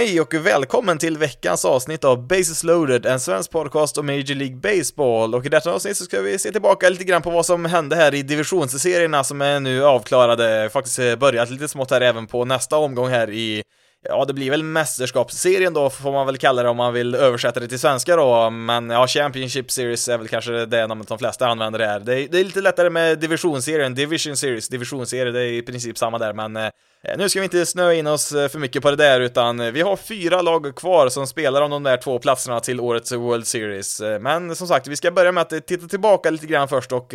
Hej 0.00 0.20
och 0.20 0.34
välkommen 0.34 0.98
till 0.98 1.18
veckans 1.18 1.64
avsnitt 1.64 2.04
av 2.04 2.26
Bases 2.26 2.64
loaded, 2.64 3.06
en 3.06 3.20
svensk 3.20 3.50
podcast 3.50 3.98
om 3.98 4.06
Major 4.06 4.34
League 4.34 4.56
Baseball. 4.56 5.34
Och 5.34 5.46
i 5.46 5.48
detta 5.48 5.72
avsnitt 5.72 5.96
så 5.96 6.04
ska 6.04 6.20
vi 6.20 6.38
se 6.38 6.52
tillbaka 6.52 6.88
lite 6.88 7.04
grann 7.04 7.22
på 7.22 7.30
vad 7.30 7.46
som 7.46 7.64
hände 7.64 7.96
här 7.96 8.14
i 8.14 8.22
divisionsserierna 8.22 9.24
som 9.24 9.42
är 9.42 9.60
nu 9.60 9.84
avklarade. 9.84 10.70
Faktiskt 10.72 10.98
eh, 10.98 11.16
börjat 11.16 11.50
lite 11.50 11.68
smått 11.68 11.90
här 11.90 12.00
även 12.00 12.26
på 12.26 12.44
nästa 12.44 12.76
omgång 12.76 13.08
här 13.08 13.30
i 13.30 13.62
Ja, 14.02 14.24
det 14.24 14.32
blir 14.32 14.50
väl 14.50 14.62
mästerskapsserien 14.62 15.74
då, 15.74 15.90
får 15.90 16.12
man 16.12 16.26
väl 16.26 16.38
kalla 16.38 16.62
det 16.62 16.68
om 16.68 16.76
man 16.76 16.92
vill 16.92 17.14
översätta 17.14 17.60
det 17.60 17.68
till 17.68 17.78
svenska 17.78 18.16
då, 18.16 18.50
men 18.50 18.90
ja, 18.90 19.06
Championship 19.06 19.70
Series 19.70 20.08
är 20.08 20.18
väl 20.18 20.28
kanske 20.28 20.66
det 20.66 20.86
namnet 20.86 21.08
de 21.08 21.18
flesta 21.18 21.46
använder 21.46 21.78
det 21.78 21.86
här. 21.86 22.00
Det 22.00 22.20
är, 22.20 22.28
det 22.28 22.40
är 22.40 22.44
lite 22.44 22.60
lättare 22.60 22.90
med 22.90 23.18
divisionsserien, 23.18 23.94
Division 23.94 24.36
Series, 24.36 24.68
divisionsserie, 24.68 25.32
det 25.32 25.40
är 25.40 25.52
i 25.52 25.62
princip 25.62 25.98
samma 25.98 26.18
där, 26.18 26.32
men 26.32 26.56
eh, 26.56 26.70
Eh, 27.04 27.18
nu 27.18 27.28
ska 27.28 27.40
vi 27.40 27.44
inte 27.44 27.66
snöa 27.66 27.94
in 27.94 28.06
oss 28.06 28.32
eh, 28.32 28.48
för 28.48 28.58
mycket 28.58 28.82
på 28.82 28.90
det 28.90 28.96
där, 28.96 29.20
utan 29.20 29.60
eh, 29.60 29.70
vi 29.70 29.80
har 29.80 29.96
fyra 29.96 30.42
lag 30.42 30.76
kvar 30.76 31.08
som 31.08 31.26
spelar 31.26 31.62
om 31.62 31.70
de 31.70 31.82
där 31.82 31.96
två 31.96 32.18
platserna 32.18 32.60
till 32.60 32.80
årets 32.80 33.12
World 33.12 33.46
Series. 33.46 34.00
Men 34.20 34.56
som 34.56 34.68
sagt, 34.68 34.86
vi 34.86 34.96
ska 34.96 35.10
börja 35.10 35.32
med 35.32 35.40
att 35.40 35.66
titta 35.66 35.86
tillbaka 35.86 36.30
lite 36.30 36.46
grann 36.46 36.68
först 36.68 36.92
och 36.92 37.14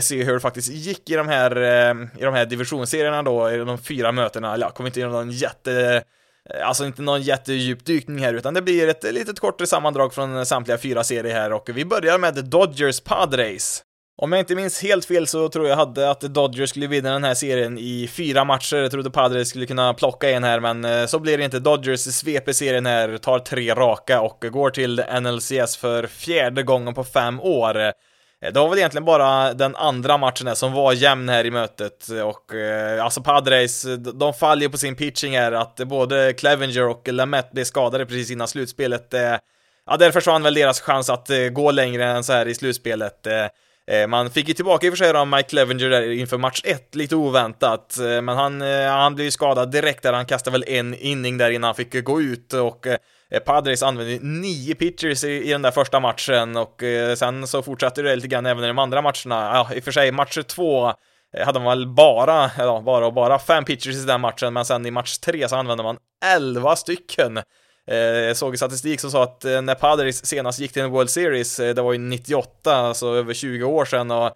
se 0.00 0.24
hur 0.24 0.34
det 0.34 0.40
faktiskt 0.40 0.68
gick 0.68 1.10
i 1.10 1.14
de 1.14 1.28
här, 1.28 1.56
i 2.18 2.24
de 2.24 2.34
här 2.34 2.46
divisionsserierna 2.46 3.22
då, 3.22 3.50
i 3.50 3.56
de 3.56 3.78
fyra 3.78 4.12
mötena. 4.12 4.58
Ja, 4.58 4.70
kommer 4.70 4.90
inte 4.90 5.00
göra 5.00 5.12
någon 5.12 5.30
jätte 5.30 6.02
Alltså 6.64 6.86
inte 6.86 7.02
någon 7.02 7.22
jättedjup 7.22 7.84
dykning 7.84 8.18
här, 8.18 8.34
utan 8.34 8.54
det 8.54 8.62
blir 8.62 8.88
ett 8.88 9.12
litet 9.12 9.40
kortare 9.40 9.66
sammandrag 9.66 10.14
från 10.14 10.46
samtliga 10.46 10.78
fyra 10.78 11.04
serier 11.04 11.34
här 11.34 11.52
och 11.52 11.68
vi 11.74 11.84
börjar 11.84 12.18
med 12.18 12.44
Dodgers 12.44 13.00
Padres. 13.00 13.82
Om 14.20 14.32
jag 14.32 14.40
inte 14.40 14.54
minns 14.54 14.82
helt 14.82 15.04
fel 15.04 15.26
så 15.26 15.48
tror 15.48 15.68
jag 15.68 15.76
hade 15.76 16.10
att 16.10 16.20
Dodgers 16.20 16.70
skulle 16.70 16.86
vinna 16.86 17.12
den 17.12 17.24
här 17.24 17.34
serien 17.34 17.78
i 17.78 18.08
fyra 18.12 18.44
matcher. 18.44 18.76
Jag 18.76 18.90
trodde 18.90 19.10
Padres 19.10 19.48
skulle 19.48 19.66
kunna 19.66 19.94
plocka 19.94 20.30
en 20.30 20.44
här, 20.44 20.60
men 20.60 20.84
eh, 20.84 21.06
så 21.06 21.18
blir 21.18 21.38
det 21.38 21.44
inte. 21.44 21.58
Dodgers 21.58 22.00
sveper 22.00 22.52
serien 22.52 22.86
här, 22.86 23.18
tar 23.18 23.38
tre 23.38 23.74
raka 23.74 24.20
och 24.20 24.44
går 24.52 24.70
till 24.70 25.02
NLCS 25.20 25.76
för 25.76 26.06
fjärde 26.06 26.62
gången 26.62 26.94
på 26.94 27.04
fem 27.04 27.40
år. 27.40 27.80
Eh, 27.80 27.92
det 28.40 28.60
var 28.60 28.68
väl 28.68 28.78
egentligen 28.78 29.04
bara 29.04 29.54
den 29.54 29.76
andra 29.76 30.16
matchen 30.18 30.46
här 30.46 30.54
som 30.54 30.72
var 30.72 30.92
jämn 30.92 31.28
här 31.28 31.46
i 31.46 31.50
mötet 31.50 32.10
eh, 32.10 32.20
och 32.20 32.54
eh, 32.54 33.04
alltså 33.04 33.22
Padres, 33.22 33.86
de 34.14 34.34
faller 34.34 34.68
på 34.68 34.78
sin 34.78 34.96
pitching 34.96 35.36
här 35.36 35.52
att 35.52 35.76
både 35.76 36.32
Clevenger 36.32 36.88
och 36.88 37.08
Lamette 37.08 37.50
blev 37.52 37.64
skadade 37.64 38.06
precis 38.06 38.30
innan 38.30 38.48
slutspelet. 38.48 39.14
Eh, 39.14 39.36
ja, 39.86 39.96
där 39.96 40.10
försvann 40.10 40.42
väl 40.42 40.54
deras 40.54 40.80
chans 40.80 41.10
att 41.10 41.30
eh, 41.30 41.38
gå 41.38 41.70
längre 41.70 42.04
än 42.04 42.24
så 42.24 42.32
här 42.32 42.48
i 42.48 42.54
slutspelet. 42.54 43.26
Eh, 43.88 44.06
man 44.06 44.30
fick 44.30 44.48
ju 44.48 44.54
tillbaka 44.54 44.86
i 44.86 44.90
och 44.90 44.92
för 44.92 45.04
sig 45.04 45.12
då 45.12 45.24
Mike 45.24 45.48
Clevenger 45.48 45.90
där 45.90 46.10
inför 46.10 46.38
match 46.38 46.60
1, 46.64 46.94
lite 46.94 47.16
oväntat, 47.16 47.98
eh, 47.98 48.22
men 48.22 48.28
han, 48.28 48.62
eh, 48.62 48.86
han 48.86 49.14
blev 49.14 49.24
ju 49.24 49.30
skadad 49.30 49.70
direkt 49.70 50.02
där, 50.02 50.12
han 50.12 50.26
kastade 50.26 50.52
väl 50.52 50.64
en 50.68 50.94
inning 50.94 51.38
där 51.38 51.50
innan 51.50 51.68
han 51.68 51.74
fick 51.74 52.04
gå 52.04 52.20
ut 52.20 52.52
och 52.52 52.86
Padres 53.44 53.82
använde 53.82 54.18
nio 54.22 54.74
pitchers 54.74 55.24
i, 55.24 55.28
i 55.28 55.50
den 55.50 55.62
där 55.62 55.70
första 55.70 56.00
matchen 56.00 56.56
och 56.56 56.82
sen 57.16 57.46
så 57.46 57.62
fortsatte 57.62 58.02
det 58.02 58.16
lite 58.16 58.28
grann 58.28 58.46
även 58.46 58.64
i 58.64 58.66
de 58.66 58.78
andra 58.78 59.02
matcherna. 59.02 59.50
Ja, 59.54 59.74
i 59.74 59.80
och 59.80 59.84
för 59.84 59.92
sig, 59.92 60.12
match 60.12 60.38
två 60.46 60.92
hade 61.44 61.60
man 61.60 61.78
väl 61.78 61.86
bara, 61.86 62.50
ja, 62.58 62.82
bara 62.84 63.06
och 63.06 63.12
bara 63.12 63.38
fem 63.38 63.64
pitchers 63.64 63.96
i 63.96 64.06
den 64.06 64.20
matchen, 64.20 64.52
men 64.52 64.64
sen 64.64 64.86
i 64.86 64.90
match 64.90 65.18
tre 65.18 65.48
så 65.48 65.56
använde 65.56 65.82
man 65.82 65.96
elva 66.24 66.76
stycken. 66.76 67.40
Eh, 67.88 67.96
jag 67.96 68.36
såg 68.36 68.54
i 68.54 68.56
statistik 68.56 69.00
som 69.00 69.10
sa 69.10 69.22
att 69.22 69.44
eh, 69.44 69.62
när 69.62 69.74
Padres 69.74 70.26
senast 70.26 70.58
gick 70.60 70.72
till 70.72 70.82
en 70.82 70.90
World 70.90 71.10
Series, 71.10 71.60
eh, 71.60 71.74
det 71.74 71.82
var 71.82 71.92
ju 71.92 71.98
98, 71.98 72.76
alltså 72.76 73.14
över 73.14 73.34
20 73.34 73.64
år 73.64 73.84
sedan 73.84 74.10
och 74.10 74.32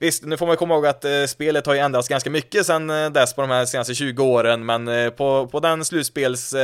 Visst, 0.00 0.24
nu 0.24 0.36
får 0.36 0.46
man 0.46 0.56
komma 0.56 0.74
ihåg 0.74 0.86
att 0.86 1.04
spelet 1.28 1.66
har 1.66 1.74
ju 1.74 1.80
ändrats 1.80 2.08
ganska 2.08 2.30
mycket 2.30 2.66
sedan 2.66 3.12
dess 3.12 3.34
på 3.34 3.40
de 3.40 3.50
här 3.50 3.64
senaste 3.64 3.94
20 3.94 4.24
åren, 4.24 4.66
men 4.66 5.12
på, 5.12 5.46
på 5.46 5.60
den 5.60 5.84
slutspels 5.84 6.54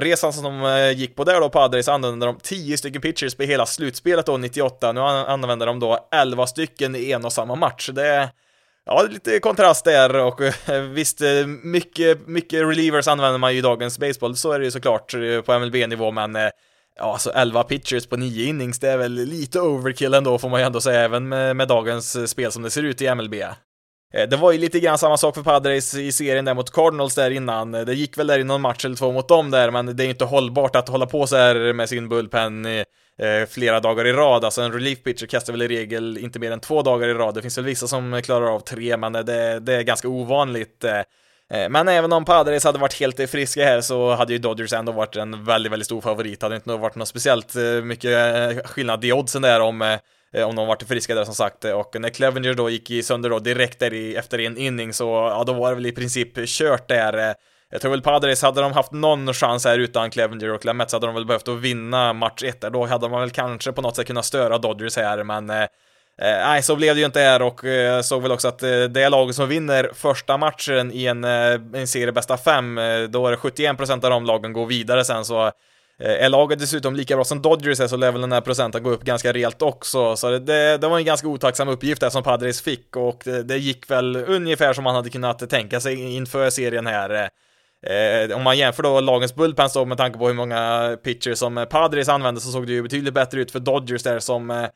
resan 0.00 0.32
som 0.32 0.44
de 0.44 0.92
gick 0.96 1.16
på 1.16 1.24
där 1.24 1.40
då, 1.40 1.48
Padres, 1.48 1.88
använde 1.88 2.26
de 2.26 2.38
10 2.42 2.78
stycken 2.78 3.02
pitchers 3.02 3.34
på 3.34 3.42
hela 3.42 3.66
slutspelet 3.66 4.26
då, 4.26 4.36
98. 4.36 4.92
Nu 4.92 5.00
använder 5.00 5.66
de 5.66 5.80
då 5.80 6.08
11 6.12 6.46
stycken 6.46 6.96
i 6.96 7.12
en 7.12 7.24
och 7.24 7.32
samma 7.32 7.54
match. 7.54 7.90
Det 7.92 8.06
är, 8.06 8.28
ja, 8.86 9.06
lite 9.10 9.40
kontrast 9.40 9.84
där 9.84 10.16
och 10.16 10.40
eh, 10.68 10.80
visst, 10.82 11.20
eh, 11.20 11.46
mycket, 11.62 12.26
mycket 12.26 12.62
relievers 12.62 13.08
använder 13.08 13.38
man 13.38 13.52
ju 13.52 13.58
i 13.58 13.62
dagens 13.62 13.98
baseball, 13.98 14.36
så 14.36 14.52
är 14.52 14.58
det 14.58 14.64
ju 14.64 14.70
såklart 14.70 15.14
eh, 15.14 15.40
på 15.40 15.58
MLB-nivå, 15.58 16.10
men 16.10 16.34
ja, 16.34 17.12
alltså 17.12 17.30
11 17.30 17.62
pitchers 17.62 18.06
på 18.06 18.16
9 18.16 18.46
innings, 18.48 18.78
det 18.78 18.90
är 18.90 18.98
väl 18.98 19.12
lite 19.12 19.60
overkill 19.60 20.14
ändå, 20.14 20.38
får 20.38 20.48
man 20.48 20.60
ju 20.60 20.66
ändå 20.66 20.80
säga, 20.80 21.00
även 21.00 21.28
med, 21.28 21.56
med 21.56 21.68
dagens 21.68 22.30
spel 22.30 22.52
som 22.52 22.62
det 22.62 22.70
ser 22.70 22.82
ut 22.82 23.02
i 23.02 23.14
MLB. 23.14 23.34
Eh, 24.14 24.28
det 24.28 24.36
var 24.36 24.52
ju 24.52 24.58
lite 24.58 24.80
grann 24.80 24.98
samma 24.98 25.16
sak 25.16 25.34
för 25.34 25.42
Padres 25.42 25.94
i 25.94 26.12
serien 26.12 26.44
där 26.44 26.54
mot 26.54 26.72
Cardinals 26.72 27.14
där 27.14 27.30
innan. 27.30 27.74
Eh, 27.74 27.80
det 27.80 27.94
gick 27.94 28.18
väl 28.18 28.26
där 28.26 28.38
i 28.38 28.44
någon 28.44 28.60
match 28.60 28.84
eller 28.84 28.96
två 28.96 29.12
mot 29.12 29.28
dem 29.28 29.50
där, 29.50 29.70
men 29.70 29.96
det 29.96 30.04
är 30.04 30.08
inte 30.08 30.24
hållbart 30.24 30.76
att 30.76 30.88
hålla 30.88 31.06
på 31.06 31.26
så 31.26 31.36
här 31.36 31.72
med 31.72 31.88
sin 31.88 32.08
bullpen 32.08 32.66
eh, 32.66 33.46
flera 33.48 33.80
dagar 33.80 34.06
i 34.06 34.12
rad. 34.12 34.44
Alltså 34.44 34.62
en 34.62 34.72
relief 34.72 35.02
pitcher 35.02 35.26
kastar 35.26 35.52
väl 35.52 35.62
i 35.62 35.68
regel 35.68 36.18
inte 36.18 36.38
mer 36.38 36.50
än 36.50 36.60
två 36.60 36.82
dagar 36.82 37.08
i 37.08 37.14
rad. 37.14 37.34
Det 37.34 37.42
finns 37.42 37.58
väl 37.58 37.64
vissa 37.64 37.86
som 37.86 38.22
klarar 38.22 38.54
av 38.54 38.60
tre, 38.60 38.96
men 38.96 39.12
det, 39.12 39.60
det 39.60 39.74
är 39.74 39.82
ganska 39.82 40.08
ovanligt. 40.08 40.84
Men 41.70 41.88
även 41.88 42.12
om 42.12 42.24
Padres 42.24 42.64
hade 42.64 42.78
varit 42.78 43.00
helt 43.00 43.30
friska 43.30 43.64
här 43.64 43.80
så 43.80 44.14
hade 44.14 44.32
ju 44.32 44.38
Dodgers 44.38 44.72
ändå 44.72 44.92
varit 44.92 45.16
en 45.16 45.44
väldigt, 45.44 45.72
väldigt 45.72 45.86
stor 45.86 46.00
favorit. 46.00 46.40
Det 46.40 46.46
hade 46.46 46.56
inte 46.56 46.70
varit 46.70 46.94
något 46.94 47.08
speciellt 47.08 47.54
mycket 47.82 48.66
skillnad 48.66 49.04
i 49.04 49.12
oddsen 49.12 49.42
där 49.42 49.60
om 49.60 49.98
Eh, 50.34 50.48
om 50.48 50.56
de 50.56 50.66
varit 50.66 50.82
friska 50.82 51.14
där 51.14 51.24
som 51.24 51.34
sagt. 51.34 51.64
Och 51.64 52.00
när 52.00 52.08
Clevenger 52.08 52.54
då 52.54 52.70
gick 52.70 52.90
i 52.90 53.02
sönder 53.02 53.30
då 53.30 53.38
direkt 53.38 53.78
där 53.78 53.94
i, 53.94 54.16
efter 54.16 54.40
en 54.40 54.56
inning 54.56 54.92
så, 54.92 55.04
ja 55.04 55.44
då 55.46 55.52
var 55.52 55.68
det 55.68 55.74
väl 55.74 55.86
i 55.86 55.92
princip 55.92 56.46
kört 56.46 56.88
där. 56.88 57.28
Eh, 57.28 57.34
jag 57.70 57.80
tror 57.80 57.90
väl 57.90 58.02
Padres, 58.02 58.42
hade 58.42 58.60
de 58.60 58.72
haft 58.72 58.92
någon 58.92 59.34
chans 59.34 59.64
här 59.64 59.78
utan 59.78 60.10
Clevenger 60.10 60.52
och 60.52 60.64
Lamette 60.64 60.90
så 60.90 60.96
hade 60.96 61.06
de 61.06 61.14
väl 61.14 61.26
behövt 61.26 61.48
att 61.48 61.60
vinna 61.60 62.12
match 62.12 62.42
1 62.42 62.60
där. 62.60 62.70
Då 62.70 62.86
hade 62.86 63.08
man 63.08 63.20
väl 63.20 63.30
kanske 63.30 63.72
på 63.72 63.82
något 63.82 63.96
sätt 63.96 64.06
kunnat 64.06 64.24
störa 64.24 64.58
Dodgers 64.58 64.96
här, 64.96 65.24
men 65.24 65.50
eh, 65.50 65.62
eh, 65.62 65.68
nej, 66.18 66.62
så 66.62 66.76
blev 66.76 66.94
det 66.94 67.00
ju 67.00 67.06
inte 67.06 67.20
här 67.20 67.42
och 67.42 67.64
eh, 67.64 68.00
såg 68.00 68.22
väl 68.22 68.32
också 68.32 68.48
att 68.48 68.62
eh, 68.62 68.82
det 68.82 69.08
laget 69.08 69.36
som 69.36 69.48
vinner 69.48 69.90
första 69.94 70.36
matchen 70.36 70.92
i 70.92 71.06
en, 71.06 71.24
en 71.24 71.86
serie 71.86 72.12
bästa 72.12 72.36
fem, 72.36 72.74
då 73.08 73.26
är 73.26 73.30
det 73.30 73.36
71% 73.36 73.92
av 73.92 74.10
de 74.10 74.24
lagen 74.24 74.52
går 74.52 74.66
vidare 74.66 75.04
sen 75.04 75.24
så 75.24 75.52
Eh, 76.00 76.24
är 76.24 76.28
laget 76.28 76.58
dessutom 76.58 76.96
lika 76.96 77.16
bra 77.16 77.24
som 77.24 77.42
Dodgers 77.42 77.80
är 77.80 77.86
så 77.86 77.96
lär 77.96 78.12
väl 78.12 78.20
den 78.20 78.32
här 78.32 78.40
procenten 78.40 78.82
gå 78.82 78.90
upp 78.90 79.04
ganska 79.04 79.32
rejält 79.32 79.62
också, 79.62 80.16
så 80.16 80.38
det, 80.38 80.78
det 80.78 80.88
var 80.88 80.98
en 80.98 81.04
ganska 81.04 81.28
otacksam 81.28 81.68
uppgift 81.68 82.00
där 82.00 82.10
som 82.10 82.22
Padres 82.22 82.62
fick 82.62 82.96
och 82.96 83.22
det, 83.24 83.42
det, 83.42 83.58
gick 83.58 83.90
väl 83.90 84.16
ungefär 84.16 84.72
som 84.72 84.84
man 84.84 84.94
hade 84.94 85.10
kunnat 85.10 85.50
tänka 85.50 85.80
sig 85.80 86.14
inför 86.14 86.50
serien 86.50 86.86
här. 86.86 87.10
Eh, 87.10 87.92
eh 87.92 88.36
om 88.36 88.42
man 88.42 88.58
jämför 88.58 88.82
då 88.82 89.00
lagens 89.00 89.34
bullpens 89.34 89.72
då 89.72 89.84
med 89.84 89.98
tanke 89.98 90.18
på 90.18 90.26
hur 90.26 90.34
många 90.34 90.96
pitchers 91.04 91.38
som 91.38 91.66
Padres 91.70 92.08
använde 92.08 92.40
så 92.40 92.50
såg 92.50 92.66
det 92.66 92.72
ju 92.72 92.82
betydligt 92.82 93.14
bättre 93.14 93.40
ut 93.40 93.50
för 93.50 93.60
Dodgers 93.60 94.02
där 94.02 94.18
som 94.18 94.50
Eh, 94.50 94.68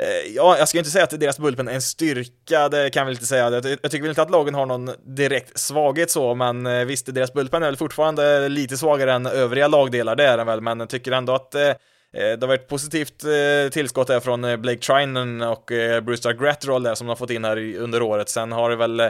Eh, 0.00 0.32
ja, 0.34 0.58
jag 0.58 0.68
ska 0.68 0.78
inte 0.78 0.90
säga 0.90 1.04
att 1.04 1.20
deras 1.20 1.38
bullpen 1.38 1.68
är 1.68 1.72
en 1.72 1.82
styrka, 1.82 2.68
det 2.68 2.90
kan 2.90 3.06
vi 3.06 3.12
inte 3.12 3.26
säga. 3.26 3.50
Jag 3.50 3.62
tycker 3.62 4.00
väl 4.00 4.08
inte 4.08 4.22
att 4.22 4.30
lagen 4.30 4.54
har 4.54 4.66
någon 4.66 4.90
direkt 5.16 5.58
svaghet 5.58 6.10
så, 6.10 6.34
men 6.34 6.66
eh, 6.66 6.84
visst, 6.84 7.14
deras 7.14 7.32
bullpen 7.32 7.62
är 7.62 7.66
väl 7.66 7.76
fortfarande 7.76 8.48
lite 8.48 8.76
svagare 8.76 9.12
än 9.12 9.26
övriga 9.26 9.68
lagdelar, 9.68 10.16
det 10.16 10.24
är 10.24 10.36
den 10.36 10.46
väl, 10.46 10.60
men 10.60 10.80
jag 10.80 10.88
tycker 10.88 11.12
ändå 11.12 11.34
att 11.34 11.54
eh, 11.54 11.70
det 12.12 12.38
har 12.40 12.46
varit 12.46 12.68
positivt 12.68 13.24
tillskott 13.72 14.06
där 14.06 14.20
från 14.20 14.62
Blake 14.62 14.78
Trinan 14.78 15.42
och 15.42 15.64
Brewster 16.02 16.32
Gratterall 16.32 16.82
där 16.82 16.94
som 16.94 17.06
de 17.06 17.08
har 17.08 17.16
fått 17.16 17.30
in 17.30 17.44
här 17.44 17.76
under 17.76 18.02
året. 18.02 18.28
Sen 18.28 18.52
har 18.52 18.70
det 18.70 18.76
väl 18.76 19.02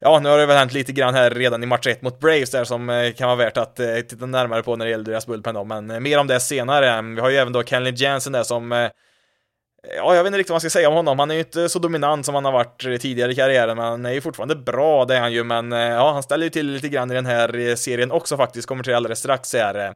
Ja, 0.00 0.20
nu 0.22 0.28
har 0.28 0.38
det 0.38 0.46
väl 0.46 0.56
hänt 0.56 0.72
lite 0.72 0.92
grann 0.92 1.14
här 1.14 1.30
redan 1.30 1.62
i 1.62 1.66
match 1.66 1.86
1 1.86 2.02
mot 2.02 2.20
Braves 2.20 2.50
där 2.50 2.64
som 2.64 3.12
kan 3.16 3.26
vara 3.26 3.36
värt 3.36 3.56
att 3.56 3.76
titta 4.08 4.26
närmare 4.26 4.62
på 4.62 4.76
när 4.76 4.84
det 4.84 4.90
gäller 4.90 5.04
deras 5.04 5.26
bullpen 5.26 5.54
då, 5.54 5.64
men 5.64 6.02
mer 6.02 6.18
om 6.18 6.26
det 6.26 6.40
senare. 6.40 7.02
Vi 7.02 7.20
har 7.20 7.30
ju 7.30 7.36
även 7.36 7.52
då 7.52 7.62
Kenley 7.62 7.92
Jansen 7.96 8.32
där 8.32 8.42
som 8.42 8.90
Ja, 9.88 10.14
jag 10.14 10.22
vet 10.22 10.26
inte 10.26 10.38
riktigt 10.38 10.50
vad 10.50 10.54
man 10.54 10.60
ska 10.60 10.70
säga 10.70 10.88
om 10.88 10.94
honom. 10.94 11.18
Han 11.18 11.30
är 11.30 11.34
ju 11.34 11.40
inte 11.40 11.68
så 11.68 11.78
dominant 11.78 12.26
som 12.26 12.34
han 12.34 12.44
har 12.44 12.52
varit 12.52 12.80
tidigare 12.80 13.32
i 13.32 13.34
karriären, 13.34 13.76
men 13.76 13.86
han 13.86 14.06
är 14.06 14.12
ju 14.12 14.20
fortfarande 14.20 14.56
bra, 14.56 15.04
det 15.04 15.16
är 15.16 15.20
han 15.20 15.32
ju, 15.32 15.44
men 15.44 15.72
eh, 15.72 15.78
ja, 15.78 16.12
han 16.12 16.22
ställer 16.22 16.44
ju 16.44 16.50
till 16.50 16.72
lite 16.72 16.88
grann 16.88 17.10
i 17.10 17.14
den 17.14 17.26
här 17.26 17.58
eh, 17.58 17.74
serien 17.74 18.10
också 18.10 18.36
faktiskt, 18.36 18.68
kommer 18.68 18.84
till 18.84 18.94
alldeles 18.94 19.18
strax 19.18 19.52
här. 19.52 19.94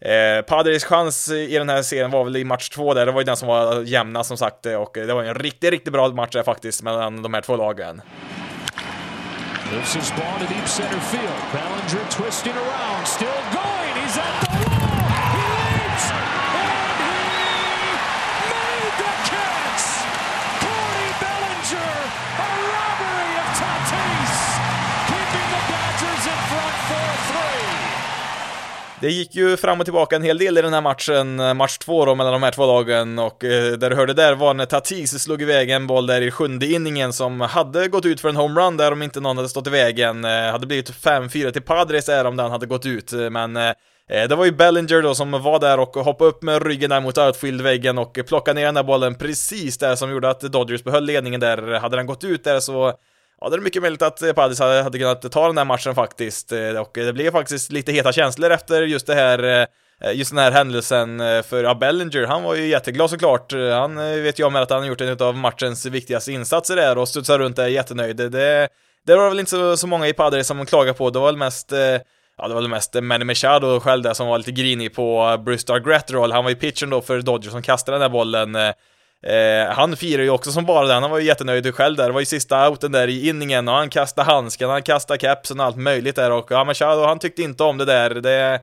Eh, 0.00 0.42
Padres 0.42 0.84
chans 0.84 1.30
i 1.30 1.58
den 1.58 1.68
här 1.68 1.82
serien 1.82 2.10
var 2.10 2.24
väl 2.24 2.36
i 2.36 2.44
match 2.44 2.68
två 2.68 2.94
där, 2.94 3.06
det 3.06 3.12
var 3.12 3.20
ju 3.20 3.24
den 3.24 3.36
som 3.36 3.48
var 3.48 3.82
jämna 3.82 4.24
som 4.24 4.36
sagt, 4.36 4.66
eh, 4.66 4.74
och 4.74 4.90
det 4.94 5.14
var 5.14 5.22
ju 5.22 5.28
en 5.28 5.34
riktigt, 5.34 5.70
riktigt 5.70 5.92
bra 5.92 6.08
match 6.08 6.32
där 6.32 6.42
faktiskt 6.42 6.82
mellan 6.82 7.22
de 7.22 7.34
här 7.34 7.40
två 7.40 7.56
lagen. 7.56 8.02
Moves 9.72 9.96
his 9.96 10.10
ball 10.10 10.38
to 10.38 10.46
deep 10.46 10.68
center 10.68 11.00
field. 11.00 11.34
Ballinger 11.52 12.10
twisting 12.10 12.52
around, 12.52 13.06
still 13.06 13.28
going. 13.52 13.94
He's 13.96 14.18
at 14.18 14.40
the 14.40 14.55
Det 29.00 29.10
gick 29.10 29.34
ju 29.34 29.56
fram 29.56 29.80
och 29.80 29.86
tillbaka 29.86 30.16
en 30.16 30.22
hel 30.22 30.38
del 30.38 30.58
i 30.58 30.62
den 30.62 30.72
här 30.72 30.80
matchen, 30.80 31.56
match 31.56 31.78
två 31.78 32.04
då 32.04 32.14
mellan 32.14 32.32
de 32.32 32.42
här 32.42 32.50
två 32.50 32.66
lagen 32.66 33.18
och 33.18 33.44
eh, 33.44 33.72
där 33.72 33.90
du 33.90 33.96
hörde 33.96 34.14
där 34.14 34.34
var 34.34 34.54
när 34.54 34.66
Tatis 34.66 35.22
slog 35.22 35.42
iväg 35.42 35.70
en 35.70 35.86
boll 35.86 36.06
där 36.06 36.20
i 36.20 36.30
sjunde 36.30 36.66
inningen 36.66 37.12
som 37.12 37.40
hade 37.40 37.88
gått 37.88 38.04
ut 38.04 38.20
för 38.20 38.28
en 38.28 38.36
homerun 38.36 38.76
där 38.76 38.92
om 38.92 39.02
inte 39.02 39.20
någon 39.20 39.36
hade 39.36 39.48
stått 39.48 39.66
i 39.66 39.70
vägen. 39.70 40.24
Eh, 40.24 40.30
hade 40.30 40.66
blivit 40.66 40.90
5-4 40.90 41.50
till 41.50 41.62
Padres 41.62 42.06
där 42.06 42.24
om 42.24 42.36
den 42.36 42.50
hade 42.50 42.66
gått 42.66 42.86
ut, 42.86 43.12
eh, 43.12 43.30
men 43.30 43.56
eh, 43.56 43.68
eh, 44.10 44.28
det 44.28 44.34
var 44.36 44.44
ju 44.44 44.52
Bellinger 44.52 45.02
då 45.02 45.14
som 45.14 45.30
var 45.30 45.58
där 45.58 45.80
och 45.80 45.94
hoppade 45.94 46.30
upp 46.30 46.42
med 46.42 46.66
ryggen 46.66 46.90
där 46.90 47.00
mot 47.00 47.18
outfield-väggen 47.18 47.98
och 47.98 48.18
plockade 48.28 48.60
ner 48.60 48.66
den 48.66 48.74
där 48.74 48.82
bollen 48.82 49.14
precis 49.14 49.78
där 49.78 49.96
som 49.96 50.10
gjorde 50.10 50.30
att 50.30 50.40
Dodgers 50.40 50.84
behöll 50.84 51.04
ledningen 51.04 51.40
där. 51.40 51.78
Hade 51.78 51.96
den 51.96 52.06
gått 52.06 52.24
ut 52.24 52.44
där 52.44 52.60
så 52.60 52.92
Ja, 53.40 53.48
det 53.48 53.56
är 53.56 53.60
mycket 53.60 53.82
möjligt 53.82 54.02
att 54.02 54.22
eh, 54.22 54.32
Padres 54.32 54.58
hade, 54.58 54.98
kunnat 54.98 55.32
ta 55.32 55.46
den 55.46 55.58
här 55.58 55.64
matchen 55.64 55.94
faktiskt, 55.94 56.52
eh, 56.52 56.80
och 56.80 56.90
det 56.94 57.12
blev 57.12 57.30
faktiskt 57.30 57.72
lite 57.72 57.92
heta 57.92 58.12
känslor 58.12 58.50
efter 58.50 58.82
just 58.82 59.06
det 59.06 59.14
här 59.14 59.42
eh, 59.42 59.66
just 60.14 60.30
den 60.30 60.38
här 60.38 60.50
händelsen 60.50 61.18
för 61.18 61.64
ja, 61.64 61.74
Bellinger, 61.74 62.26
han 62.26 62.42
var 62.42 62.54
ju 62.54 62.66
jätteglad 62.66 63.10
såklart. 63.10 63.52
Han 63.52 63.96
vet 63.96 64.38
ju 64.38 64.44
om 64.44 64.56
att 64.56 64.70
han 64.70 64.80
har 64.80 64.86
gjort 64.86 65.00
en 65.00 65.20
av 65.20 65.36
matchens 65.36 65.86
viktigaste 65.86 66.32
insatser 66.32 66.76
där 66.76 66.98
och 66.98 67.08
studsar 67.08 67.38
runt 67.38 67.56
där 67.56 67.66
jättenöjd. 67.66 68.16
Det, 68.16 68.68
det 69.06 69.16
var 69.16 69.28
väl 69.28 69.38
inte 69.38 69.50
så, 69.50 69.76
så 69.76 69.86
många 69.86 70.08
i 70.08 70.12
Padres 70.12 70.46
som 70.46 70.66
klagade 70.66 70.98
på, 70.98 71.10
det 71.10 71.18
var 71.18 71.26
väl 71.26 71.36
mest 71.36 71.72
Ja, 72.38 72.48
det 72.48 72.54
var 72.54 72.60
väl 72.60 72.70
mest 72.70 72.94
Manny 73.02 73.24
Machado 73.24 73.80
själv 73.80 74.02
där 74.02 74.14
som 74.14 74.26
var 74.26 74.38
lite 74.38 74.52
grinig 74.52 74.94
på 74.94 75.36
Bruce 75.44 75.80
Gratterall. 75.80 76.32
Han 76.32 76.44
var 76.44 76.50
ju 76.50 76.56
pitchen 76.56 76.90
då 76.90 77.00
för 77.00 77.20
Dodgers 77.20 77.52
som 77.52 77.62
kastade 77.62 77.94
den 77.94 78.02
där 78.02 78.08
bollen. 78.08 78.56
Eh, 79.22 79.74
han 79.74 79.96
firar 79.96 80.22
ju 80.22 80.30
också 80.30 80.52
som 80.52 80.64
bara 80.64 80.86
den, 80.86 81.02
han 81.02 81.10
var 81.10 81.18
ju 81.18 81.24
jättenöjd 81.24 81.74
själv 81.74 81.96
där, 81.96 82.06
det 82.06 82.12
var 82.12 82.20
ju 82.20 82.26
sista 82.26 82.70
outen 82.70 82.92
där 82.92 83.08
i 83.08 83.28
inningen 83.28 83.68
och 83.68 83.74
han 83.74 83.90
kastade 83.90 84.30
handsken, 84.30 84.70
han 84.70 84.82
kastade 84.82 85.20
kepsen 85.20 85.60
och 85.60 85.66
allt 85.66 85.76
möjligt 85.76 86.16
där 86.16 86.30
och 86.30 86.46
ja, 86.50 86.64
Machado 86.64 87.04
han 87.04 87.18
tyckte 87.18 87.42
inte 87.42 87.64
om 87.64 87.78
det 87.78 87.84
där, 87.84 88.10
det 88.10 88.60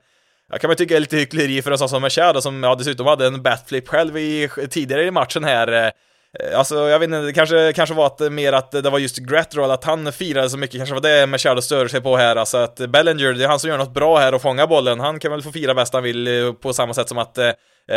jag 0.50 0.61
kan 0.61 0.67
man 0.67 0.77
tycka 0.77 0.95
är 0.95 1.00
lite 1.00 1.17
hyckleri 1.17 1.61
för 1.61 1.71
en 1.71 1.77
sån 1.77 1.89
som 1.89 2.01
Machado 2.01 2.41
som 2.41 2.63
ja, 2.63 2.75
dessutom 2.75 3.07
hade 3.07 3.27
en 3.27 3.41
batflip 3.41 3.88
själv 3.88 4.17
i, 4.17 4.50
tidigare 4.69 5.03
i 5.03 5.11
matchen 5.11 5.44
här. 5.44 5.85
Eh, 5.85 5.91
Eh, 6.39 6.59
alltså, 6.59 6.75
jag 6.89 7.00
vet 7.00 7.07
inte, 7.07 7.21
det 7.21 7.33
kanske, 7.33 7.74
kanske 7.74 7.95
var 7.95 8.06
att, 8.06 8.21
eh, 8.21 8.30
mer 8.30 8.53
att 8.53 8.71
det 8.71 8.89
var 8.89 9.00
just 9.00 9.18
Gratrol, 9.18 9.71
att 9.71 9.83
han 9.83 10.12
firade 10.13 10.50
så 10.50 10.57
mycket, 10.57 10.77
kanske 10.77 10.94
var 10.94 11.01
det 11.01 11.27
Machado 11.27 11.62
störde 11.62 11.89
sig 11.89 12.01
på 12.01 12.18
här, 12.18 12.35
alltså 12.35 12.57
att 12.57 12.75
Bellinger, 12.75 13.33
det 13.33 13.44
är 13.44 13.47
han 13.47 13.59
som 13.59 13.69
gör 13.69 13.77
något 13.77 13.94
bra 13.94 14.18
här 14.18 14.33
och 14.33 14.41
fångar 14.41 14.68
bollen, 14.68 15.00
han 15.00 15.19
kan 15.19 15.31
väl 15.31 15.41
få 15.41 15.51
fira 15.51 15.74
bäst 15.74 15.94
han 15.94 16.03
vill 16.03 16.27
eh, 16.27 16.53
på 16.53 16.74
samma 16.74 16.94
sätt 16.94 17.09
som 17.09 17.18
att 17.18 17.38
eh, 17.38 17.51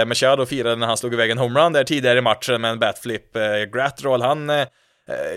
Machado 0.07 0.47
firade 0.47 0.77
när 0.77 0.87
han 0.87 0.97
slog 0.97 1.15
iväg 1.15 1.31
en 1.31 1.39
homerun 1.39 1.73
där 1.73 1.85
tidigare 1.85 2.19
i 2.19 2.23
matchen 2.23 2.61
med 2.61 2.71
en 2.71 2.79
batflip. 2.79 3.37
Eh, 3.37 3.43
Gratterall, 3.73 4.23
han 4.23 4.51
eh, 4.51 4.67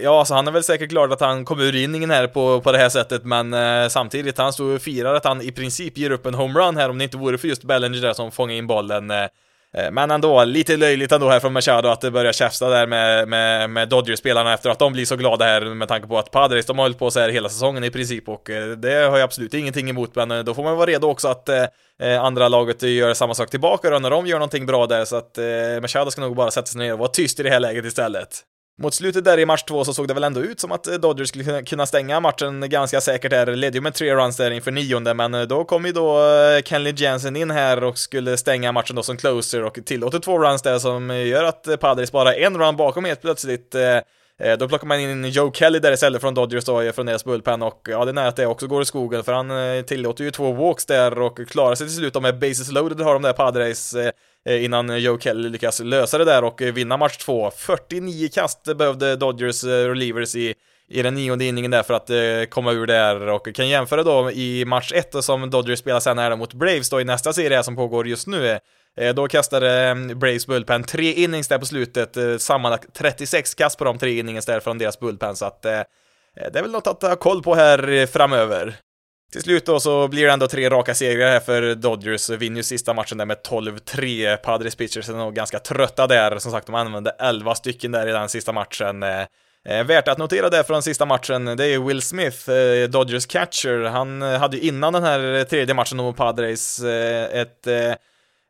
Ja, 0.02 0.20
alltså 0.20 0.34
han 0.34 0.48
är 0.48 0.52
väl 0.52 0.64
säkert 0.64 0.90
glad 0.90 1.14
att 1.14 1.20
han 1.20 1.46
kom 1.46 1.60
ur 1.60 1.76
inningen 1.76 2.12
här 2.12 2.28
på, 2.28 2.62
på 2.62 2.72
det 2.72 2.78
här 2.78 2.90
sättet, 2.90 3.24
men 3.24 3.54
eh, 3.54 3.88
samtidigt, 3.88 4.38
han 4.38 4.54
stod 4.54 4.76
och 4.76 4.82
firade 4.82 5.18
att 5.18 5.26
han 5.26 5.42
i 5.42 5.52
princip 5.52 5.98
ger 5.98 6.12
upp 6.12 6.26
en 6.26 6.34
homerun 6.34 6.78
här 6.78 6.90
om 6.90 6.98
det 6.98 7.04
inte 7.04 7.18
vore 7.18 7.38
för 7.38 7.48
just 7.48 7.64
Bellinger 7.64 8.02
där 8.02 8.14
som 8.14 8.32
fångade 8.32 8.58
in 8.58 8.68
bollen. 8.68 9.12
Eh, 9.12 9.26
Eh, 9.78 9.92
men 9.92 10.12
ändå, 10.12 10.44
lite 10.44 10.78
löjligt 10.78 11.12
ändå 11.12 11.30
här 11.30 11.40
från 11.40 11.54
Machado 11.54 11.90
att 11.90 12.02
det 12.02 12.12
börjar 12.12 12.34
käfta 12.34 12.70
där 12.70 12.88
med, 12.88 13.28
med, 13.28 13.70
med 13.70 13.90
Dodgers-spelarna 13.90 14.54
efter 14.54 14.70
att 14.70 14.80
de 14.80 14.94
blir 14.94 15.06
så 15.06 15.16
glada 15.16 15.46
här 15.46 15.62
med 15.62 15.88
tanke 15.88 16.08
på 16.08 16.18
att 16.18 16.32
Padres, 16.32 16.66
de 16.66 16.78
har 16.78 16.86
hållit 16.86 17.00
på 17.00 17.12
så 17.12 17.20
här 17.20 17.30
hela 17.30 17.50
säsongen 17.50 17.84
i 17.84 17.90
princip 17.90 18.30
och 18.30 18.50
eh, 18.50 18.72
det 18.72 18.94
har 18.94 19.18
jag 19.18 19.22
absolut 19.22 19.54
ingenting 19.54 19.90
emot 19.90 20.16
men 20.16 20.32
eh, 20.32 20.40
då 20.40 20.54
får 20.54 20.64
man 20.64 20.78
vara 20.78 20.86
redo 20.86 21.08
också 21.08 21.28
att 21.28 21.50
eh, 21.50 22.24
andra 22.24 22.48
laget 22.48 22.84
gör 22.84 23.14
samma 23.14 23.34
sak 23.34 23.50
tillbaka 23.50 23.90
då 23.90 24.00
när 24.00 24.10
de 24.10 24.28
gör 24.28 24.38
någonting 24.38 24.66
bra 24.66 24.88
där 24.88 25.06
så 25.06 25.16
att 25.16 25.38
eh, 25.38 25.82
Machado 25.82 26.12
ska 26.12 26.22
nog 26.22 26.36
bara 26.36 26.52
sätta 26.52 26.68
sig 26.68 26.80
ner 26.80 26.94
och 26.94 27.00
vara 27.00 27.10
tyst 27.10 27.40
i 27.40 27.44
det 27.44 27.50
här 27.50 27.60
läget 27.60 27.86
istället. 27.86 28.44
Mot 28.82 28.94
slutet 28.94 29.24
där 29.24 29.40
i 29.40 29.46
match 29.46 29.64
två 29.64 29.86
så 29.86 29.94
såg 29.94 30.08
det 30.08 30.14
väl 30.14 30.24
ändå 30.24 30.42
ut 30.42 30.60
som 30.60 30.72
att 30.72 30.88
eh, 30.88 30.94
Dodgers 30.94 31.30
skulle 31.30 31.64
kunna 31.64 31.86
stänga 31.86 32.20
matchen 32.20 32.70
ganska 32.70 33.02
säkert 33.02 33.32
där, 33.32 33.56
ledde 33.56 33.78
ju 33.78 33.82
med 33.82 33.94
tre 33.94 34.16
runs 34.16 34.38
där 34.38 34.52
inför 34.52 34.72
nionde, 34.72 35.14
men 35.14 35.34
eh, 35.34 35.42
då 35.42 35.64
kom 35.64 35.86
ju 35.86 35.92
då 35.92 36.18
eh, 36.18 36.62
Kenley 36.62 36.94
Jensen 36.98 37.36
in 37.36 37.52
här 37.52 37.84
och 37.84 37.98
skulle 37.98 38.38
stänga 38.38 38.72
matchen 38.72 38.96
då 38.96 39.04
som 39.04 39.18
closer 39.18 39.64
och 39.64 39.80
tillåter 39.86 40.20
två 40.20 40.40
runs 40.40 40.62
där 40.62 40.80
som 40.80 41.10
gör 41.10 41.44
att 41.44 41.80
Padres 41.80 42.12
bara 42.12 42.34
en 42.34 42.58
run 42.58 42.76
bakom 42.76 43.06
helt 43.06 43.22
plötsligt. 43.22 43.76
Då 44.60 44.68
plockar 44.68 44.88
man 44.88 45.00
in 45.00 45.26
Joe 45.26 45.52
Kelly 45.54 45.80
där 45.80 45.92
istället 45.92 46.22
från 46.22 46.34
Dodgers 46.34 46.66
då, 46.66 46.92
från 46.92 47.06
deras 47.06 47.26
bullpen 47.26 47.62
och 47.62 47.88
ja, 47.90 48.06
det 48.06 48.12
är 48.12 48.14
nära 48.14 48.28
att 48.28 48.36
det 48.36 48.46
också 48.46 48.68
går 48.68 48.82
i 48.82 48.86
skogen 48.86 49.24
för 49.24 49.34
han 49.34 49.84
tillåter 49.84 50.24
ju 50.24 50.32
två 50.32 50.52
walks 50.52 50.86
där 50.86 51.22
och 51.22 51.40
klarar 51.48 51.76
sig 51.76 51.88
till 51.88 51.96
slut 51.96 52.14
de 52.14 52.26
är 52.26 52.34
bases 52.34 52.72
loaded 52.72 53.02
har 53.02 53.14
de 53.14 53.22
där 53.22 53.34
Padres 53.34 53.96
Eh, 54.46 54.64
innan 54.66 55.02
Joe 55.02 55.20
Kelly 55.20 55.50
lyckas 55.50 55.80
lösa 55.80 56.18
det 56.18 56.26
där 56.26 56.44
och 56.44 56.62
eh, 56.62 56.74
vinna 56.74 56.98
match 56.98 57.18
två. 57.18 57.52
49 57.52 58.30
kast 58.34 58.78
behövde 58.78 59.16
Dodgers 59.16 59.64
eh, 59.64 59.68
relievers 59.68 60.36
i 60.36 60.54
i 60.90 61.02
den 61.02 61.14
nionde 61.14 61.46
inningen 61.46 61.72
där 61.72 61.84
för 61.84 61.94
att 61.94 62.10
eh, 62.10 62.50
komma 62.50 62.72
ur 62.72 62.88
där 62.88 63.28
och 63.28 63.56
kan 63.56 63.68
jämföra 63.68 64.04
då 64.04 64.32
i 64.32 64.66
match 64.66 64.92
1 64.96 65.24
som 65.24 65.50
Dodgers 65.50 65.80
spelar 65.80 66.00
sen 66.00 66.18
här 66.18 66.36
mot 66.36 66.54
Braves 66.54 66.90
då 66.90 67.02
i 67.02 67.04
nästa 67.04 67.34
serie 67.34 67.64
som 67.64 67.76
pågår 67.76 68.08
just 68.08 68.28
nu. 68.28 68.60
Eh, 68.98 69.14
då 69.16 69.28
kastade 69.28 69.88
eh, 69.88 69.96
Braves 69.96 70.48
bullpen 70.48 70.84
tre 70.84 71.14
innings 71.14 71.48
där 71.48 71.58
på 71.58 71.66
slutet, 71.66 72.42
sammanlagt 72.42 72.94
36 72.94 73.56
kast 73.56 73.78
på 73.78 73.84
de 73.84 73.98
tre 73.98 74.20
innings 74.20 74.46
där 74.46 74.60
från 74.60 74.78
deras 74.78 75.00
bullpen 75.00 75.36
så 75.36 75.46
att 75.46 75.62
det 75.62 75.86
är 76.36 76.62
väl 76.62 76.72
något 76.72 76.88
att 76.88 77.02
ha 77.02 77.16
koll 77.16 77.44
på 77.44 77.56
här 77.56 78.06
framöver. 78.06 78.76
Till 79.32 79.42
slut 79.42 79.66
då 79.66 79.80
så 79.80 80.08
blir 80.08 80.26
det 80.26 80.32
ändå 80.32 80.48
tre 80.48 80.70
raka 80.70 80.96
segrar 80.96 81.32
här 81.32 81.40
för 81.40 81.76
Dodgers, 81.76 82.30
vinner 82.30 82.58
ju 82.58 82.64
sista 82.64 82.94
matchen 82.94 83.18
där 83.18 83.26
med 83.26 83.38
12-3. 83.38 84.38
Padres 84.38 84.76
pitchers 84.76 85.10
är 85.10 85.14
nog 85.14 85.36
ganska 85.36 85.60
trötta 85.60 86.08
där, 86.08 86.40
som 86.40 86.52
sagt 86.52 86.66
de 86.66 86.76
använde 86.76 87.16
11 87.20 87.56
stycken 87.56 87.92
där 87.92 88.08
i 88.08 88.12
den 88.12 88.30
sista 88.30 88.52
matchen. 88.52 89.04
Eh, 89.04 89.22
eh, 89.70 89.84
värt 89.86 90.08
att 90.08 90.18
notera 90.18 90.50
där 90.50 90.64
från 90.64 90.84
sista 90.84 91.06
matchen, 91.06 91.46
det 91.46 91.66
är 91.66 91.80
Will 91.80 92.02
Smith, 92.02 92.50
eh, 92.50 92.90
Dodgers 92.90 93.26
catcher. 93.26 93.84
Han 93.84 94.22
eh, 94.22 94.40
hade 94.40 94.58
ju 94.58 94.64
innan 94.64 94.94
den 94.94 95.04
här 95.04 95.44
tredje 95.44 95.76
matchen 95.76 95.98
mot 95.98 96.18
Padres 96.18 96.80
eh, 96.80 97.42
ett 97.42 97.68
eh, 97.68 97.94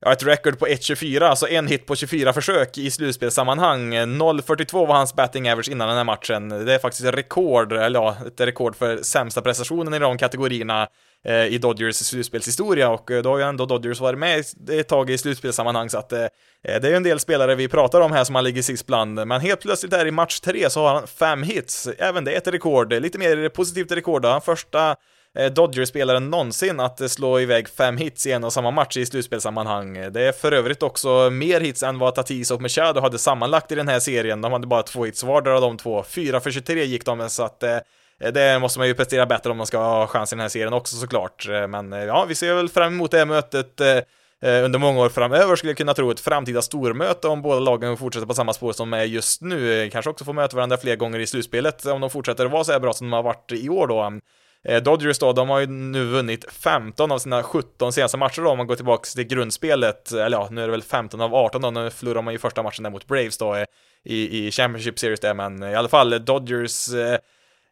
ja, 0.06 0.12
ett 0.12 0.24
record 0.24 0.60
på 0.60 0.68
1.24, 0.68 1.22
alltså 1.22 1.48
en 1.48 1.68
hit 1.68 1.86
på 1.86 1.96
24 1.96 2.34
försök 2.34 2.78
i 2.78 2.92
slutspelssammanhang. 2.92 3.94
0.42 3.94 4.88
var 4.88 4.96
hans 4.96 5.16
batting 5.16 5.52
average 5.52 5.70
innan 5.70 5.88
den 5.88 5.98
här 5.98 6.04
matchen. 6.04 6.50
Det 6.50 6.74
är 6.74 6.80
faktiskt 6.80 7.06
ett 7.06 7.16
rekord, 7.16 7.74
eller 7.74 8.00
ja, 8.00 8.18
ett 8.28 8.42
rekord 8.42 8.76
för 8.76 8.98
sämsta 8.98 9.42
prestationen 9.42 9.94
i 9.94 10.00
de 10.00 10.18
kategorierna 10.18 10.88
eh, 11.26 11.46
i 11.46 11.58
Dodgers 11.58 11.96
slutspelshistoria 11.96 12.90
och 12.90 13.12
eh, 13.12 13.22
då 13.22 13.30
har 13.30 13.38
ju 13.38 13.44
ändå 13.44 13.66
Dodgers 13.66 14.00
varit 14.00 14.20
med 14.20 14.44
ett 14.70 14.88
tag 14.88 15.10
i 15.10 15.18
slutspelssammanhang 15.18 15.90
så 15.90 15.98
att 15.98 16.12
eh, 16.12 16.26
det 16.64 16.86
är 16.86 16.90
ju 16.90 16.96
en 16.96 17.04
del 17.04 17.20
spelare 17.20 17.56
vi 17.56 17.68
pratar 17.68 18.02
om 18.02 18.12
här 18.12 18.24
som 18.24 18.36
han 18.36 18.44
ligger 18.44 18.62
sist 18.62 18.86
bland, 18.86 19.28
men 19.28 19.42
helt 19.42 19.62
plötsligt 19.62 19.92
där 19.92 20.06
i 20.06 20.12
match 20.12 20.40
3 20.40 20.70
så 20.70 20.82
har 20.82 20.94
han 20.94 21.08
fem 21.08 21.44
hits, 21.44 21.88
även 21.98 22.24
det 22.24 22.34
är 22.34 22.38
ett 22.38 22.48
rekord, 22.48 22.94
lite 22.94 23.18
mer 23.18 23.50
positivt 23.50 23.92
rekord 23.92 24.22
då, 24.22 24.30
han 24.30 24.42
första 24.42 24.96
Eh, 25.38 25.52
Dodgers-spelaren 25.52 26.30
någonsin 26.30 26.80
att 26.80 27.12
slå 27.12 27.40
iväg 27.40 27.70
fem 27.70 27.98
hits 27.98 28.28
i 28.28 28.32
en 28.32 28.44
och 28.44 28.54
samma 28.54 28.72
match 28.72 28.98
i 28.98 29.06
slutspelssammanhang. 29.06 30.12
Det 30.12 30.22
är 30.22 30.32
för 30.32 30.52
övrigt 30.52 30.84
också 30.84 31.30
mer 31.30 31.62
hits 31.62 31.84
än 31.84 32.00
vad 32.00 32.16
Tatis 32.16 32.52
och 32.52 32.62
Machado 32.62 33.02
hade 33.02 33.18
sammanlagt 33.18 33.72
i 33.72 33.76
den 33.76 33.88
här 33.88 34.00
serien. 34.00 34.42
De 34.42 34.52
hade 34.52 34.68
bara 34.68 34.84
två 34.84 35.06
hits 35.06 35.24
vardera 35.24 35.56
av 35.56 35.62
de 35.62 35.78
två. 35.78 36.04
4 36.04 36.40
för 36.40 36.52
23 36.52 36.84
gick 36.84 37.06
de, 37.06 37.30
så 37.30 37.44
att 37.44 37.64
eh, 37.64 37.78
det 38.34 38.60
måste 38.60 38.80
man 38.80 38.88
ju 38.88 38.94
prestera 38.94 39.26
bättre 39.26 39.50
om 39.50 39.58
man 39.58 39.68
ska 39.68 39.78
ha 39.78 40.08
chans 40.08 40.34
i 40.34 40.36
den 40.36 40.42
här 40.42 40.50
serien 40.50 40.74
också 40.74 40.96
såklart. 40.96 41.48
Eh, 41.50 41.68
men 41.68 41.92
ja, 41.92 42.26
vi 42.28 42.36
ser 42.36 42.54
väl 42.54 42.70
fram 42.70 42.94
emot 42.94 43.12
det 43.12 43.18
här 43.18 43.26
mötet 43.26 43.82
under 44.42 44.80
många 44.80 45.00
år 45.00 45.10
framöver 45.10 45.56
skulle 45.56 45.70
jag 45.70 45.78
kunna 45.78 45.94
tro 45.94 46.12
ett 46.12 46.20
framtida 46.20 46.62
stormöte 46.62 47.28
om 47.28 47.42
båda 47.42 47.60
lagen 47.60 47.98
fortsätter 47.98 48.28
på 48.28 48.34
samma 48.34 48.54
spår 48.54 48.74
som 48.74 48.94
är 48.94 49.04
just 49.04 49.42
nu. 49.42 49.90
Kanske 49.92 50.10
också 50.10 50.26
få 50.26 50.34
möta 50.34 50.56
varandra 50.56 50.78
fler 50.78 50.96
gånger 50.96 51.20
i 51.20 51.28
slutspelet 51.28 51.86
om 51.86 52.02
de 52.02 52.10
fortsätter 52.10 52.46
att 52.46 52.52
vara 52.52 52.64
så 52.64 52.72
här 52.72 52.80
bra 52.80 52.94
som 52.94 53.10
de 53.10 53.14
har 53.14 53.24
varit 53.24 53.52
i 53.52 53.70
år 53.70 53.88
då. 53.88 54.20
Eh, 54.68 54.84
Dodgers 54.84 55.20
då, 55.20 55.34
de 55.34 55.50
har 55.50 55.60
ju 55.60 55.68
nu 55.68 56.06
vunnit 56.06 56.46
15 56.52 57.12
av 57.12 57.20
sina 57.20 57.44
17 57.44 57.94
senaste 57.94 58.18
matcher 58.18 58.42
då, 58.42 58.50
om 58.50 58.58
man 58.58 58.68
går 58.68 58.76
tillbaka 58.76 59.04
till 59.16 59.24
grundspelet, 59.24 60.12
eller 60.12 60.38
ja, 60.38 60.48
nu 60.52 60.62
är 60.62 60.66
det 60.66 60.72
väl 60.72 60.84
15 60.84 61.22
av 61.22 61.36
18 61.36 61.62
då, 61.62 61.72
nu 61.72 61.90
förlorar 61.90 62.22
man 62.22 62.34
ju 62.34 62.38
första 62.40 62.64
matchen 62.64 62.84
där 62.84 62.90
mot 62.90 63.08
Braves 63.08 63.38
då 63.38 63.56
eh, 63.56 63.66
i, 64.06 64.48
i 64.48 64.52
Championship 64.52 65.00
Series 65.00 65.20
där, 65.20 65.34
men 65.34 65.64
eh, 65.64 65.72
i 65.72 65.76
alla 65.76 65.90
fall 65.90 66.26
Dodgers 66.26 66.90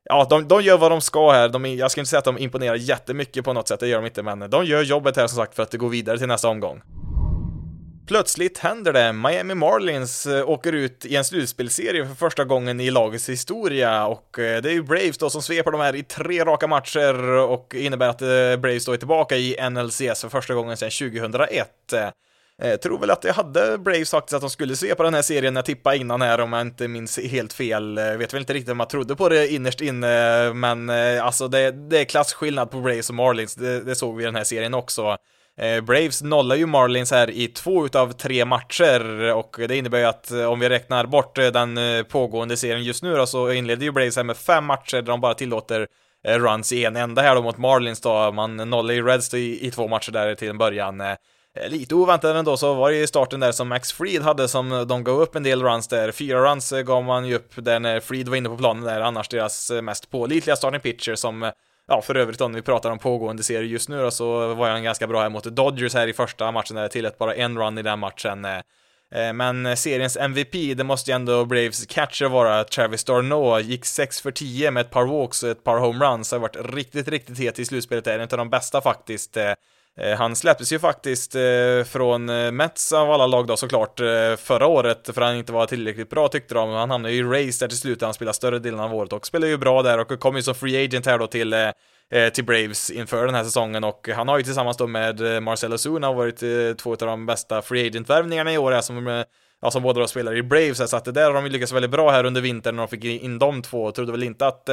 Ja, 0.10 0.28
de, 0.30 0.48
de 0.48 0.62
gör 0.62 0.78
vad 0.78 0.92
de 0.92 1.02
ska 1.02 1.32
här. 1.32 1.50
De, 1.50 1.66
jag 1.66 1.92
ska 1.92 2.02
inte 2.02 2.10
säga 2.10 2.20
att 2.20 2.26
de 2.26 2.38
imponerar 2.38 2.76
jättemycket 2.76 3.46
på 3.46 3.54
något 3.54 3.68
sätt, 3.68 3.80
det 3.80 3.88
gör 3.88 4.02
de 4.02 4.06
inte, 4.06 4.24
men 4.24 4.50
de 4.50 4.66
gör 4.66 4.84
jobbet 4.84 5.18
här 5.18 5.28
som 5.28 5.38
sagt 5.38 5.56
för 5.56 5.64
att 5.64 5.74
gå 5.74 5.88
vidare 5.88 6.18
till 6.18 6.28
nästa 6.28 6.48
omgång. 6.48 6.82
Plötsligt 8.08 8.58
händer 8.58 8.94
det. 8.94 9.14
Miami 9.14 9.54
Marlins 9.54 10.26
eh, 10.26 10.50
åker 10.50 10.74
ut 10.74 11.06
i 11.06 11.16
en 11.16 11.26
slutspelserie 11.26 12.06
för 12.08 12.16
första 12.16 12.44
gången 12.44 12.80
i 12.80 12.92
lagets 12.92 13.30
historia 13.30 14.06
och 14.06 14.40
eh, 14.40 14.62
det 14.62 14.70
är 14.70 14.74
ju 14.74 14.84
Braves 14.84 15.18
då 15.18 15.30
som 15.30 15.42
sveper 15.42 15.72
de 15.72 15.82
här 15.82 15.96
i 15.96 16.04
tre 16.04 16.46
raka 16.46 16.68
matcher 16.68 17.24
och 17.28 17.76
innebär 17.76 18.08
att 18.10 18.22
eh, 18.22 18.28
Braves 18.58 18.86
då 18.86 18.92
är 18.92 18.98
tillbaka 18.98 19.38
i 19.38 19.70
NLCS 19.70 20.22
för 20.22 20.30
första 20.30 20.54
gången 20.54 20.78
sedan 20.78 21.12
2001. 21.12 21.70
Jag 22.62 22.82
tror 22.82 23.00
väl 23.00 23.12
att 23.12 23.24
jag 23.24 23.34
hade 23.34 23.78
Braves 23.78 24.10
sagt 24.10 24.34
att 24.34 24.42
de 24.42 24.50
skulle 24.50 24.76
se 24.76 24.96
på 24.96 25.04
den 25.04 25.14
här 25.14 25.22
serien 25.22 25.54
när 25.54 25.60
jag 25.60 25.66
tippade 25.66 25.98
innan 25.98 26.22
här 26.22 26.40
om 26.40 26.54
jag 26.54 26.62
inte 26.62 26.88
minns 26.88 27.20
helt 27.20 27.54
fel. 27.54 27.98
Jag 27.98 28.18
vet 28.18 28.34
väl 28.34 28.42
inte 28.42 28.54
riktigt 28.54 28.72
om 28.72 28.80
jag 28.80 28.90
trodde 28.90 29.16
på 29.16 29.30
det 29.30 29.48
innerst 29.48 29.82
inne, 29.82 30.54
men 30.54 30.90
alltså 31.20 31.48
det, 31.48 31.72
det 31.72 32.00
är 32.00 32.06
klasskillnad 32.06 32.72
på 32.72 32.80
Braves 32.80 33.10
och 33.10 33.16
Marlins, 33.16 33.56
det, 33.56 33.80
det 33.84 33.96
såg 33.96 34.18
vi 34.18 34.24
i 34.24 34.26
den 34.26 34.36
här 34.36 34.44
serien 34.44 34.74
också. 34.74 35.18
Eh, 35.62 35.82
Braves 35.82 36.24
nollar 36.24 36.56
ju 36.56 36.66
Marlins 36.66 37.12
här 37.12 37.30
i 37.30 37.48
två 37.48 37.86
utav 37.86 38.12
tre 38.12 38.46
matcher 38.46 39.34
och 39.34 39.56
det 39.68 39.78
innebär 39.78 39.98
ju 39.98 40.06
att 40.06 40.32
eh, 40.32 40.46
om 40.46 40.60
vi 40.60 40.70
räknar 40.70 41.06
bort 41.06 41.38
eh, 41.38 41.48
den 41.48 41.80
pågående 42.06 42.58
serien 42.58 42.84
just 42.84 43.04
nu 43.04 43.16
då 43.16 43.26
så 43.26 43.52
inleder 43.52 43.84
ju 43.84 43.92
Braves 43.92 44.16
här 44.16 44.24
med 44.24 44.38
fem 44.38 44.66
matcher 44.66 44.96
där 44.96 45.02
de 45.12 45.22
bara 45.22 45.34
tillåter 45.34 45.88
runs 46.28 46.74
i 46.74 46.86
en 46.86 46.96
enda 46.96 47.22
här 47.22 47.36
då 47.36 47.42
mot 47.42 47.58
Marlins 47.58 48.02
då, 48.02 48.32
man 48.32 48.58
nollar 48.58 48.94
ju 48.94 49.06
Reds 49.06 49.34
i, 49.34 49.68
i 49.68 49.72
två 49.72 49.88
matcher 49.88 50.12
där 50.12 50.36
till 50.36 50.50
en 50.50 50.58
början. 50.58 51.04
Lite 51.68 51.96
oväntat 51.96 52.36
ändå 52.36 52.58
så 52.58 52.74
var 52.74 52.92
det 52.92 52.98
ju 52.98 53.08
starten 53.08 53.40
där 53.40 53.52
som 53.52 53.68
Max 53.68 53.94
Fried 53.94 54.22
hade 54.22 54.48
som 54.48 54.86
de 54.88 55.04
gav 55.04 55.22
upp 55.22 55.36
en 55.36 55.44
del 55.44 55.64
runs 55.64 55.88
där. 55.88 56.12
Fyra 56.12 56.52
runs 56.52 56.74
gav 56.86 57.04
man 57.04 57.28
ju 57.28 57.36
upp 57.36 57.54
där 57.56 57.80
när 57.80 58.00
Fried 58.00 58.30
var 58.30 58.38
inne 58.38 58.50
på 58.50 58.58
planen 58.58 58.84
där, 58.84 59.02
annars 59.02 59.30
deras 59.30 59.72
mest 59.84 60.12
pålitliga 60.12 60.56
starting 60.56 60.80
pitcher 60.80 61.16
som 61.16 61.52
Ja, 61.88 62.02
för 62.02 62.16
övrigt 62.16 62.42
om 62.42 62.54
vi 62.54 62.62
pratar 62.62 62.92
om 62.92 63.00
pågående 63.00 63.44
serier 63.44 63.64
just 63.64 63.90
nu 63.90 64.02
då, 64.02 64.12
så 64.12 64.54
var 64.54 64.70
han 64.70 64.84
ganska 64.84 65.08
bra 65.08 65.22
här 65.22 65.30
mot 65.30 65.44
Dodgers 65.44 65.94
här 65.94 66.08
i 66.08 66.14
första 66.14 66.52
matchen 66.52 66.76
där 66.76 66.82
jag 66.82 66.92
tillät 66.92 67.18
bara 67.18 67.36
en 67.36 67.58
run 67.58 67.78
i 67.78 67.82
den 67.82 68.00
matchen. 68.00 68.46
Eh. 68.46 68.62
Eh, 69.12 69.34
men 69.34 69.78
seriens 69.78 70.18
MVP, 70.18 70.74
det 70.78 70.84
måste 70.84 71.12
ju 71.12 71.16
ändå 71.16 71.46
Braves 71.46 71.86
catcher 71.86 72.26
vara, 72.26 72.64
Travis 72.64 73.04
Darno, 73.04 73.60
gick 73.60 73.86
6 73.86 74.22
för 74.22 74.32
10 74.32 74.72
med 74.72 74.82
ett 74.82 74.92
par 74.92 75.06
walks 75.06 75.44
och 75.44 75.50
ett 75.50 75.64
par 75.64 75.78
homeruns, 75.80 76.32
har 76.32 76.40
varit 76.40 76.74
riktigt, 76.74 77.08
riktigt 77.08 77.40
het 77.40 77.60
i 77.60 77.66
slutspelet 77.66 78.06
där, 78.06 78.20
en 78.20 78.22
av 78.22 78.38
de 78.38 78.50
bästa 78.50 78.82
faktiskt. 78.82 79.38
Eh, 79.38 79.54
Eh, 80.02 80.18
han 80.18 80.36
släpptes 80.36 80.74
ju 80.74 80.80
faktiskt 80.80 81.36
eh, 81.36 81.84
från 81.86 82.30
eh, 82.30 82.52
Mets 82.52 82.94
av 82.94 83.12
alla 83.12 83.28
lag 83.28 83.48
då 83.48 83.58
såklart 83.58 84.00
förra 84.38 84.68
året 84.68 85.10
för 85.14 85.22
han 85.22 85.36
inte 85.36 85.52
var 85.52 85.66
tillräckligt 85.66 86.10
bra 86.10 86.28
tyckte 86.28 86.54
de. 86.54 86.70
Han 86.70 86.90
hamnade 86.90 87.14
ju 87.14 87.20
i 87.20 87.24
race 87.24 87.66
där 87.66 87.68
till 87.68 87.78
slut, 87.78 88.02
han 88.02 88.14
spelade 88.14 88.36
större 88.36 88.60
delen 88.60 88.80
av 88.80 88.94
året 88.94 89.14
och 89.14 89.26
spelade 89.26 89.52
ju 89.52 89.58
bra 89.58 89.82
där 89.82 90.00
och 90.00 90.20
kom 90.20 90.36
ju 90.36 90.44
som 90.44 90.56
free 90.56 90.86
agent 90.86 91.06
här 91.06 91.20
då 91.20 91.28
till 91.28 91.56
till 92.34 92.46
Braves 92.46 92.90
inför 92.90 93.26
den 93.26 93.36
här 93.36 93.44
säsongen. 93.44 93.84
Och 93.84 94.10
han 94.16 94.28
har 94.28 94.38
ju 94.38 94.44
tillsammans 94.44 94.78
då 94.78 94.88
med 94.88 95.44
Marcelo 95.44 95.78
Zuna 95.78 96.14
varit 96.14 96.40
två 96.78 96.92
av 96.92 96.98
de 96.98 97.26
bästa 97.26 97.62
free 97.62 97.88
agent-värvningarna 97.88 98.54
i 98.54 98.58
år 98.58 98.82
som 98.82 99.24
ja, 99.62 99.72
som 99.72 99.84
båda 99.84 100.00
då 100.00 100.08
spelar 100.08 100.36
i 100.36 100.44
Braves, 100.44 100.90
så 100.90 100.98
att 100.98 101.06
det 101.06 101.12
där 101.12 101.26
har 101.26 101.34
de 101.34 101.44
ju 101.46 101.52
lyckats 101.52 101.72
väldigt 101.72 101.92
bra 101.92 102.12
här 102.12 102.24
under 102.24 102.42
vintern 102.42 102.76
när 102.76 102.84
de 102.84 102.90
fick 102.90 103.04
in 103.04 103.40
de 103.40 103.62
två, 103.62 103.84
och 103.84 103.96
trodde 103.96 104.12
väl 104.12 104.24
inte 104.24 104.48
att 104.48 104.70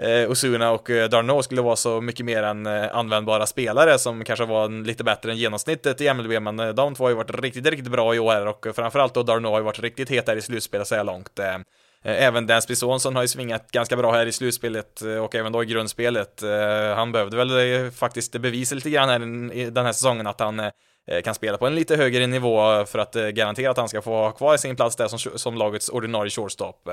eh, 0.00 0.30
Osuna 0.30 0.70
och 0.70 0.90
eh, 0.90 1.08
Darno 1.08 1.42
skulle 1.42 1.62
vara 1.62 1.76
så 1.76 2.00
mycket 2.00 2.26
mer 2.26 2.42
än 2.42 2.66
eh, 2.66 2.96
användbara 2.96 3.46
spelare 3.46 3.98
som 3.98 4.24
kanske 4.24 4.44
var 4.44 4.84
lite 4.84 5.04
bättre 5.04 5.30
än 5.30 5.38
genomsnittet 5.38 6.00
i 6.00 6.14
MLB, 6.14 6.42
men 6.42 6.60
eh, 6.60 6.68
de 6.68 6.94
två 6.94 7.04
har 7.04 7.08
ju 7.08 7.16
varit 7.16 7.40
riktigt, 7.40 7.66
riktigt 7.66 7.92
bra 7.92 8.14
i 8.14 8.18
år 8.18 8.46
och 8.46 8.66
framförallt 8.74 9.14
då 9.14 9.22
Darno 9.22 9.48
har 9.48 9.58
ju 9.58 9.64
varit 9.64 9.80
riktigt 9.80 10.10
het 10.10 10.28
här 10.28 10.36
i 10.36 10.42
slutspelet 10.42 10.88
så 10.88 10.94
här 10.94 11.04
långt. 11.04 11.38
Eh, 11.38 11.56
även 12.02 12.46
Dansby 12.46 12.76
Sonson 12.76 13.16
har 13.16 13.22
ju 13.22 13.28
svingat 13.28 13.70
ganska 13.70 13.96
bra 13.96 14.12
här 14.12 14.26
i 14.26 14.32
slutspelet 14.32 15.00
och 15.00 15.34
även 15.34 15.52
då 15.52 15.62
i 15.62 15.66
grundspelet. 15.66 16.42
Han 16.96 17.12
behövde 17.12 17.36
väl 17.36 17.90
faktiskt 17.90 18.32
bevisa 18.32 18.74
lite 18.74 18.90
grann 18.90 19.08
här 19.08 19.18
den 19.70 19.86
här 19.86 19.92
säsongen 19.92 20.26
att 20.26 20.40
han 20.40 20.62
kan 21.24 21.34
spela 21.34 21.58
på 21.58 21.66
en 21.66 21.74
lite 21.74 21.96
högre 21.96 22.26
nivå 22.26 22.84
för 22.84 22.98
att 22.98 23.14
garantera 23.14 23.70
att 23.70 23.76
han 23.76 23.88
ska 23.88 24.02
få 24.02 24.10
ha 24.10 24.30
kvar 24.30 24.56
sin 24.56 24.76
plats 24.76 24.96
där 24.96 25.08
som, 25.08 25.18
som 25.18 25.54
lagets 25.54 25.88
ordinarie 25.88 26.30
shortstop. 26.30 26.88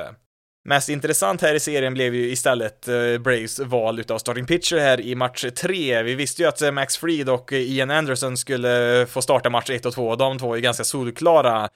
Mest 0.67 0.89
intressant 0.89 1.41
här 1.41 1.55
i 1.55 1.59
serien 1.59 1.93
blev 1.93 2.15
ju 2.15 2.31
istället 2.31 2.87
eh, 2.87 3.17
Braves 3.17 3.59
val 3.59 3.99
utav 3.99 4.17
starting 4.17 4.45
pitcher 4.45 4.77
här 4.77 5.01
i 5.01 5.15
match 5.15 5.45
3. 5.55 6.03
Vi 6.03 6.15
visste 6.15 6.41
ju 6.41 6.47
att 6.47 6.61
eh, 6.61 6.71
Max 6.71 6.97
Fried 6.97 7.29
och 7.29 7.53
eh, 7.53 7.59
Ian 7.59 7.91
Anderson 7.91 8.37
skulle 8.37 9.05
få 9.09 9.21
starta 9.21 9.49
match 9.49 9.69
1 9.69 9.85
och 9.85 9.93
2 9.93 10.07
och 10.07 10.17
de 10.17 10.39
två 10.39 10.55
är 10.55 10.59
ganska 10.59 10.83
solklara 10.83 11.69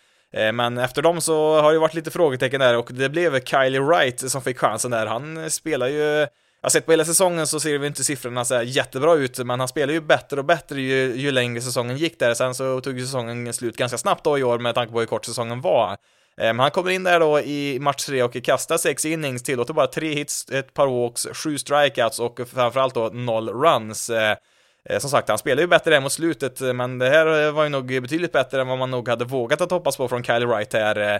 men 0.54 0.78
efter 0.78 1.02
dem 1.02 1.22
så 1.22 1.62
har 1.62 1.74
det 1.74 1.80
varit 1.80 1.94
lite 1.94 2.12
frågetecken 2.12 2.60
där 2.60 2.78
och 2.78 2.90
det 2.94 3.10
blev 3.10 3.44
Kylie 3.44 3.80
Wright 3.80 4.32
som 4.32 4.42
fick 4.42 4.58
chansen 4.58 4.92
där. 4.92 5.06
Han 5.06 5.52
spelar 5.52 5.88
ju 5.88 6.28
jag 6.62 6.66
har 6.66 6.70
sett 6.70 6.86
på 6.86 6.92
hela 6.92 7.06
säsongen 7.06 7.48
så 7.48 7.60
ser 7.60 7.78
vi 7.78 7.88
inte 7.88 8.04
siffrorna 8.04 8.46
så 8.46 8.62
jättebra 8.64 9.14
ut, 9.14 9.38
men 9.38 9.60
han 9.60 9.68
spelar 9.68 9.94
ju 9.94 10.02
bättre 10.02 10.40
och 10.40 10.46
bättre 10.46 10.82
ju, 10.82 11.16
ju 11.16 11.32
längre 11.32 11.62
säsongen 11.62 11.98
gick 11.98 12.20
där. 12.20 12.34
Sen 12.34 12.56
så 12.56 12.82
tog 12.82 13.00
ju 13.00 13.06
säsongen 13.06 13.54
slut 13.54 13.78
ganska 13.78 13.98
snabbt 13.98 14.24
då 14.24 14.40
i 14.40 14.44
år 14.44 14.60
med 14.60 14.76
tanke 14.76 14.94
på 14.94 15.00
hur 15.00 15.08
kort 15.08 15.26
säsongen 15.26 15.62
var. 15.62 15.98
Men 16.38 16.60
han 16.60 16.72
kommer 16.72 16.90
in 16.92 17.04
där 17.04 17.20
då 17.20 17.40
i 17.40 17.80
match 17.80 18.06
3 18.06 18.24
och 18.24 18.44
kastar 18.44 18.78
sex 18.78 19.06
innings, 19.06 19.44
tillåter 19.44 19.74
bara 19.74 19.88
tre 19.88 20.14
hits, 20.14 20.50
ett 20.52 20.74
par 20.74 20.88
walks, 20.88 21.28
sju 21.34 21.58
strikeouts 21.58 22.20
och 22.20 22.40
framförallt 22.54 22.94
då 22.94 23.10
noll 23.14 23.50
runs. 23.50 24.10
Ehm, 24.10 25.00
som 25.00 25.10
sagt, 25.10 25.30
han 25.30 25.38
spelade 25.38 25.62
ju 25.62 25.68
bättre 25.68 26.00
mot 26.00 26.12
slutet, 26.12 26.62
men 26.76 27.00
det 27.00 27.10
här 27.10 27.46
eh, 27.46 27.52
var 27.52 27.64
ju 27.64 27.70
nog 27.70 27.86
betydligt 27.86 28.32
bättre 28.32 28.62
än 28.62 28.68
vad 28.68 28.78
man 28.78 28.92
nog 28.92 29.10
hade 29.10 29.26
vågat 29.26 29.62
att 29.62 29.72
hoppas 29.72 29.98
på 29.98 30.08
från 30.08 30.24
Kyle 30.24 30.46
Wright 30.46 30.74
här. 30.74 30.96
Ehm, 30.96 31.20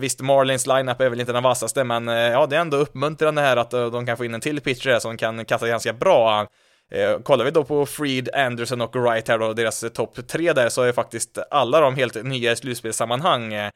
visst, 0.00 0.20
Marlins 0.20 0.66
lineup 0.66 1.00
är 1.00 1.08
väl 1.08 1.20
inte 1.20 1.32
den 1.32 1.42
vassaste, 1.42 1.84
men 1.84 2.08
eh, 2.08 2.14
ja, 2.14 2.46
det 2.46 2.56
är 2.56 2.60
ändå 2.60 2.76
uppmuntrande 2.76 3.42
här 3.42 3.56
att 3.56 3.72
eh, 3.72 3.90
de 3.90 4.06
kan 4.06 4.16
få 4.16 4.24
in 4.24 4.34
en 4.34 4.40
till 4.40 4.60
pitcher 4.60 4.98
som 4.98 5.16
kan 5.16 5.44
kasta 5.44 5.68
ganska 5.68 5.92
bra. 5.92 6.46
Eh, 6.90 7.18
kollar 7.18 7.44
vi 7.44 7.50
då 7.50 7.64
på 7.64 7.86
Freed, 7.86 8.28
Anderson 8.34 8.80
och 8.80 8.96
Wright 8.96 9.28
här 9.28 9.38
då, 9.38 9.52
deras 9.52 9.84
eh, 9.84 9.90
topp 9.90 10.28
tre 10.28 10.52
där, 10.52 10.68
så 10.68 10.82
är 10.82 10.92
faktiskt 10.92 11.38
alla 11.50 11.80
de 11.80 11.94
helt 11.94 12.24
nya 12.24 12.52
i 12.52 12.56
slutspelssammanhang. 12.56 13.52
Eh, 13.52 13.70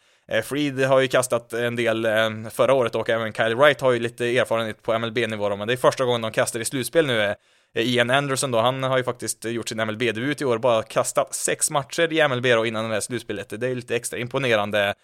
Freed 0.44 0.80
har 0.80 1.00
ju 1.00 1.08
kastat 1.08 1.52
en 1.52 1.76
del 1.76 2.06
förra 2.50 2.74
året 2.74 2.94
och 2.94 3.10
även 3.10 3.32
Kyle 3.32 3.54
Wright 3.54 3.80
har 3.80 3.92
ju 3.92 3.98
lite 3.98 4.38
erfarenhet 4.38 4.82
på 4.82 4.98
MLB-nivå 4.98 5.56
men 5.56 5.68
det 5.68 5.74
är 5.74 5.76
första 5.76 6.04
gången 6.04 6.20
de 6.20 6.32
kastar 6.32 6.60
i 6.60 6.64
slutspel 6.64 7.06
nu. 7.06 7.34
Ian 7.76 8.10
Anderson 8.10 8.50
då, 8.50 8.60
han 8.60 8.82
har 8.82 8.98
ju 8.98 9.04
faktiskt 9.04 9.44
gjort 9.44 9.68
sin 9.68 9.80
MLB-debut 9.80 10.42
i 10.42 10.44
år, 10.44 10.58
bara 10.58 10.82
kastat 10.82 11.34
sex 11.34 11.70
matcher 11.70 12.12
i 12.12 12.28
MLB 12.28 12.46
då 12.46 12.66
innan 12.66 12.88
det 12.88 12.94
här 12.94 13.00
slutspelet. 13.00 13.60
Det 13.60 13.68
är 13.68 13.74
lite 13.74 13.96
extra 13.96 14.18
imponerande. 14.18 14.94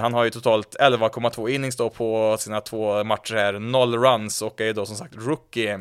Han 0.00 0.14
har 0.14 0.24
ju 0.24 0.30
totalt 0.30 0.76
11,2 0.80 1.48
innings 1.48 1.76
då 1.76 1.90
på 1.90 2.36
sina 2.38 2.60
två 2.60 3.04
matcher 3.04 3.34
här, 3.34 3.52
noll 3.52 3.98
runs 3.98 4.42
och 4.42 4.60
är 4.60 4.72
då 4.72 4.86
som 4.86 4.96
sagt 4.96 5.14
rookie. 5.16 5.78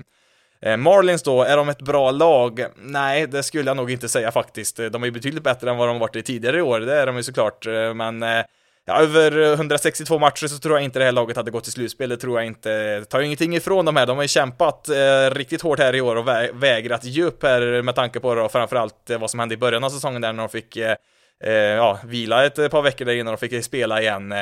Eh, 0.62 0.78
Marlins 0.78 1.24
då, 1.24 1.44
är 1.44 1.58
de 1.58 1.70
ett 1.70 1.82
bra 1.82 2.12
lag? 2.12 2.66
Nej, 2.76 3.28
det 3.28 3.44
skulle 3.44 3.70
jag 3.70 3.78
nog 3.78 3.92
inte 3.92 4.10
säga 4.10 4.32
faktiskt. 4.32 4.78
De 4.78 5.04
är 5.04 5.08
ju 5.08 5.12
betydligt 5.12 5.44
bättre 5.44 5.70
än 5.70 5.78
vad 5.78 5.88
de 5.88 6.00
varit 6.00 6.16
i 6.16 6.24
tidigare 6.24 6.58
i 6.58 6.62
år, 6.62 6.80
det 6.80 6.96
är 6.96 7.06
de 7.06 7.18
ju 7.18 7.24
såklart, 7.24 7.68
eh, 7.68 7.94
men 7.94 8.24
eh, 8.24 8.46
ja, 8.86 9.02
över 9.02 9.54
162 9.54 10.20
matcher 10.20 10.48
så 10.48 10.58
tror 10.58 10.76
jag 10.76 10.84
inte 10.84 11.00
det 11.00 11.06
här 11.06 11.12
laget 11.12 11.38
hade 11.38 11.52
gått 11.52 11.64
till 11.64 11.74
slutspel, 11.74 12.10
det 12.10 12.18
tror 12.18 12.40
jag 12.40 12.48
inte. 12.48 13.00
Det 13.00 13.06
tar 13.06 13.20
ju 13.20 13.26
ingenting 13.26 13.56
ifrån 13.56 13.86
dem 13.86 13.96
här, 13.96 14.06
de 14.06 14.18
har 14.18 14.24
ju 14.24 14.28
kämpat 14.28 14.90
eh, 14.90 15.32
riktigt 15.32 15.62
hårt 15.62 15.80
här 15.80 15.96
i 15.96 16.02
år 16.02 16.16
och 16.16 16.28
vä 16.28 16.50
vägrat 16.54 17.04
ge 17.04 17.24
upp 17.24 17.44
här 17.44 17.82
med 17.82 17.96
tanke 17.96 18.20
på 18.20 18.36
då, 18.36 18.50
framförallt 18.50 19.10
vad 19.20 19.32
som 19.32 19.40
hände 19.40 19.56
i 19.56 19.58
början 19.58 19.84
av 19.84 19.90
säsongen 19.90 20.22
där 20.22 20.34
när 20.34 20.44
de 20.44 20.50
fick 20.50 20.78
eh, 20.78 20.96
eh 21.44 21.54
ja, 21.54 22.00
vila 22.06 22.46
ett 22.46 22.72
par 22.72 22.82
veckor 22.82 23.06
där 23.06 23.14
innan 23.14 23.34
de 23.34 23.50
fick 23.50 23.64
spela 23.64 24.02
igen. 24.02 24.34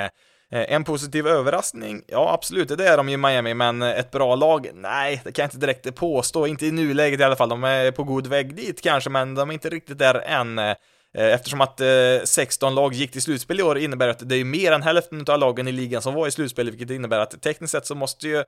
Eh, 0.52 0.74
en 0.74 0.84
positiv 0.84 1.28
överraskning? 1.28 2.04
Ja, 2.08 2.34
absolut, 2.34 2.78
det 2.78 2.88
är 2.88 2.98
de 2.98 3.10
ju 3.10 3.14
i 3.14 3.18
Miami, 3.18 3.54
men 3.54 3.82
ett 3.82 4.12
bra 4.12 4.36
lag? 4.36 4.70
Nej, 4.74 5.22
det 5.24 5.32
kan 5.32 5.44
jag 5.44 5.48
inte 5.48 5.58
direkt 5.58 5.96
påstå, 5.96 6.48
inte 6.48 6.66
i 6.66 6.72
nuläget 6.72 7.20
i 7.20 7.24
alla 7.24 7.36
fall. 7.36 7.50
De 7.50 7.64
är 7.64 7.92
på 7.92 8.04
god 8.04 8.28
väg 8.28 8.56
dit 8.56 8.82
kanske, 8.82 9.10
men 9.10 9.36
de 9.36 9.50
är 9.50 9.54
inte 9.54 9.70
riktigt 9.70 9.98
där 9.98 10.16
än. 10.16 10.60
Eh, 10.60 10.76
eftersom 11.34 11.62
att 11.62 11.82
eh, 11.82 11.88
16 12.24 12.76
lag 12.76 12.94
gick 12.94 13.12
till 13.12 13.22
slutspel 13.22 13.60
i 13.60 13.64
år 13.64 13.78
innebär 13.78 14.08
att 14.08 14.30
det 14.30 14.36
är 14.36 14.46
mer 14.46 14.72
än 14.72 14.82
hälften 14.84 15.26
av 15.28 15.40
lagen 15.40 15.68
i 15.68 15.72
ligan 15.72 16.02
som 16.02 16.14
var 16.14 16.28
i 16.28 16.32
slutspel, 16.32 16.72
vilket 16.72 16.90
innebär 16.90 17.20
att 17.20 17.42
tekniskt 17.42 17.72
sett 17.72 17.86
så 17.86 17.96
måste 17.96 18.28
ju 18.28 18.44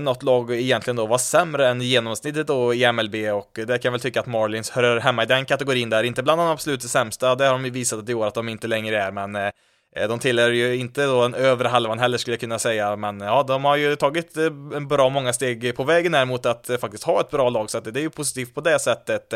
något 0.00 0.22
lag 0.22 0.54
egentligen 0.54 0.96
då 0.96 1.06
vara 1.06 1.18
sämre 1.18 1.68
än 1.68 1.80
genomsnittet 1.80 2.46
då 2.46 2.74
i 2.74 2.92
MLB 2.92 3.14
och 3.14 3.50
det 3.54 3.66
kan 3.66 3.80
jag 3.82 3.90
väl 3.90 4.00
tycka 4.00 4.20
att 4.20 4.26
Marlins 4.26 4.70
hör 4.70 5.00
hemma 5.00 5.22
i 5.22 5.26
den 5.26 5.44
kategorin 5.44 5.90
där, 5.90 6.02
inte 6.02 6.22
bland 6.22 6.40
de 6.40 6.48
absolut 6.48 6.82
sämsta, 6.82 7.34
det 7.34 7.44
har 7.44 7.52
de 7.52 7.64
ju 7.64 7.70
visat 7.70 8.08
i 8.08 8.14
år 8.14 8.26
att 8.26 8.34
de 8.34 8.48
inte 8.48 8.66
längre 8.66 9.02
är, 9.02 9.10
men 9.12 9.52
Eh, 9.96 10.08
de 10.08 10.18
tillhör 10.18 10.50
ju 10.50 10.76
inte 10.76 11.06
då 11.06 11.22
en 11.22 11.34
övre 11.34 11.68
halvan 11.68 11.98
heller 11.98 12.18
skulle 12.18 12.34
jag 12.34 12.40
kunna 12.40 12.58
säga, 12.58 12.96
men 12.96 13.20
ja, 13.20 13.42
de 13.42 13.64
har 13.64 13.76
ju 13.76 13.96
tagit 13.96 14.36
eh, 14.36 14.44
en 14.74 14.88
bra 14.88 15.08
många 15.08 15.32
steg 15.32 15.76
på 15.76 15.84
vägen 15.84 16.14
här 16.14 16.24
mot 16.24 16.46
att 16.46 16.70
eh, 16.70 16.76
faktiskt 16.76 17.04
ha 17.04 17.20
ett 17.20 17.30
bra 17.30 17.48
lag, 17.48 17.70
så 17.70 17.78
att 17.78 17.84
det 17.84 18.00
är 18.00 18.02
ju 18.02 18.10
positivt 18.10 18.54
på 18.54 18.60
det 18.60 18.78
sättet. 18.78 19.34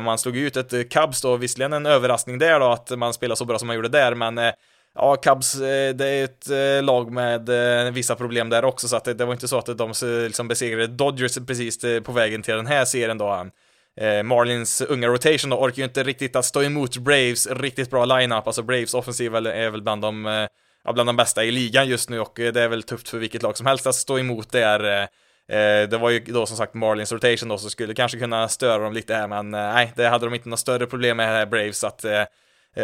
Man 0.00 0.18
slog 0.18 0.36
ut 0.36 0.56
ett 0.56 0.92
Cubs 0.92 1.22
då, 1.22 1.36
visserligen 1.36 1.72
en 1.72 1.86
överraskning 1.86 2.38
där 2.38 2.60
då 2.60 2.66
att 2.66 2.98
man 2.98 3.14
spelar 3.14 3.34
så 3.34 3.44
bra 3.44 3.58
som 3.58 3.66
man 3.66 3.76
gjorde 3.76 3.88
där, 3.88 4.14
men 4.14 4.52
Ja, 4.94 5.16
Cubs, 5.16 5.52
det 5.94 6.06
är 6.06 6.24
ett 6.24 6.84
lag 6.84 7.12
med 7.12 7.48
vissa 7.94 8.14
problem 8.14 8.48
där 8.48 8.64
också, 8.64 8.88
så 8.88 8.96
att 8.96 9.04
det 9.04 9.24
var 9.24 9.32
inte 9.32 9.48
så 9.48 9.58
att 9.58 9.78
de 9.78 9.92
liksom 10.02 10.48
besegrade 10.48 10.86
Dodgers 10.86 11.38
precis 11.46 11.78
på 12.04 12.12
vägen 12.12 12.42
till 12.42 12.54
den 12.54 12.66
här 12.66 12.84
serien 12.84 13.18
då. 13.18 13.46
Eh, 14.00 14.22
Marlins 14.22 14.80
unga 14.80 15.08
rotation 15.08 15.50
då 15.50 15.56
orkar 15.56 15.78
ju 15.78 15.84
inte 15.84 16.02
riktigt 16.02 16.36
att 16.36 16.44
stå 16.44 16.62
emot 16.62 16.96
Braves 16.96 17.46
riktigt 17.46 17.90
bra 17.90 18.04
lineup, 18.04 18.46
alltså 18.46 18.62
Braves 18.62 18.94
offensiv 18.94 19.34
är 19.34 19.70
väl 19.70 19.82
bland 19.82 20.02
de, 20.02 20.26
eh, 20.26 20.92
bland 20.92 21.08
de 21.08 21.16
bästa 21.16 21.44
i 21.44 21.50
ligan 21.50 21.88
just 21.88 22.10
nu 22.10 22.20
och 22.20 22.40
eh, 22.40 22.52
det 22.52 22.62
är 22.62 22.68
väl 22.68 22.82
tufft 22.82 23.08
för 23.08 23.18
vilket 23.18 23.42
lag 23.42 23.56
som 23.56 23.66
helst 23.66 23.86
att 23.86 23.94
stå 23.94 24.18
emot 24.18 24.52
där. 24.52 24.84
Eh, 24.84 25.02
eh 25.58 25.88
det 25.88 25.98
var 25.98 26.10
ju 26.10 26.20
då 26.20 26.46
som 26.46 26.56
sagt 26.56 26.74
Marlins 26.74 27.12
rotation 27.12 27.48
då, 27.48 27.58
som 27.58 27.70
skulle 27.70 27.94
kanske 27.94 28.18
kunna 28.18 28.48
störa 28.48 28.82
dem 28.82 28.92
lite 28.92 29.14
här, 29.14 29.28
men 29.28 29.54
eh, 29.54 29.60
nej, 29.60 29.92
det 29.96 30.08
hade 30.08 30.26
de 30.26 30.34
inte 30.34 30.48
några 30.48 30.56
större 30.56 30.86
problem 30.86 31.16
med 31.16 31.26
här 31.26 31.46
Braves, 31.46 31.84
att 31.84 32.04
eh, 32.04 32.24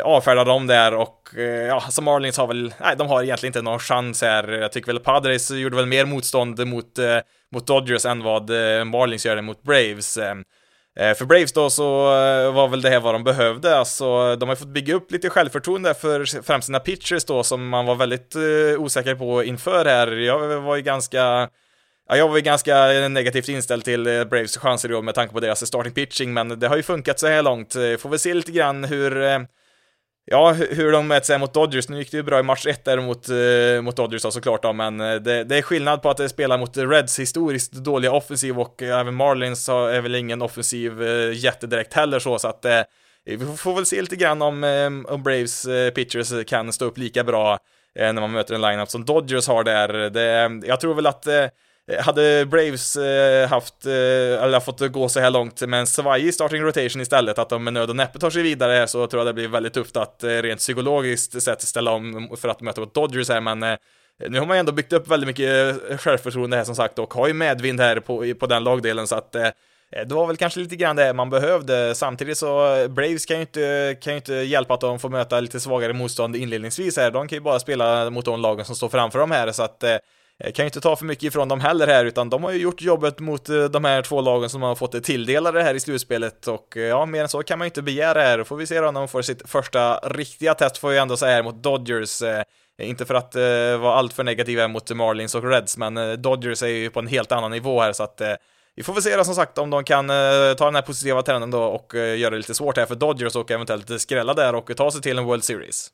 avfärda 0.05 0.45
dem 0.45 0.67
där 0.67 0.95
och 0.95 1.29
ja, 1.69 1.81
så 1.81 2.03
Marlins 2.03 2.37
har 2.37 2.47
väl, 2.47 2.75
nej, 2.81 2.95
de 2.99 3.09
har 3.09 3.23
egentligen 3.23 3.51
inte 3.51 3.63
någon 3.63 3.79
chans 3.79 4.23
här. 4.23 4.49
Jag 4.49 4.73
tycker 4.73 4.87
väl 4.87 5.01
Padres 5.01 5.51
gjorde 5.51 5.77
väl 5.77 5.87
mer 5.87 6.05
motstånd 6.05 6.67
mot, 6.67 6.99
mot 7.53 7.67
Dodgers 7.67 8.07
än 8.07 8.23
vad 8.23 8.51
Marlins 8.87 9.27
gör 9.27 9.41
mot 9.41 9.63
Braves. 9.63 10.19
Eh, 10.97 11.15
för 11.15 11.25
Braves 11.25 11.53
då 11.53 11.71
så 11.71 12.05
eh, 12.05 12.53
var 12.53 12.69
väl 12.69 12.83
det 12.83 12.91
här 12.91 13.01
vad 13.01 13.15
de 13.15 13.25
behövde, 13.25 13.77
alltså 13.77 14.37
de 14.37 14.49
har 14.49 14.57
fått 14.57 14.69
bygga 14.69 14.95
upp 14.95 15.13
lite 15.13 15.31
självförtroende 15.31 15.95
för 15.95 16.43
främst 16.43 16.67
sina 16.67 16.81
pitchers 16.81 17.25
då 17.25 17.45
som 17.45 17.69
man 17.69 17.87
var 17.87 17.95
väldigt 17.95 18.35
eh, 18.35 18.81
osäker 18.83 19.15
på 19.15 19.45
inför 19.45 19.85
här. 19.85 20.13
Jag 20.13 20.61
var 20.61 20.77
ju 20.77 20.83
ganska 20.83 21.49
Ja, 22.09 22.17
jag 22.17 22.29
var 22.29 22.37
ju 22.37 22.43
ganska 22.43 22.85
negativt 23.09 23.49
inställd 23.49 23.85
till 23.85 24.05
Braves 24.05 24.57
chanser 24.57 24.91
i 24.91 24.95
år 24.95 25.03
med 25.03 25.15
tanke 25.15 25.35
på 25.35 25.41
deras 25.41 25.67
starting 25.67 25.93
pitching, 25.93 26.33
men 26.33 26.61
det 26.61 26.69
har 26.69 26.77
ju 26.77 26.83
funkat 26.83 27.21
så 27.21 27.27
här 27.27 27.43
långt. 27.43 27.73
Får 27.73 28.09
väl 28.09 28.19
se 28.19 28.35
lite 28.35 28.53
grann 28.53 28.85
hur, 28.85 29.47
Ja, 30.25 30.53
hur 30.53 30.93
de 30.93 31.09
mäter 31.09 31.27
sig 31.27 31.39
mot 31.39 31.55
Dodgers. 31.55 31.89
Nu 31.89 31.99
gick 31.99 32.11
det 32.11 32.17
ju 32.17 32.23
bra 32.23 32.41
i 32.41 32.43
match 32.43 32.67
1 32.67 32.85
där 32.85 33.01
mot, 33.01 33.29
eh, 33.29 33.83
mot 33.83 33.97
Dodgers 33.97 34.23
då, 34.23 34.31
såklart 34.31 34.63
då, 34.63 34.73
men 34.73 35.01
eh, 35.01 35.15
det, 35.15 35.45
det, 35.45 35.59
är 35.59 35.63
skillnad 35.63 36.03
på 36.03 36.11
att 36.11 36.21
eh, 36.21 36.27
spela 36.27 36.57
mot 36.57 36.77
Reds 36.77 37.19
historiskt 37.19 37.73
dåliga 37.73 38.13
offensiv 38.13 38.61
och 38.61 38.83
eh, 38.83 39.01
även 39.01 39.15
Marlins 39.15 39.69
är 39.69 40.01
väl 40.01 40.15
ingen 40.15 40.43
offensiv 40.43 41.03
eh, 41.03 41.33
jättedirekt 41.33 41.95
heller 41.95 42.19
så, 42.19 42.39
så 42.39 42.49
att 42.49 42.65
eh, 42.65 42.81
vi 43.25 43.39
får 43.57 43.75
väl 43.75 43.87
se 43.87 44.01
lite 44.01 44.17
grann 44.17 44.43
om, 44.43 44.65
eh, 44.65 45.13
om 45.13 45.23
Braves 45.23 45.65
eh, 45.65 45.91
pitchers 45.91 46.47
kan 46.47 46.73
stå 46.73 46.85
upp 46.85 46.99
lika 46.99 47.25
bra 47.25 47.59
när 47.95 48.13
man 48.13 48.33
möter 48.33 48.55
en 48.55 48.61
lineup 48.61 48.91
som 48.91 49.05
Dodgers 49.05 49.49
har 49.49 49.65
där. 49.65 50.11
Det, 50.11 50.61
jag 50.67 50.81
tror 50.81 50.95
väl 50.95 51.07
att 51.07 51.27
Eh, 51.27 51.47
hade 52.01 52.47
Braves 52.47 52.97
eh, 52.97 53.49
haft, 53.49 53.87
eh, 53.87 53.93
eller 54.45 54.61
fått 54.61 54.93
gå 54.93 55.09
så 55.09 55.21
här 55.21 55.31
långt 55.31 55.61
med 55.61 55.81
en 55.81 55.87
svajig 55.87 56.35
starting 56.35 56.63
rotation 56.63 57.03
istället, 57.03 57.39
att 57.39 57.49
de 57.49 57.65
med 57.65 57.73
nöd 57.73 57.91
och 57.91 57.97
näppe 57.97 58.19
tar 58.19 58.31
sig 58.31 58.43
vidare 58.43 58.87
så 58.89 59.07
tror 59.07 59.21
jag 59.21 59.27
det 59.27 59.33
blir 59.33 59.49
väldigt 59.49 59.73
tufft 59.73 59.97
att 59.97 60.25
eh, 60.25 60.29
rent 60.29 60.61
psykologiskt 60.61 61.43
sett 61.43 61.63
ställa 61.63 61.91
om 61.91 62.37
för 62.41 62.49
att 62.49 62.61
möta 62.61 62.85
Dodgers 62.85 63.29
här, 63.29 63.41
men 63.41 63.59
nu 64.29 64.39
har 64.39 64.47
man 64.47 64.57
ju 64.57 64.59
ändå 64.59 64.73
byggt 64.73 64.93
upp 64.93 65.09
väldigt 65.09 65.27
mycket 65.27 66.01
självförtroende 66.01 66.57
här 66.57 66.65
som 66.65 66.77
sagt 66.77 66.99
och 66.99 67.15
har 67.15 67.29
ju 67.29 67.35
medvind 67.35 67.81
här 67.81 68.01
på, 68.01 68.35
på 68.41 68.47
den 68.47 68.65
lagdelen 68.65 69.07
så 69.07 69.15
att 69.17 69.33
det 69.33 70.15
var 70.15 70.27
väl 70.27 70.37
kanske 70.37 70.61
lite 70.61 70.77
grann 70.77 70.97
det 70.97 71.13
man 71.13 71.31
behövde. 71.31 71.95
Samtidigt 71.95 72.39
så, 72.39 72.49
Braves 72.89 73.27
kan 73.27 73.37
ju 73.37 73.41
inte, 73.41 73.97
kan 74.03 74.13
ju 74.13 74.17
inte 74.17 74.35
hjälpa 74.35 74.75
att 74.75 74.81
de 74.81 74.99
får 74.99 75.09
möta 75.09 75.41
lite 75.41 75.61
svagare 75.61 75.93
motstånd 75.93 76.37
inledningsvis 76.37 76.97
här. 76.97 77.11
De 77.11 77.29
kan 77.29 77.37
ju 77.37 77.43
bara 77.43 77.61
spela 77.61 78.11
mot 78.11 78.25
de 78.25 78.41
lagen 78.41 78.65
som 78.65 78.77
står 78.77 78.89
framför 78.89 79.19
dem 79.19 79.31
här, 79.31 79.53
så 79.53 79.63
att 79.63 79.85
Eh, 80.45 80.53
kan 80.53 80.65
ju 80.65 80.67
inte 80.67 80.81
ta 80.81 80.97
för 80.97 81.05
mycket 81.05 81.25
ifrån 81.25 81.49
dem 81.49 81.61
heller 81.61 81.87
här, 81.87 82.05
utan 82.05 82.31
de 82.31 82.45
har 82.45 82.53
ju 82.53 82.59
gjort 82.59 82.83
jobbet 82.83 83.21
mot 83.21 83.49
eh, 83.49 83.65
de 83.65 83.85
här 83.85 84.03
två 84.03 84.21
lagen 84.21 84.51
som 84.51 84.63
har 84.63 84.75
fått 84.75 84.93
det 84.93 85.01
tilldelade 85.01 85.63
här 85.63 85.75
i 85.75 85.81
slutspelet 85.81 86.49
och 86.49 86.77
eh, 86.77 86.83
ja, 86.83 87.07
mer 87.07 87.23
än 87.23 87.29
så 87.29 87.43
kan 87.43 87.59
man 87.59 87.67
ju 87.67 87.69
inte 87.69 87.83
begära 87.83 88.21
här. 88.21 88.45
Får 88.45 88.57
vi 88.57 88.67
se 88.67 88.81
då 88.81 88.91
när 88.91 89.01
de 89.01 89.09
får 89.09 89.23
sitt 89.23 89.51
första 89.51 89.97
riktiga 89.99 90.55
test, 90.55 90.79
får 90.79 90.89
vi 90.89 90.99
ändå 90.99 91.17
säga 91.17 91.35
här 91.35 91.43
mot 91.43 91.63
Dodgers. 91.63 92.23
Inte 92.83 93.05
för 93.05 93.15
att 93.15 93.35
vara 93.81 93.95
alltför 93.95 94.25
negativa 94.25 94.69
mot 94.69 94.91
Marlins 94.91 95.35
och 95.35 95.51
Reds, 95.51 95.77
men 95.77 96.23
Dodgers 96.23 96.63
är 96.63 96.67
ju 96.67 96.91
på 96.91 97.01
en 97.01 97.07
helt 97.07 97.33
annan 97.33 97.51
nivå 97.51 97.81
här, 97.81 97.93
så 97.93 98.03
att 98.03 98.21
vi 98.77 98.83
får 98.83 98.93
väl 98.93 99.03
se 99.03 99.17
då 99.17 99.25
som 99.25 99.35
sagt 99.35 99.59
om 99.59 99.71
de 99.71 99.85
kan 99.85 100.09
ta 100.59 100.65
den 100.65 100.75
här 100.75 100.83
positiva 100.83 101.23
trenden 101.23 101.51
då 101.51 101.63
och 101.63 101.95
göra 101.95 102.31
det 102.31 102.37
lite 102.37 102.55
svårt 102.55 102.77
här 102.77 102.87
för 102.87 102.95
Dodgers 102.95 103.37
och 103.37 103.51
eventuellt 103.51 104.01
skrälla 104.01 104.35
där 104.35 104.55
och 104.55 104.77
ta 104.77 104.91
sig 104.91 105.03
till 105.03 105.19
en 105.19 105.25
World 105.25 105.45
Series. 105.45 105.91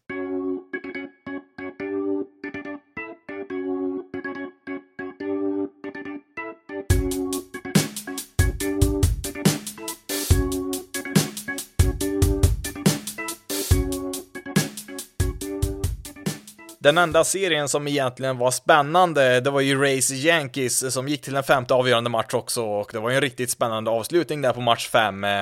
Den 16.89 16.99
enda 16.99 17.25
serien 17.25 17.69
som 17.69 17.89
egentligen 17.89 18.39
var 18.39 18.51
spännande, 18.51 19.41
det 19.41 19.51
var 19.51 19.61
ju 19.61 19.83
Race 19.83 20.15
Yankees 20.15 20.95
som 20.95 21.09
gick 21.09 21.23
till 21.23 21.37
en 21.37 21.43
femte 21.43 21.75
avgörande 21.75 22.11
match 22.11 22.35
också 22.35 22.63
och 22.63 22.91
det 22.93 22.99
var 22.99 23.11
ju 23.11 23.17
en 23.17 23.23
riktigt 23.23 23.51
spännande 23.51 23.91
avslutning 23.91 24.43
där 24.43 24.53
på 24.53 24.61
match 24.61 24.89
fem. 24.89 25.25
Eh, 25.25 25.41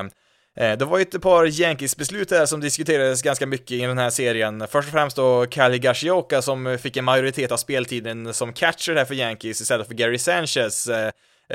eh, 0.57 0.79
det 0.79 0.85
var 0.85 0.99
ju 0.99 1.03
ett 1.03 1.23
par 1.23 1.47
Yankees-beslut 1.47 2.29
där 2.29 2.47
som 2.47 2.61
diskuterades 2.61 3.23
ganska 3.23 3.47
mycket 3.47 3.71
i 3.71 3.81
den 3.81 3.99
här 3.99 4.11
serien. 4.11 4.67
Först 4.71 4.89
och 4.89 4.93
främst 4.93 5.17
då 5.17 5.47
Kali 5.47 5.79
Gashioka 5.79 6.43
som 6.43 6.79
fick 6.83 6.97
en 6.97 7.05
majoritet 7.05 7.53
av 7.53 7.57
speltiden 7.57 8.35
som 8.35 8.53
catcher 8.53 8.95
här 8.95 9.05
för 9.05 9.15
Yankees 9.15 9.61
istället 9.61 9.87
för 9.87 9.95
Gary 9.95 10.19
Sanchez. 10.19 10.89
Eh, 10.89 11.11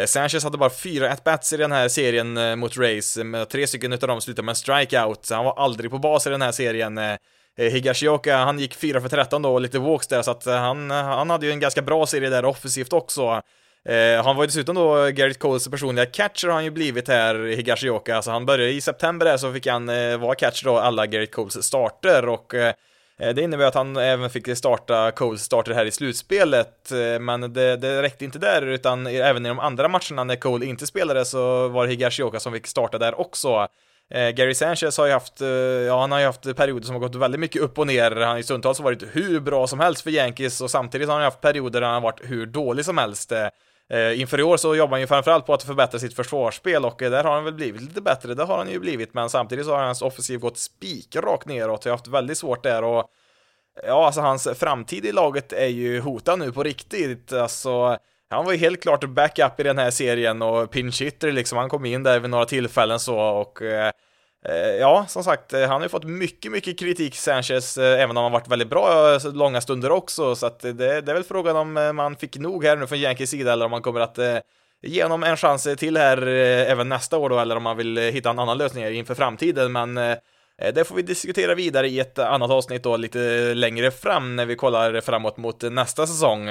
Sanchez 0.06 0.44
hade 0.44 0.58
bara 0.58 0.70
fyra 0.70 1.12
at-bats 1.12 1.54
i 1.54 1.58
den 1.58 1.72
här 1.72 1.88
serien 1.88 2.60
mot 2.60 2.78
Race, 2.78 3.46
tre 3.52 3.68
stycken 3.68 3.94
utav 3.94 4.08
dem 4.08 4.22
slutade 4.22 4.46
med 4.46 4.52
en 4.52 4.56
strikeout. 4.56 5.30
Han 5.30 5.46
var 5.46 5.64
aldrig 5.64 5.92
på 5.92 5.98
bas 5.98 6.28
i 6.28 6.30
den 6.30 6.42
här 6.42 6.52
serien. 6.52 7.00
Eh, 7.58 7.72
Higashioka, 7.72 8.38
han 8.38 8.60
gick 8.60 8.76
4 8.76 9.02
för 9.02 9.10
13 9.10 9.42
då 9.42 9.54
och 9.54 9.62
lite 9.62 9.80
walks 9.80 10.08
där, 10.08 10.22
så 10.22 10.32
att 10.32 10.48
eh, 10.48 10.56
han, 10.56 10.92
han 10.92 11.30
hade 11.30 11.46
ju 11.46 11.52
en 11.52 11.60
ganska 11.60 11.82
bra 11.82 12.06
serie 12.06 12.30
där 12.30 12.46
offensivt 12.46 12.94
också. 12.94 13.42
Eh, 13.86 14.24
han 14.24 14.36
var 14.36 14.44
ju 14.44 14.48
dessutom 14.48 14.76
då 14.76 15.10
Garrett 15.10 15.40
Coles 15.40 15.68
personliga 15.68 16.06
catcher 16.06 16.48
har 16.48 16.54
han 16.54 16.64
ju 16.64 16.72
blivit 16.72 17.08
här, 17.08 17.36
Higashioka, 17.36 18.16
alltså 18.16 18.32
han 18.32 18.46
började 18.46 18.72
i 18.72 18.82
september 18.82 19.26
där 19.26 19.38
så 19.38 19.54
fick 19.54 19.68
han 19.68 19.90
eh, 19.90 20.18
vara 20.18 20.36
catcher 20.36 20.66
då 20.66 20.78
alla 20.78 21.06
Garrett 21.06 21.32
Coles 21.32 21.64
starter 21.64 22.30
och 22.30 22.54
eh, 22.54 22.74
eh 23.20 23.34
det 23.34 23.42
innebär 23.42 23.66
att 23.66 23.76
han 23.76 23.98
även 23.98 24.30
fick 24.30 24.58
starta 24.58 25.12
Coles 25.12 25.44
starter 25.44 25.74
här 25.74 25.86
i 25.86 25.92
slutspelet, 25.92 26.92
men 27.20 27.54
det, 27.54 27.78
det 27.78 28.02
räckte 28.02 28.26
inte 28.26 28.40
där, 28.40 28.62
utan 28.62 29.08
även 29.08 29.46
i 29.46 29.50
de 29.50 29.60
andra 29.60 29.88
matcherna 29.88 30.24
när 30.24 30.36
Cole 30.36 30.66
inte 30.66 30.88
spelade 30.88 31.26
så 31.26 31.68
var 31.68 31.86
det 31.86 31.92
Higashioka 31.92 32.40
som 32.40 32.54
fick 32.54 32.68
starta 32.68 32.98
där 32.98 33.20
också. 33.20 33.68
Eh, 34.12 34.30
Gary 34.30 34.54
Sanchez 34.54 34.98
har 34.98 35.06
ju 35.06 35.14
haft, 35.14 35.42
eh, 35.42 35.48
ja 35.48 36.02
han 36.02 36.12
har 36.12 36.20
ju 36.20 36.26
haft 36.26 36.56
perioder 36.56 36.86
som 36.86 36.96
har 36.96 37.00
gått 37.00 37.16
väldigt 37.16 37.40
mycket 37.40 37.62
upp 37.62 37.80
och 37.80 37.88
ner. 37.88 38.12
Han 38.12 38.30
har 38.30 38.38
ju 38.38 38.44
stundtals 38.44 38.80
varit 38.80 39.04
hur 39.12 39.40
bra 39.40 39.68
som 39.68 39.80
helst 39.80 40.02
för 40.02 40.12
Yankees 40.12 40.62
och 40.62 40.72
samtidigt 40.72 41.08
har 41.08 41.16
han 41.16 41.24
haft 41.24 41.42
perioder 41.42 41.82
där 41.82 41.88
han 41.88 41.94
har 41.94 42.02
varit 42.02 42.22
hur 42.24 42.46
dålig 42.46 42.86
som 42.86 42.98
helst. 42.98 43.32
Eh, 43.92 44.22
inför 44.22 44.40
i 44.40 44.44
år 44.44 44.58
så 44.58 44.76
jobbar 44.76 44.92
han 44.92 45.02
ju 45.02 45.08
framförallt 45.08 45.46
på 45.46 45.54
att 45.54 45.64
förbättra 45.64 46.00
sitt 46.00 46.16
försvarsspel 46.16 46.86
och 46.86 47.02
eh, 47.02 47.12
där 47.12 47.24
har 47.24 47.34
han 47.34 47.44
väl 47.44 47.54
blivit 47.54 47.82
lite 47.82 48.02
bättre, 48.02 48.34
det 48.34 48.44
har 48.44 48.58
han 48.58 48.70
ju 48.70 48.80
blivit, 48.80 49.14
men 49.14 49.30
samtidigt 49.30 49.66
så 49.66 49.72
har 49.72 49.84
hans 49.84 50.02
offensiv 50.02 50.40
gått 50.40 50.58
spikrakt 50.58 51.48
neråt, 51.48 51.86
jag 51.86 51.92
har 51.92 51.98
haft 51.98 52.08
väldigt 52.08 52.38
svårt 52.38 52.64
där 52.64 52.84
och 52.84 53.10
ja, 53.84 54.06
alltså 54.06 54.22
hans 54.22 54.48
framtid 54.56 55.06
i 55.06 55.12
laget 55.12 55.54
är 55.54 55.68
ju 55.68 56.00
hotad 56.00 56.40
nu 56.40 56.52
på 56.52 56.64
riktigt, 56.64 57.34
alltså 57.34 57.98
han 58.32 58.46
var 58.46 58.52
ju 58.52 58.58
helt 58.58 58.82
klart 58.82 59.04
backup 59.04 59.60
i 59.60 59.64
den 59.64 59.78
här 59.78 59.92
serien 59.92 60.42
och 60.42 60.72
pinch 60.72 61.02
hitter 61.02 61.32
liksom, 61.32 61.58
han 61.58 61.70
kom 61.70 61.86
in 61.86 62.04
där 62.04 62.20
vid 62.20 62.30
några 62.30 62.46
tillfällen 62.46 63.00
så 63.00 63.20
och 63.20 63.62
eh, 63.62 63.92
eh 64.46 64.76
Ja, 64.80 65.06
som 65.08 65.24
sagt, 65.24 65.54
eh, 65.54 65.60
han 65.60 65.70
har 65.70 65.82
ju 65.82 65.90
fått 65.90 66.04
mycket, 66.04 66.52
mycket 66.52 66.80
kritik, 66.80 67.16
Sanchez, 67.16 67.78
eh, 67.78 68.02
även 68.02 68.18
om 68.18 68.24
han 68.24 68.32
varit 68.32 68.48
väldigt 68.48 68.70
bra 68.70 69.16
eh, 69.16 69.34
långa 69.34 69.62
stunder 69.62 69.92
också, 69.92 70.36
så 70.36 70.46
att 70.46 70.60
det, 70.60 70.74
det 70.74 71.12
är 71.12 71.14
väl 71.14 71.24
frågan 71.24 71.56
om 71.56 71.96
man 71.96 72.16
fick 72.16 72.38
nog 72.38 72.64
här 72.64 72.76
nu 72.78 72.88
från 72.88 73.00
Yankees 73.00 73.30
sida, 73.30 73.54
eller 73.54 73.66
om 73.66 73.72
man 73.72 73.82
kommer 73.82 74.00
att 74.00 74.20
ge 74.82 75.04
honom 75.04 75.24
en 75.24 75.38
chans 75.38 75.68
till 75.78 75.98
här 75.98 76.28
även 76.28 76.90
nästa 76.90 77.18
år 77.18 77.30
då, 77.30 77.40
eller 77.40 77.56
om 77.56 77.64
man 77.64 77.78
vill 77.78 77.98
hitta 77.98 78.30
en 78.30 78.40
annan 78.40 78.58
lösning 78.58 78.86
inför 78.86 79.16
framtiden, 79.16 79.72
men 79.72 79.96
det 80.74 80.88
får 80.88 80.96
vi 80.96 81.02
diskutera 81.02 81.56
vidare 81.56 81.88
i 81.88 82.00
ett 82.00 82.20
annat 82.20 82.52
avsnitt 82.52 82.84
då, 82.84 82.98
lite 82.98 83.54
längre 83.54 83.92
fram, 83.92 84.36
när 84.36 84.46
vi 84.46 84.56
kollar 84.56 85.02
framåt 85.02 85.38
mot 85.38 85.62
nästa 85.62 86.08
säsong. 86.08 86.50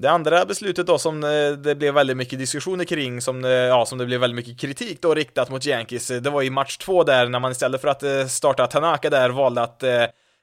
Det 0.00 0.10
andra 0.10 0.44
beslutet 0.44 0.86
då 0.86 0.98
som 0.98 1.24
eh, 1.24 1.52
det 1.52 1.74
blev 1.74 1.94
väldigt 1.94 2.16
mycket 2.16 2.38
diskussioner 2.38 2.84
kring, 2.84 3.20
som, 3.20 3.44
eh, 3.44 3.50
ja, 3.50 3.86
som 3.86 3.98
det 3.98 4.06
blev 4.06 4.20
väldigt 4.20 4.36
mycket 4.36 4.60
kritik 4.60 5.02
då 5.02 5.14
riktat 5.14 5.50
mot 5.50 5.66
Yankees, 5.66 6.10
eh, 6.10 6.20
det 6.20 6.30
var 6.30 6.42
i 6.42 6.50
match 6.50 6.76
två 6.76 7.04
där 7.04 7.28
när 7.28 7.38
man 7.38 7.52
istället 7.52 7.80
för 7.80 7.88
att 7.88 8.30
starta 8.30 8.66
Tanaka 8.66 9.10
där 9.10 9.30
valde 9.30 9.62
att 9.62 9.82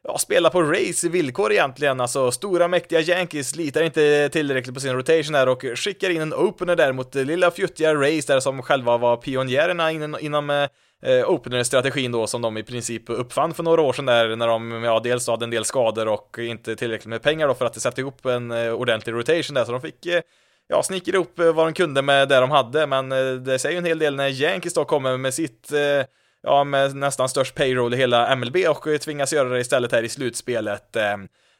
ja, 0.03 0.17
spela 0.17 0.49
på 0.49 0.61
Rays 0.61 1.03
villkor 1.03 1.51
egentligen, 1.51 2.01
alltså 2.01 2.31
stora 2.31 2.67
mäktiga 2.67 3.01
Yankees 3.01 3.55
litar 3.55 3.83
inte 3.83 4.29
tillräckligt 4.29 4.75
på 4.75 4.81
sin 4.81 4.93
rotation 4.93 5.33
där 5.33 5.49
och 5.49 5.65
skickar 5.75 6.09
in 6.09 6.21
en 6.21 6.33
opener 6.33 6.75
där 6.75 6.91
mot 6.91 7.15
lilla 7.15 7.51
fjuttiga 7.51 7.95
Rays 7.95 8.25
där 8.25 8.39
som 8.39 8.61
själva 8.61 8.97
var 8.97 9.17
pionjärerna 9.17 9.91
inom, 9.91 10.17
inom 10.19 10.67
eh, 11.03 11.29
opener-strategin 11.29 12.11
då 12.11 12.27
som 12.27 12.41
de 12.41 12.57
i 12.57 12.63
princip 12.63 13.03
uppfann 13.07 13.53
för 13.53 13.63
några 13.63 13.81
år 13.81 13.93
sedan 13.93 14.05
där 14.05 14.35
när 14.35 14.47
de, 14.47 14.71
ja, 14.71 14.99
dels 14.99 15.27
hade 15.27 15.45
en 15.45 15.49
del 15.49 15.65
skador 15.65 16.07
och 16.07 16.37
inte 16.39 16.75
tillräckligt 16.75 17.09
med 17.09 17.21
pengar 17.21 17.47
då 17.47 17.53
för 17.53 17.65
att 17.65 17.81
sätta 17.81 18.01
ihop 18.01 18.25
en 18.25 18.51
eh, 18.51 18.73
ordentlig 18.73 19.13
rotation 19.13 19.53
där, 19.53 19.65
så 19.65 19.71
de 19.71 19.81
fick 19.81 20.05
eh, 20.05 20.21
ja, 20.67 20.83
snickra 20.83 21.13
ihop 21.15 21.39
eh, 21.39 21.53
vad 21.53 21.67
de 21.67 21.73
kunde 21.73 22.01
med 22.01 22.29
det 22.29 22.39
de 22.39 22.51
hade, 22.51 22.87
men 22.87 23.11
eh, 23.11 23.33
det 23.33 23.59
säger 23.59 23.73
ju 23.73 23.77
en 23.77 23.85
hel 23.85 23.99
del 23.99 24.15
när 24.15 24.27
Yankees 24.27 24.73
då 24.73 24.85
kommer 24.85 25.17
med 25.17 25.33
sitt 25.33 25.71
eh, 25.71 26.05
ja, 26.43 26.63
med 26.63 26.95
nästan 26.95 27.29
störst 27.29 27.55
payroll 27.55 27.93
i 27.93 27.97
hela 27.97 28.35
MLB 28.35 28.55
och 28.69 28.87
eh, 28.87 28.97
tvingas 28.97 29.33
göra 29.33 29.49
det 29.49 29.59
istället 29.59 29.91
här 29.91 30.03
i 30.03 30.09
slutspelet. 30.09 30.95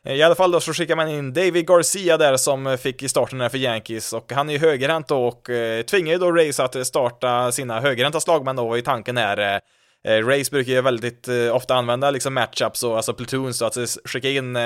I 0.09 0.23
alla 0.23 0.35
fall 0.35 0.51
då 0.51 0.59
så 0.59 0.73
skickar 0.73 0.95
man 0.95 1.09
in 1.09 1.33
David 1.33 1.67
Garcia 1.67 2.17
där 2.17 2.37
som 2.37 2.77
fick 2.77 3.09
starten 3.09 3.41
här 3.41 3.49
för 3.49 3.57
Yankees. 3.57 4.13
Och 4.13 4.31
han 4.31 4.49
är 4.49 4.53
ju 4.53 4.59
högerhänt 4.59 5.07
då 5.07 5.27
och 5.27 5.49
eh, 5.49 5.81
tvingar 5.81 6.13
ju 6.13 6.19
då 6.19 6.31
Rays 6.31 6.59
att 6.59 6.87
starta 6.87 7.51
sina 7.51 7.79
högerhänta 7.79 8.19
slagmän 8.19 8.55
då 8.55 8.77
i 8.77 8.81
tanken 8.81 9.17
här. 9.17 9.37
Eh, 9.37 10.13
eh, 10.13 10.25
Rays 10.25 10.51
brukar 10.51 10.71
ju 10.71 10.81
väldigt 10.81 11.27
ofta 11.53 11.75
använda 11.75 12.11
liksom 12.11 12.33
matchups 12.33 12.83
och 12.83 12.95
alltså 12.95 13.13
platoons 13.13 13.59
då, 13.59 13.65
att 13.65 13.77
skicka 14.05 14.29
in 14.29 14.57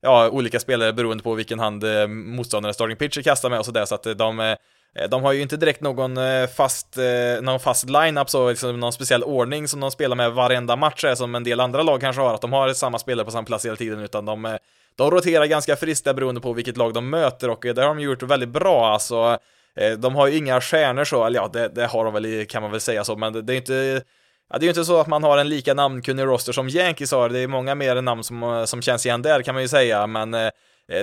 ja, 0.00 0.28
olika 0.28 0.60
spelare 0.60 0.92
beroende 0.92 1.22
på 1.22 1.34
vilken 1.34 1.58
hand 1.58 1.84
motståndaren 2.08 2.74
starting 2.74 2.96
pitcher 2.96 3.22
kastar 3.22 3.50
med 3.50 3.58
och 3.58 3.66
sådär. 3.66 3.84
Så 3.84 3.94
att 3.94 4.02
de 4.02 4.56
de 5.10 5.22
har 5.22 5.32
ju 5.32 5.42
inte 5.42 5.56
direkt 5.56 5.80
någon 5.80 6.18
fast, 6.56 6.96
någon 7.40 7.60
fast 7.60 7.90
line-up 7.90 8.30
så 8.30 8.50
liksom 8.50 8.80
någon 8.80 8.92
speciell 8.92 9.22
ordning 9.22 9.68
som 9.68 9.80
de 9.80 9.90
spelar 9.90 10.16
med 10.16 10.32
varenda 10.32 10.76
match 10.76 11.04
som 11.14 11.34
en 11.34 11.44
del 11.44 11.60
andra 11.60 11.82
lag 11.82 12.00
kanske 12.00 12.22
har, 12.22 12.34
att 12.34 12.40
de 12.40 12.52
har 12.52 12.72
samma 12.72 12.98
spelare 12.98 13.24
på 13.24 13.30
samma 13.30 13.46
plats 13.46 13.66
hela 13.66 13.76
tiden, 13.76 14.00
utan 14.00 14.24
de 14.24 14.58
de 15.00 15.10
roterar 15.10 15.46
ganska 15.46 15.76
friskt 15.76 16.04
där 16.04 16.14
beroende 16.14 16.40
på 16.40 16.52
vilket 16.52 16.76
lag 16.76 16.94
de 16.94 17.10
möter 17.10 17.50
och 17.50 17.66
eh, 17.66 17.74
det 17.74 17.82
har 17.82 17.88
de 17.88 18.00
gjort 18.00 18.22
väldigt 18.22 18.48
bra 18.48 18.92
alltså. 18.92 19.38
Eh, 19.76 19.92
de 19.92 20.14
har 20.14 20.26
ju 20.26 20.36
inga 20.36 20.60
stjärnor 20.60 21.04
så, 21.04 21.24
eller 21.24 21.40
ja, 21.40 21.50
det, 21.52 21.68
det 21.68 21.86
har 21.86 22.04
de 22.04 22.14
väl, 22.14 22.46
kan 22.46 22.62
man 22.62 22.70
väl 22.70 22.80
säga 22.80 23.04
så, 23.04 23.16
men 23.16 23.32
det, 23.32 23.42
det 23.42 23.54
är 23.54 23.56
inte 23.56 24.02
Ja, 24.52 24.58
det 24.58 24.64
är 24.64 24.66
ju 24.66 24.70
inte 24.70 24.84
så 24.84 25.00
att 25.00 25.06
man 25.06 25.22
har 25.22 25.38
en 25.38 25.48
lika 25.48 25.74
namnkunnig 25.74 26.24
roster 26.24 26.52
som 26.52 26.68
Yankees 26.68 27.12
har, 27.12 27.28
det 27.28 27.38
är 27.38 27.46
många 27.46 27.74
mer 27.74 28.02
namn 28.02 28.24
som, 28.24 28.42
eh, 28.42 28.64
som 28.64 28.82
känns 28.82 29.06
igen 29.06 29.22
där 29.22 29.42
kan 29.42 29.54
man 29.54 29.62
ju 29.62 29.68
säga, 29.68 30.06
men 30.06 30.34
eh, 30.34 30.50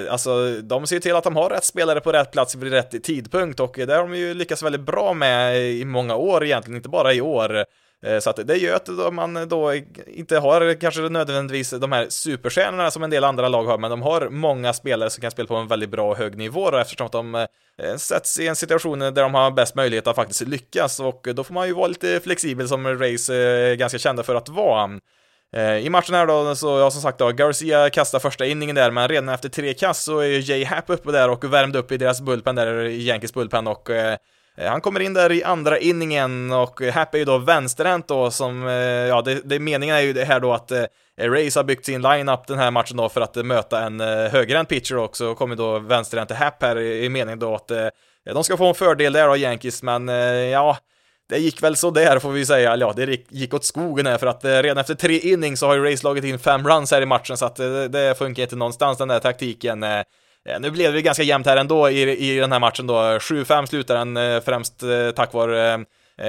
alltså 0.09 0.61
de 0.61 0.87
ser 0.87 0.95
ju 0.95 0.99
till 0.99 1.15
att 1.15 1.23
de 1.23 1.35
har 1.35 1.49
rätt 1.49 1.63
spelare 1.63 1.99
på 1.99 2.11
rätt 2.11 2.31
plats 2.31 2.55
vid 2.55 2.73
rätt 2.73 3.03
tidpunkt 3.03 3.59
och 3.59 3.73
det 3.75 3.93
har 3.93 4.01
de 4.01 4.15
ju 4.15 4.33
lyckats 4.33 4.63
väldigt 4.63 4.81
bra 4.81 5.13
med 5.13 5.61
i 5.61 5.85
många 5.85 6.15
år 6.15 6.45
egentligen, 6.45 6.77
inte 6.77 6.89
bara 6.89 7.13
i 7.13 7.21
år. 7.21 7.65
Eh, 8.05 8.19
så 8.19 8.29
att 8.29 8.47
det 8.47 8.57
gör 8.57 8.75
att 8.75 9.13
man 9.13 9.47
då 9.47 9.73
inte 10.07 10.37
har 10.37 10.79
kanske 10.81 11.01
nödvändigtvis 11.01 11.69
de 11.69 11.91
här 11.91 12.05
superstjärnorna 12.09 12.91
som 12.91 13.03
en 13.03 13.09
del 13.09 13.23
andra 13.23 13.49
lag 13.49 13.63
har, 13.63 13.77
men 13.77 13.89
de 13.91 14.01
har 14.01 14.29
många 14.29 14.73
spelare 14.73 15.09
som 15.09 15.21
kan 15.21 15.31
spela 15.31 15.47
på 15.47 15.55
en 15.55 15.67
väldigt 15.67 15.89
bra 15.89 16.11
och 16.11 16.17
hög 16.17 16.37
nivå 16.37 16.71
då, 16.71 16.77
eftersom 16.77 17.05
att 17.05 17.11
de 17.11 17.35
eh, 17.35 17.95
sätts 17.97 18.39
i 18.39 18.47
en 18.47 18.55
situation 18.55 18.99
där 18.99 19.11
de 19.11 19.33
har 19.33 19.51
bäst 19.51 19.75
möjlighet 19.75 20.07
att 20.07 20.15
faktiskt 20.15 20.41
lyckas 20.41 20.99
och 20.99 21.27
då 21.33 21.43
får 21.43 21.53
man 21.53 21.67
ju 21.67 21.73
vara 21.73 21.87
lite 21.87 22.19
flexibel 22.19 22.67
som 22.67 22.99
Race 22.99 23.35
är 23.35 23.75
ganska 23.75 23.97
kända 23.97 24.23
för 24.23 24.35
att 24.35 24.49
vara. 24.49 24.99
I 25.81 25.89
matchen 25.89 26.15
här 26.15 26.27
då, 26.27 26.55
så 26.55 26.79
ja, 26.79 26.91
som 26.91 27.01
sagt 27.01 27.17
då, 27.17 27.31
Garcia 27.31 27.89
kastar 27.89 28.19
första 28.19 28.45
inningen 28.45 28.75
där, 28.75 28.91
men 28.91 29.07
redan 29.07 29.29
efter 29.29 29.49
tre 29.49 29.73
kast 29.73 30.03
så 30.03 30.19
är 30.19 30.25
ju 30.25 30.39
Jay 30.39 30.63
Happ 30.63 30.89
uppe 30.89 31.11
där 31.11 31.29
och 31.29 31.53
värmde 31.53 31.79
upp 31.79 31.91
i 31.91 31.97
deras 31.97 32.21
bullpen 32.21 32.55
där, 32.55 32.83
Yankees 32.83 33.33
bullpen 33.33 33.67
och 33.67 33.89
Eh, 34.57 34.69
han 34.69 34.81
kommer 34.81 34.99
in 34.99 35.13
där 35.13 35.31
i 35.31 35.43
andra 35.43 35.79
inningen 35.79 36.53
och 36.53 36.81
Happ 36.81 37.13
är 37.13 37.17
ju 37.17 37.25
då 37.25 37.37
vänsterhänt 37.37 38.07
då 38.07 38.31
som, 38.31 38.67
eh, 38.67 38.73
ja, 38.73 39.21
det, 39.21 39.41
det 39.43 39.59
meningen 39.59 39.95
är 39.95 40.01
ju 40.01 40.13
det 40.13 40.25
här 40.25 40.39
då 40.39 40.53
att 40.53 40.71
eh, 40.71 40.85
har 41.17 41.63
byggt 41.63 41.85
sin 41.85 42.01
line-up 42.01 42.47
den 42.47 42.57
här 42.57 42.71
matchen 42.71 42.97
då 42.97 43.09
för 43.09 43.21
att 43.21 43.37
eh, 43.37 43.43
möta 43.43 43.85
en 43.85 44.01
eh, 44.01 44.07
högerhänt 44.07 44.69
pitcher 44.69 44.97
också, 44.97 45.27
och 45.27 45.37
kommer 45.37 45.55
då 45.55 45.79
vänsterhänt 45.79 46.31
Happ 46.31 46.61
här 46.61 46.79
i, 46.79 47.05
i 47.05 47.09
meningen 47.09 47.39
då 47.39 47.55
att 47.55 47.71
eh, 47.71 47.87
de 48.33 48.43
ska 48.43 48.57
få 48.57 48.67
en 48.67 48.75
fördel 48.75 49.13
där 49.13 49.27
då 49.27 49.37
Yankees, 49.37 49.83
men 49.83 50.07
ja, 50.51 50.77
det 51.29 51.37
gick 51.37 51.63
väl 51.63 51.75
så 51.75 51.91
där 51.91 52.19
får 52.19 52.31
vi 52.31 52.45
säga, 52.45 52.73
eller 52.73 52.85
ja, 52.85 52.93
det 52.93 53.19
gick 53.29 53.53
åt 53.53 53.65
skogen 53.65 54.05
här 54.05 54.17
för 54.17 54.27
att 54.27 54.45
eh, 54.45 54.61
redan 54.61 54.77
efter 54.77 54.95
tre 54.95 55.19
innings 55.19 55.59
så 55.59 55.67
har 55.67 55.75
ju 55.75 55.83
Rays 55.83 55.99
slagit 55.99 56.23
in 56.23 56.39
fem 56.39 56.67
runs 56.67 56.91
här 56.91 57.01
i 57.01 57.05
matchen 57.05 57.37
så 57.37 57.45
att 57.45 57.59
eh, 57.59 57.83
det 57.83 58.17
funkar 58.17 58.43
inte 58.43 58.55
någonstans 58.55 58.97
den 58.97 59.07
där 59.07 59.19
taktiken. 59.19 59.83
Eh, 60.47 60.59
nu 60.59 60.71
blev 60.71 60.93
det 60.93 61.01
ganska 61.01 61.23
jämnt 61.23 61.47
här 61.47 61.57
ändå 61.57 61.89
i, 61.89 62.31
i 62.35 62.39
den 62.39 62.51
här 62.51 62.59
matchen 62.59 62.87
då. 62.87 62.93
7-5 62.93 63.65
slutar 63.65 63.95
den 63.95 64.17
eh, 64.17 64.41
främst 64.41 64.83
eh, 64.83 65.11
tack 65.15 65.33
vare 65.33 65.85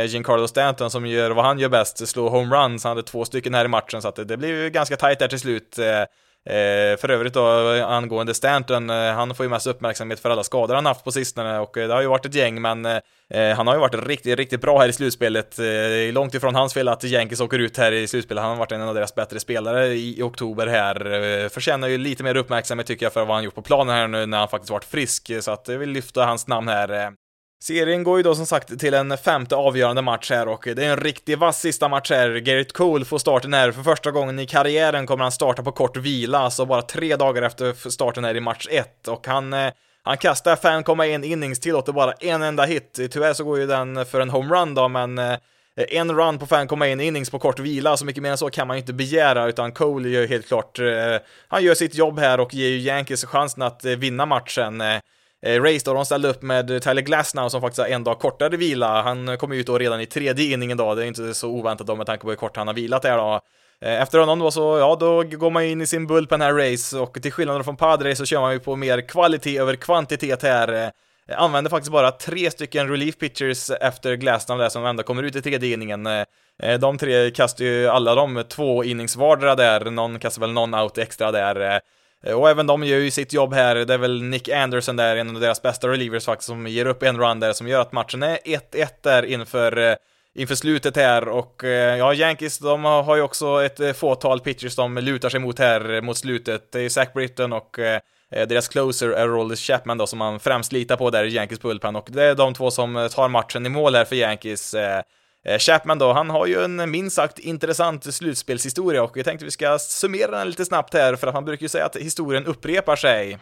Giancarlo 0.06 0.48
Stanton 0.48 0.90
som 0.90 1.06
gör 1.06 1.30
vad 1.30 1.44
han 1.44 1.58
gör 1.58 1.68
bäst, 1.68 2.08
slå 2.08 2.28
homeruns. 2.28 2.84
Han 2.84 2.90
hade 2.90 3.02
två 3.02 3.24
stycken 3.24 3.54
här 3.54 3.64
i 3.64 3.68
matchen 3.68 4.02
så 4.02 4.08
att 4.08 4.16
det 4.16 4.36
blev 4.36 4.50
ju 4.50 4.70
ganska 4.70 4.96
tajt 4.96 5.18
där 5.18 5.28
till 5.28 5.40
slut. 5.40 5.78
Eh, 6.48 6.96
för 6.96 7.10
övrigt 7.10 7.34
då 7.34 7.46
angående 7.84 8.34
Stanton, 8.34 8.90
eh, 8.90 9.12
han 9.12 9.34
får 9.34 9.46
ju 9.46 9.50
mest 9.50 9.66
uppmärksamhet 9.66 10.20
för 10.20 10.30
alla 10.30 10.44
skador 10.44 10.74
han 10.74 10.86
haft 10.86 11.04
på 11.04 11.12
sistone 11.12 11.58
och 11.58 11.76
eh, 11.76 11.88
det 11.88 11.94
har 11.94 12.00
ju 12.00 12.08
varit 12.08 12.26
ett 12.26 12.34
gäng 12.34 12.62
men 12.62 12.86
eh, 12.86 13.00
han 13.56 13.66
har 13.66 13.74
ju 13.74 13.80
varit 13.80 14.06
riktigt, 14.06 14.38
riktigt 14.38 14.60
bra 14.60 14.78
här 14.78 14.88
i 14.88 14.92
slutspelet. 14.92 15.58
Eh, 15.58 16.12
långt 16.12 16.34
ifrån 16.34 16.54
hans 16.54 16.74
fel 16.74 16.88
att 16.88 17.04
Yankees 17.04 17.40
åker 17.40 17.58
ut 17.58 17.76
här 17.76 17.92
i 17.92 18.06
slutspelet, 18.06 18.42
han 18.42 18.50
har 18.50 18.58
varit 18.58 18.72
en 18.72 18.82
av 18.82 18.94
deras 18.94 19.14
bättre 19.14 19.40
spelare 19.40 19.86
i, 19.86 20.18
i 20.18 20.22
oktober 20.22 20.66
här. 20.66 21.12
Eh, 21.44 21.48
förtjänar 21.48 21.88
ju 21.88 21.98
lite 21.98 22.22
mer 22.22 22.36
uppmärksamhet 22.36 22.86
tycker 22.86 23.06
jag 23.06 23.12
för 23.12 23.24
vad 23.24 23.36
han 23.36 23.44
gjort 23.44 23.54
på 23.54 23.62
planen 23.62 23.94
här 23.94 24.08
nu 24.08 24.26
när 24.26 24.38
han 24.38 24.48
faktiskt 24.48 24.70
varit 24.70 24.84
frisk, 24.84 25.30
så 25.40 25.50
att 25.50 25.68
jag 25.68 25.78
vill 25.78 25.90
lyfta 25.90 26.24
hans 26.24 26.46
namn 26.46 26.68
här. 26.68 26.92
Eh, 26.92 27.10
Serien 27.60 28.02
går 28.02 28.16
ju 28.16 28.22
då 28.22 28.34
som 28.34 28.46
sagt 28.46 28.78
till 28.78 28.94
en 28.94 29.18
femte 29.18 29.56
avgörande 29.56 30.02
match 30.02 30.30
här 30.30 30.48
och 30.48 30.68
det 30.76 30.84
är 30.84 30.90
en 30.90 31.00
riktigt 31.00 31.38
vass 31.38 31.60
sista 31.60 31.88
match 31.88 32.10
här. 32.10 32.36
Garrett 32.36 32.72
Cole 32.72 33.04
får 33.04 33.18
starten 33.18 33.54
här. 33.54 33.72
För 33.72 33.82
första 33.82 34.10
gången 34.10 34.38
i 34.38 34.46
karriären 34.46 35.06
kommer 35.06 35.22
han 35.22 35.32
starta 35.32 35.62
på 35.62 35.72
kort 35.72 35.96
vila, 35.96 36.38
alltså 36.38 36.66
bara 36.66 36.82
tre 36.82 37.16
dagar 37.16 37.42
efter 37.42 37.90
starten 37.90 38.24
här 38.24 38.36
i 38.36 38.40
match 38.40 38.66
1 38.70 39.08
och 39.08 39.26
han 39.26 39.52
eh, 39.52 39.70
han 40.02 40.16
kastar 40.16 40.56
5,1 40.56 41.24
innings, 41.24 41.60
tillåter 41.60 41.92
bara 41.92 42.12
en 42.12 42.42
enda 42.42 42.64
hit. 42.64 43.00
Tyvärr 43.10 43.32
så 43.32 43.44
går 43.44 43.58
ju 43.58 43.66
den 43.66 44.06
för 44.06 44.20
en 44.20 44.30
homerun 44.30 44.74
då, 44.74 44.88
men 44.88 45.18
eh, 45.18 45.36
en 45.76 46.16
run 46.16 46.38
på 46.38 46.46
5,1 46.46 47.02
innings 47.02 47.30
på 47.30 47.38
kort 47.38 47.58
vila, 47.58 47.96
så 47.96 48.04
mycket 48.04 48.22
mer 48.22 48.30
än 48.30 48.38
så 48.38 48.50
kan 48.50 48.66
man 48.66 48.76
ju 48.76 48.80
inte 48.80 48.92
begära, 48.92 49.48
utan 49.48 49.72
Cole 49.72 50.08
gör 50.08 50.26
helt 50.26 50.48
klart, 50.48 50.78
eh, 50.78 50.86
han 51.48 51.64
gör 51.64 51.74
sitt 51.74 51.94
jobb 51.94 52.18
här 52.18 52.40
och 52.40 52.54
ger 52.54 52.68
ju 52.68 52.78
Yankees 52.78 53.24
chansen 53.24 53.62
att 53.62 53.84
vinna 53.84 54.26
matchen. 54.26 54.82
Eh, 55.46 55.62
Race 55.62 55.84
då, 55.84 55.94
de 55.94 56.04
ställde 56.04 56.28
upp 56.28 56.42
med 56.42 56.82
Tyler 56.82 57.02
Glasnow 57.02 57.48
som 57.48 57.60
faktiskt 57.60 57.78
har 57.78 57.86
en 57.86 58.04
dag 58.04 58.18
kortare 58.18 58.56
vila. 58.56 59.02
Han 59.02 59.38
kom 59.38 59.52
ut 59.52 59.66
då 59.66 59.78
redan 59.78 60.00
i 60.00 60.06
tredje 60.06 60.52
inningen 60.52 60.76
då, 60.76 60.94
det 60.94 61.02
är 61.02 61.06
inte 61.06 61.34
så 61.34 61.48
oväntat 61.48 61.86
då 61.86 61.96
med 61.96 62.06
tanke 62.06 62.22
på 62.22 62.28
hur 62.28 62.36
kort 62.36 62.56
han 62.56 62.66
har 62.66 62.74
vilat 62.74 63.02
där 63.02 63.16
då. 63.16 63.40
Eh, 63.80 64.02
efter 64.02 64.18
honom 64.18 64.38
då 64.38 64.50
så, 64.50 64.78
ja, 64.78 64.96
då 65.00 65.22
går 65.22 65.50
man 65.50 65.64
in 65.64 65.80
i 65.80 65.86
sin 65.86 66.06
bullpen 66.06 66.40
här 66.40 66.54
race 66.54 66.98
och 66.98 67.22
till 67.22 67.32
skillnad 67.32 67.64
från 67.64 67.76
Padre 67.76 68.16
så 68.16 68.24
kör 68.24 68.40
man 68.40 68.52
ju 68.52 68.58
på 68.58 68.76
mer 68.76 69.08
kvalitet 69.08 69.58
över 69.58 69.76
kvantitet 69.76 70.42
här. 70.42 70.72
Eh, 71.28 71.42
använder 71.42 71.70
faktiskt 71.70 71.92
bara 71.92 72.10
tre 72.10 72.50
stycken 72.50 72.88
relief 72.88 73.18
pitchers 73.18 73.70
efter 73.70 74.14
Glasnow 74.14 74.58
där 74.58 74.68
som 74.68 74.86
ändå 74.86 75.02
kommer 75.02 75.22
ut 75.22 75.36
i 75.36 75.42
tredje 75.42 75.72
inningen. 75.72 76.06
Eh, 76.06 76.78
de 76.80 76.98
tre 76.98 77.30
kastar 77.30 77.64
ju 77.64 77.88
alla 77.88 78.14
de 78.14 78.44
två 78.48 78.84
innings 78.84 79.16
vardera 79.16 79.54
där, 79.54 79.90
någon 79.90 80.18
kastar 80.18 80.40
väl 80.40 80.52
någon 80.52 80.74
out 80.74 80.98
extra 80.98 81.32
där. 81.32 81.80
Eh, 82.24 82.34
och 82.34 82.50
även 82.50 82.66
de 82.66 82.84
gör 82.84 82.98
ju 82.98 83.10
sitt 83.10 83.32
jobb 83.32 83.54
här, 83.54 83.74
det 83.76 83.94
är 83.94 83.98
väl 83.98 84.22
Nick 84.22 84.48
Anderson 84.48 84.96
där, 84.96 85.16
en 85.16 85.36
av 85.36 85.40
deras 85.40 85.62
bästa 85.62 85.88
relievers 85.88 86.24
faktiskt, 86.24 86.48
som 86.48 86.66
ger 86.66 86.86
upp 86.86 87.02
en 87.02 87.18
run 87.18 87.40
där, 87.40 87.52
som 87.52 87.68
gör 87.68 87.80
att 87.80 87.92
matchen 87.92 88.22
är 88.22 88.38
1-1 88.44 88.88
där 89.02 89.22
inför, 89.22 89.78
eh, 89.78 89.94
inför 90.34 90.54
slutet 90.54 90.96
här, 90.96 91.28
och 91.28 91.64
eh, 91.64 91.96
ja, 91.98 92.14
Yankees, 92.14 92.58
de 92.58 92.84
har 92.84 93.16
ju 93.16 93.22
också 93.22 93.64
ett 93.64 93.96
fåtal 93.96 94.40
pitchers 94.40 94.76
de 94.76 94.98
lutar 94.98 95.28
sig 95.28 95.40
mot 95.40 95.58
här 95.58 96.00
mot 96.00 96.16
slutet, 96.16 96.72
det 96.72 96.78
är 96.78 96.82
ju 96.82 96.90
Zach 96.90 97.12
Britton 97.12 97.52
och 97.52 97.76
deras 98.30 98.68
closer 98.68 99.08
är 99.08 99.28
Rollis 99.28 99.60
Chapman 99.60 99.98
då, 99.98 100.06
som 100.06 100.18
man 100.18 100.40
främst 100.40 100.72
litar 100.72 100.96
på 100.96 101.10
där 101.10 101.24
i 101.24 101.34
Yankees 101.34 101.60
bullpen, 101.60 101.96
och 101.96 102.08
det 102.10 102.24
är 102.24 102.34
de 102.34 102.54
två 102.54 102.70
som 102.70 103.08
tar 103.12 103.28
matchen 103.28 103.66
i 103.66 103.68
mål 103.68 103.94
här 103.94 104.04
för 104.04 104.16
Yankees. 104.16 104.74
Eh, 105.46 105.58
Chapman 105.58 105.98
då, 105.98 106.12
han 106.12 106.30
har 106.30 106.46
ju 106.46 106.64
en 106.64 106.90
minst 106.90 107.16
sagt 107.16 107.38
intressant 107.38 108.14
slutspelshistoria 108.14 109.02
och 109.02 109.16
jag 109.16 109.24
tänkte 109.24 109.44
vi 109.44 109.50
ska 109.50 109.78
summera 109.78 110.38
den 110.38 110.48
lite 110.48 110.64
snabbt 110.64 110.94
här 110.94 111.16
för 111.16 111.26
att 111.26 111.34
man 111.34 111.44
brukar 111.44 111.64
ju 111.64 111.68
säga 111.68 111.86
att 111.86 111.96
historien 111.96 112.46
upprepar 112.46 112.96
sig. 112.96 113.38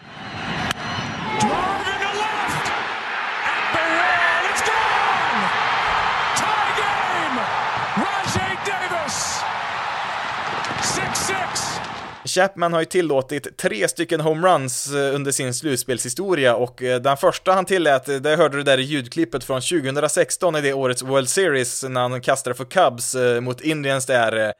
Chapman 12.37 12.73
har 12.73 12.81
ju 12.81 12.87
tillåtit 12.87 13.59
tre 13.59 13.89
stycken 13.89 14.21
homeruns 14.21 14.93
eh, 14.93 15.15
under 15.15 15.33
sin 15.33 15.55
slutspelshistoria 15.55 16.55
och 16.55 16.83
eh, 16.83 17.01
den 17.01 17.17
första 17.17 17.53
han 17.53 17.65
tillät, 17.65 18.09
eh, 18.09 18.17
det 18.17 18.37
hörde 18.37 18.57
du 18.57 18.63
där 18.63 18.79
i 18.79 18.83
ljudklippet 18.83 19.45
från 19.45 19.61
2016 19.61 20.57
i 20.57 20.61
det 20.61 20.73
årets 20.73 21.03
World 21.03 21.29
Series 21.29 21.85
när 21.85 22.01
han 22.01 22.21
kastade 22.21 22.57
för 22.57 22.65
Cubs 22.65 23.17
mot 23.41 23.61
Indians 23.61 24.07
där. 24.07 24.53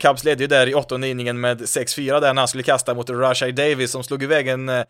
Cubs 0.00 0.24
ledde 0.24 0.42
ju 0.42 0.46
där 0.46 0.68
i 0.68 0.74
åttonde 0.74 1.08
inningen 1.08 1.40
med 1.40 1.60
6-4 1.60 2.20
där 2.20 2.34
när 2.34 2.40
han 2.40 2.48
skulle 2.48 2.62
kasta 2.62 2.94
mot 2.94 3.10
Rashai 3.10 3.52
Davis 3.52 3.90
som 3.90 4.04
slog 4.04 4.22
iväg 4.22 4.48
en 4.48 4.68
eh, 4.68 4.84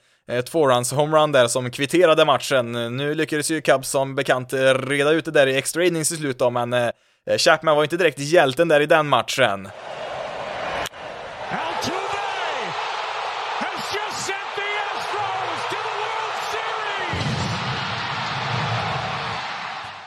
tvåruns 0.44 0.92
homerun 0.92 1.32
där 1.32 1.46
som 1.46 1.70
kvitterade 1.70 2.24
matchen. 2.24 2.96
Nu 2.96 3.14
lyckades 3.14 3.50
ju 3.50 3.60
Cubs 3.60 3.88
som 3.88 4.14
bekant 4.14 4.52
reda 4.74 5.10
ut 5.10 5.24
det 5.24 5.30
där 5.30 5.46
i 5.46 5.56
extra 5.56 5.84
innings 5.84 6.12
i 6.12 6.16
slutet 6.16 6.38
då, 6.38 6.50
men 6.50 6.72
eh, 6.72 6.90
Chapman 7.38 7.76
var 7.76 7.82
inte 7.82 7.96
direkt 7.96 8.18
hjälten 8.18 8.68
där 8.68 8.80
i 8.80 8.86
den 8.86 9.08
matchen. 9.08 9.68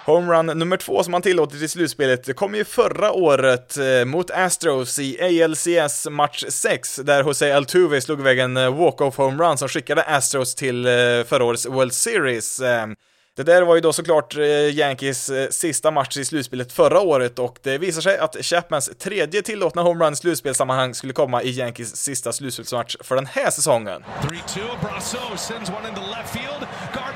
Homerun 0.06 0.46
nummer 0.46 0.78
två 0.78 1.04
som 1.04 1.14
han 1.14 1.22
tillåtit 1.22 1.62
i 1.62 1.68
slutspelet 1.68 2.36
kom 2.36 2.56
ju 2.56 2.64
förra 2.64 3.12
året 3.12 3.78
eh, 3.78 4.06
mot 4.06 4.32
Astros 4.32 5.00
i 5.00 5.44
ALCS 5.44 6.08
match 6.10 6.44
6, 6.50 6.96
där 6.96 7.24
Jose 7.24 7.56
Altuve 7.56 8.02
slog 8.02 8.20
iväg 8.20 8.40
en 8.40 8.58
eh, 8.58 8.78
walk-off 8.78 9.18
homerun 9.18 9.58
som 9.58 9.68
skickade 9.68 10.04
Astros 10.04 10.56
till 10.56 10.86
eh, 10.86 10.92
förra 11.26 11.44
årets 11.44 11.66
World 11.66 11.94
Series. 11.94 12.60
Ehm, 12.60 12.96
det 13.36 13.44
där 13.44 13.62
var 13.62 13.76
ju 13.76 13.82
då 13.82 13.94
såklart 13.94 14.36
Yankees 14.72 15.32
sista 15.50 15.92
match 15.92 16.18
i 16.18 16.26
slutspelet 16.26 16.72
förra 16.72 17.02
året 17.02 17.40
och 17.40 17.60
det 17.64 17.78
visar 17.78 18.02
sig 18.02 18.18
att 18.18 18.36
Chapmans 18.46 18.90
tredje 19.00 19.42
tillåtna 19.42 19.82
homerun 19.82 20.14
i 20.14 20.16
slutspelssammanhang 20.16 20.94
skulle 20.94 21.14
komma 21.14 21.44
i 21.44 21.50
Yankees 21.50 21.96
sista 21.96 22.34
slutspelsmatch 22.34 22.96
för 23.00 23.16
den 23.16 23.26
här 23.26 23.50
säsongen. 23.50 24.04
3-2, 24.22 24.60
Brasso 24.82 25.38
sends 25.38 25.70
one 25.70 25.90
into 25.90 26.02
left 26.02 26.34
field. 26.34 26.68
Gardner 26.94 27.15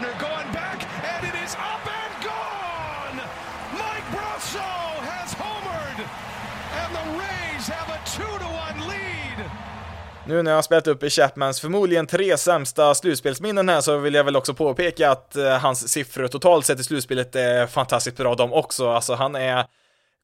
Nu 10.29 10.43
när 10.43 10.51
jag 10.51 10.57
har 10.57 10.61
spelat 10.61 10.87
upp 10.87 11.03
i 11.03 11.09
Chapmans 11.09 11.61
förmodligen 11.61 12.07
tre 12.07 12.37
sämsta 12.37 12.95
slutspelsminnen 12.95 13.69
här 13.69 13.81
så 13.81 13.97
vill 13.97 14.13
jag 14.13 14.23
väl 14.23 14.35
också 14.35 14.53
påpeka 14.53 15.11
att 15.11 15.35
eh, 15.35 15.57
hans 15.57 15.89
siffror 15.89 16.27
totalt 16.27 16.65
sett 16.65 16.79
i 16.79 16.83
slutspelet 16.83 17.35
är 17.35 17.67
fantastiskt 17.67 18.17
bra 18.17 18.35
de 18.35 18.53
också. 18.53 18.89
Alltså 18.89 19.13
han 19.13 19.35
är 19.35 19.65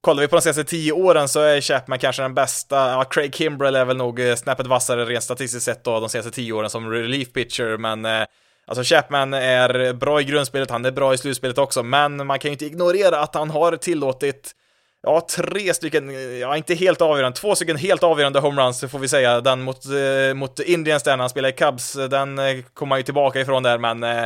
Kollar 0.01 0.21
vi 0.21 0.27
på 0.27 0.35
de 0.35 0.41
senaste 0.41 0.63
tio 0.63 0.91
åren 0.91 1.27
så 1.27 1.39
är 1.39 1.61
Chapman 1.61 1.99
kanske 1.99 2.21
den 2.21 2.33
bästa, 2.33 2.75
ja, 2.75 3.03
Craig 3.03 3.35
Kimbrell 3.35 3.75
är 3.75 3.85
väl 3.85 3.97
nog 3.97 4.19
eh, 4.19 4.35
snäppet 4.35 4.67
vassare 4.67 5.05
rent 5.05 5.23
statistiskt 5.23 5.65
sett 5.65 5.83
då 5.83 5.99
de 5.99 6.09
senaste 6.09 6.31
tio 6.31 6.53
åren 6.53 6.69
som 6.69 6.91
relief 6.91 7.33
pitcher, 7.33 7.77
men 7.77 8.05
eh, 8.05 8.23
Alltså 8.67 8.95
Chapman 8.95 9.33
är 9.33 9.93
bra 9.93 10.21
i 10.21 10.23
grundspelet, 10.23 10.71
han 10.71 10.85
är 10.85 10.91
bra 10.91 11.13
i 11.13 11.17
slutspelet 11.17 11.57
också, 11.57 11.83
men 11.83 12.27
man 12.27 12.39
kan 12.39 12.49
ju 12.49 12.53
inte 12.53 12.65
ignorera 12.65 13.19
att 13.19 13.35
han 13.35 13.49
har 13.49 13.75
tillåtit 13.77 14.51
ja, 15.05 15.21
tre 15.21 15.73
stycken, 15.73 16.39
ja 16.39 16.57
inte 16.57 16.73
helt 16.73 17.01
avgörande, 17.01 17.37
två 17.37 17.55
stycken 17.55 17.77
helt 17.77 18.03
avgörande 18.03 18.39
homeruns 18.39 18.83
får 18.91 18.99
vi 18.99 19.07
säga. 19.07 19.41
Den 19.41 19.61
mot, 19.61 19.85
eh, 19.85 20.33
mot 20.33 20.59
Indians 20.59 21.03
där 21.03 21.11
när 21.11 21.23
han 21.23 21.29
spelade 21.29 21.53
i 21.53 21.57
Cubs, 21.57 21.93
den 21.93 22.39
eh, 22.39 22.55
kom 22.73 22.89
man 22.89 22.99
ju 22.99 23.03
tillbaka 23.03 23.41
ifrån 23.41 23.63
där, 23.63 23.77
men 23.77 24.03
eh, 24.03 24.25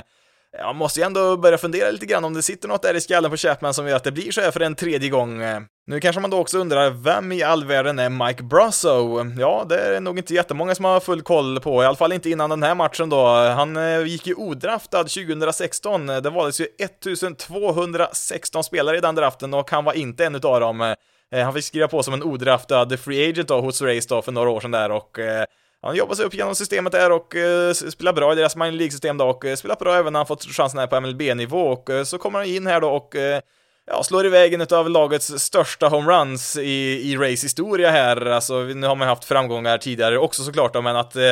jag 0.58 0.76
måste 0.76 1.00
ju 1.00 1.06
ändå 1.06 1.38
börja 1.38 1.58
fundera 1.58 1.92
lite 1.92 2.06
grann 2.06 2.26
om 2.26 2.34
det 2.34 2.42
sitter 2.42 2.68
något 2.68 2.82
där 2.82 2.94
i 2.94 3.02
skallen 3.02 3.32
på 3.32 3.38
Chapman 3.38 3.74
som 3.74 3.88
gör 3.88 3.96
att 3.96 4.04
det 4.04 4.12
blir 4.12 4.32
så 4.32 4.42
här 4.42 4.52
för 4.52 4.60
en 4.60 4.76
tredje 4.76 5.10
gång. 5.10 5.42
Nu 5.88 6.00
kanske 6.00 6.22
man 6.22 6.30
då 6.30 6.38
också 6.38 6.58
undrar, 6.58 6.90
vem 6.90 7.32
i 7.32 7.44
all 7.44 7.66
världen 7.66 8.00
är 8.00 8.10
Mike 8.10 8.44
Brasso? 8.44 9.26
Ja, 9.40 9.66
det 9.70 9.80
är 9.80 10.00
nog 10.00 10.18
inte 10.18 10.34
jättemånga 10.34 10.76
som 10.76 10.86
har 10.86 11.00
full 11.00 11.22
koll 11.22 11.60
på, 11.60 11.84
i 11.84 11.86
alla 11.86 11.96
fall 11.96 12.14
inte 12.14 12.30
innan 12.30 12.50
den 12.50 12.64
här 12.64 12.76
matchen 12.76 13.10
då. 13.10 13.28
Han 13.28 13.78
eh, 13.78 14.06
gick 14.06 14.28
ju 14.28 14.34
odraftad 14.34 15.04
2016, 15.04 16.08
det 16.08 16.30
valdes 16.30 16.62
ju 16.62 16.66
1216 16.66 18.64
spelare 18.64 18.98
i 18.98 19.02
den 19.02 19.16
draften 19.16 19.54
och 19.54 19.72
han 19.72 19.86
var 19.86 19.94
inte 19.94 20.26
en 20.26 20.36
utav 20.36 20.60
dem. 20.60 20.96
Eh, 21.32 21.44
han 21.44 21.54
fick 21.54 21.66
skriva 21.66 21.88
på 21.88 22.04
som 22.04 22.14
en 22.14 22.24
odraftad 22.24 22.98
free 22.98 23.30
agent 23.30 23.48
då 23.48 23.62
hos 23.62 23.82
Race 23.82 24.08
då 24.10 24.22
för 24.22 24.32
några 24.32 24.50
år 24.50 24.60
sedan 24.60 24.72
där 24.72 24.92
och 24.92 25.20
eh, 25.20 25.46
han 25.82 25.96
jobbar 25.96 26.16
sig 26.16 26.26
upp 26.26 26.34
genom 26.34 26.56
systemet 26.56 26.92
där 26.92 27.12
och 27.12 27.36
eh, 27.36 27.74
spelar 27.74 28.14
bra 28.14 28.34
i 28.34 28.36
deras 28.36 28.56
minor 28.56 28.72
League-system 28.72 29.18
då 29.18 29.26
och 29.26 29.46
eh, 29.46 29.56
spelar 29.56 29.76
bra 29.76 29.96
även 29.96 30.14
när 30.14 30.20
han 30.20 30.28
fått 30.28 30.44
chansen 30.44 30.80
här 30.80 30.88
på 30.88 31.02
MLB-nivå 31.02 31.68
och 31.68 31.90
eh, 31.90 32.04
så 32.04 32.18
kommer 32.18 32.40
han 32.40 32.48
in 32.48 32.68
här 32.68 32.82
då 32.82 32.90
och 32.90 33.16
eh, 33.16 33.42
ja, 33.88 34.04
slår 34.04 34.26
iväg 34.26 34.54
en 34.54 34.62
utav 34.62 34.90
lagets 34.90 35.40
största 35.40 35.88
homeruns 35.88 36.58
i, 36.58 37.12
i 37.12 37.18
race-historia 37.18 37.92
här. 37.92 38.26
Alltså, 38.26 38.60
nu 38.60 38.88
har 38.88 38.96
man 38.96 39.08
haft 39.08 39.26
framgångar 39.26 39.78
tidigare 39.78 40.18
också 40.18 40.44
såklart 40.44 40.74
då, 40.74 40.82
men 40.82 40.96
att 40.96 41.16
eh, 41.16 41.24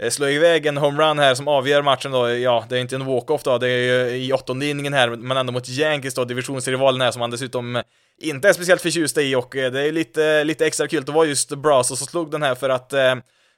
eh, 0.00 0.10
slå 0.10 0.28
iväg 0.28 0.66
en 0.66 0.76
homerun 0.76 1.18
här 1.18 1.34
som 1.34 1.48
avgör 1.48 1.82
matchen 1.82 2.12
då, 2.12 2.30
ja, 2.30 2.64
det 2.68 2.76
är 2.76 2.80
inte 2.80 2.96
en 2.96 3.06
walk-off 3.06 3.42
då, 3.42 3.58
det 3.58 3.70
är 3.70 3.78
ju 3.78 4.16
i 4.16 4.32
åttonde 4.32 4.66
inningen 4.66 4.92
här, 4.92 5.08
men 5.08 5.36
ändå 5.36 5.52
mot 5.52 5.68
Yankees 5.68 6.14
då, 6.14 6.24
divisionsrivalen 6.24 7.00
här 7.00 7.10
som 7.10 7.20
han 7.20 7.30
dessutom 7.30 7.82
inte 8.20 8.48
är 8.48 8.52
speciellt 8.52 8.82
förtjust 8.82 9.18
i 9.18 9.34
och 9.34 9.48
det 9.50 9.88
är 9.88 9.92
lite, 9.92 10.44
lite 10.44 10.66
extra 10.66 10.88
kul 10.88 11.02
att 11.02 11.08
vara 11.08 11.26
just 11.26 11.50
Brasso 11.50 11.96
som 11.96 12.06
slog 12.06 12.30
den 12.30 12.42
här 12.42 12.54
för 12.54 12.68
att 12.68 12.92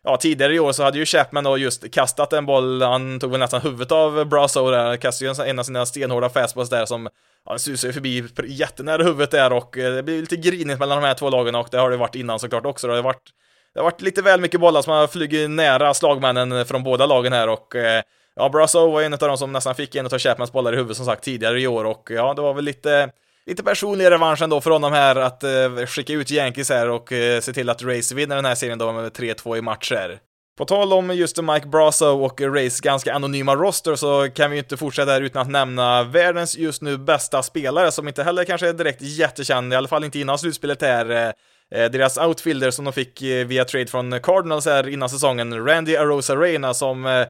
ja, 0.04 0.16
tidigare 0.16 0.54
i 0.54 0.60
år 0.60 0.72
så 0.72 0.82
hade 0.82 0.98
ju 0.98 1.06
Chapman 1.06 1.44
då 1.44 1.58
just 1.58 1.90
kastat 1.90 2.32
en 2.32 2.46
boll, 2.46 2.82
han 2.82 3.20
tog 3.20 3.30
väl 3.30 3.40
nästan 3.40 3.60
huvudet 3.60 3.92
av 3.92 4.24
Brasso 4.24 4.70
där, 4.70 4.96
kastade 4.96 5.32
ju 5.32 5.50
en 5.50 5.58
av 5.58 5.62
sina 5.62 5.86
stenhårda 5.86 6.28
fastballs 6.28 6.70
där 6.70 6.86
som 6.86 7.08
ja, 7.46 7.58
susade 7.58 7.92
förbi 7.92 8.24
jättenära 8.46 9.02
huvudet 9.02 9.30
där 9.30 9.52
och 9.52 9.78
eh, 9.78 9.94
det 9.94 10.02
blir 10.02 10.20
lite 10.20 10.36
grinigt 10.36 10.78
mellan 10.78 11.02
de 11.02 11.06
här 11.06 11.14
två 11.14 11.30
lagen 11.30 11.54
och 11.54 11.68
det 11.70 11.78
har 11.78 11.90
det 11.90 11.96
varit 11.96 12.14
innan 12.14 12.38
såklart 12.38 12.66
också. 12.66 12.86
Det 12.86 12.94
har 12.94 13.02
varit, 13.02 13.30
det 13.74 13.80
har 13.80 13.84
varit 13.84 14.00
lite 14.00 14.22
väl 14.22 14.40
mycket 14.40 14.60
bollar 14.60 14.82
som 14.82 14.92
har 14.92 15.06
flugit 15.06 15.50
nära 15.50 15.94
slagmännen 15.94 16.66
från 16.66 16.82
båda 16.82 17.06
lagen 17.06 17.32
här 17.32 17.48
och 17.48 17.76
eh, 17.76 18.02
ja, 18.36 18.48
Brasso 18.48 18.90
var 18.90 19.02
en 19.02 19.12
av 19.12 19.18
de 19.18 19.38
som 19.38 19.52
nästan 19.52 19.74
fick 19.74 19.94
en 19.94 20.06
av 20.06 20.18
Chapmans 20.18 20.52
bollar 20.52 20.72
i 20.72 20.76
huvudet 20.76 20.96
som 20.96 21.06
sagt 21.06 21.24
tidigare 21.24 21.60
i 21.60 21.66
år 21.66 21.84
och 21.84 22.10
ja, 22.10 22.34
det 22.34 22.42
var 22.42 22.54
väl 22.54 22.64
lite 22.64 23.10
lite 23.46 23.62
personlig 23.62 24.11
revansch 24.11 24.42
ändå 24.42 24.61
för 24.61 24.70
honom 24.70 24.92
här 24.92 25.16
att 25.16 25.44
eh, 25.44 25.87
skicka 25.87 26.12
ut 26.12 26.31
Yankees 26.31 26.70
här 26.70 26.88
och 26.88 27.12
eh, 27.12 27.40
se 27.40 27.53
till 27.53 27.70
att 27.70 27.83
Race 27.83 28.14
vinner 28.14 28.37
den 28.37 28.44
här 28.44 28.55
serien 28.55 28.79
då 28.79 28.92
med 28.92 29.12
3-2 29.12 29.57
i 29.57 29.62
matcher. 29.62 30.20
På 30.61 30.64
tal 30.64 30.92
om 30.92 31.14
just 31.16 31.42
Mike 31.42 31.66
Brasso 31.66 32.07
och 32.07 32.40
Rays 32.40 32.81
ganska 32.81 33.14
anonyma 33.14 33.55
roster 33.55 33.94
så 33.94 34.29
kan 34.31 34.50
vi 34.50 34.57
ju 34.57 34.62
inte 34.62 34.76
fortsätta 34.76 35.11
här 35.11 35.20
utan 35.20 35.42
att 35.42 35.50
nämna 35.50 36.03
världens 36.03 36.59
just 36.59 36.83
nu 36.83 36.98
bästa 36.98 37.42
spelare 37.42 37.92
som 37.92 38.09
inte 38.09 38.22
heller 38.22 38.44
kanske 38.44 38.68
är 38.68 38.72
direkt 38.72 39.03
jättekänd, 39.03 39.72
i 39.72 39.76
alla 39.76 39.88
fall 39.88 40.05
inte 40.05 40.18
innan 40.18 40.38
slutspelet 40.38 40.83
här. 40.83 41.11
Eh, 41.11 41.33
eh, 41.81 41.90
deras 41.90 42.18
outfielder 42.18 42.70
som 42.70 42.85
de 42.85 42.92
fick 42.92 43.22
eh, 43.22 43.46
via 43.46 43.64
trade 43.64 43.87
från 43.87 44.20
Cardinals 44.20 44.66
här 44.66 44.88
innan 44.88 45.09
säsongen, 45.09 45.66
Randy 45.66 45.96
Arosa 45.96 46.37
Reina 46.37 46.74
som 46.74 47.26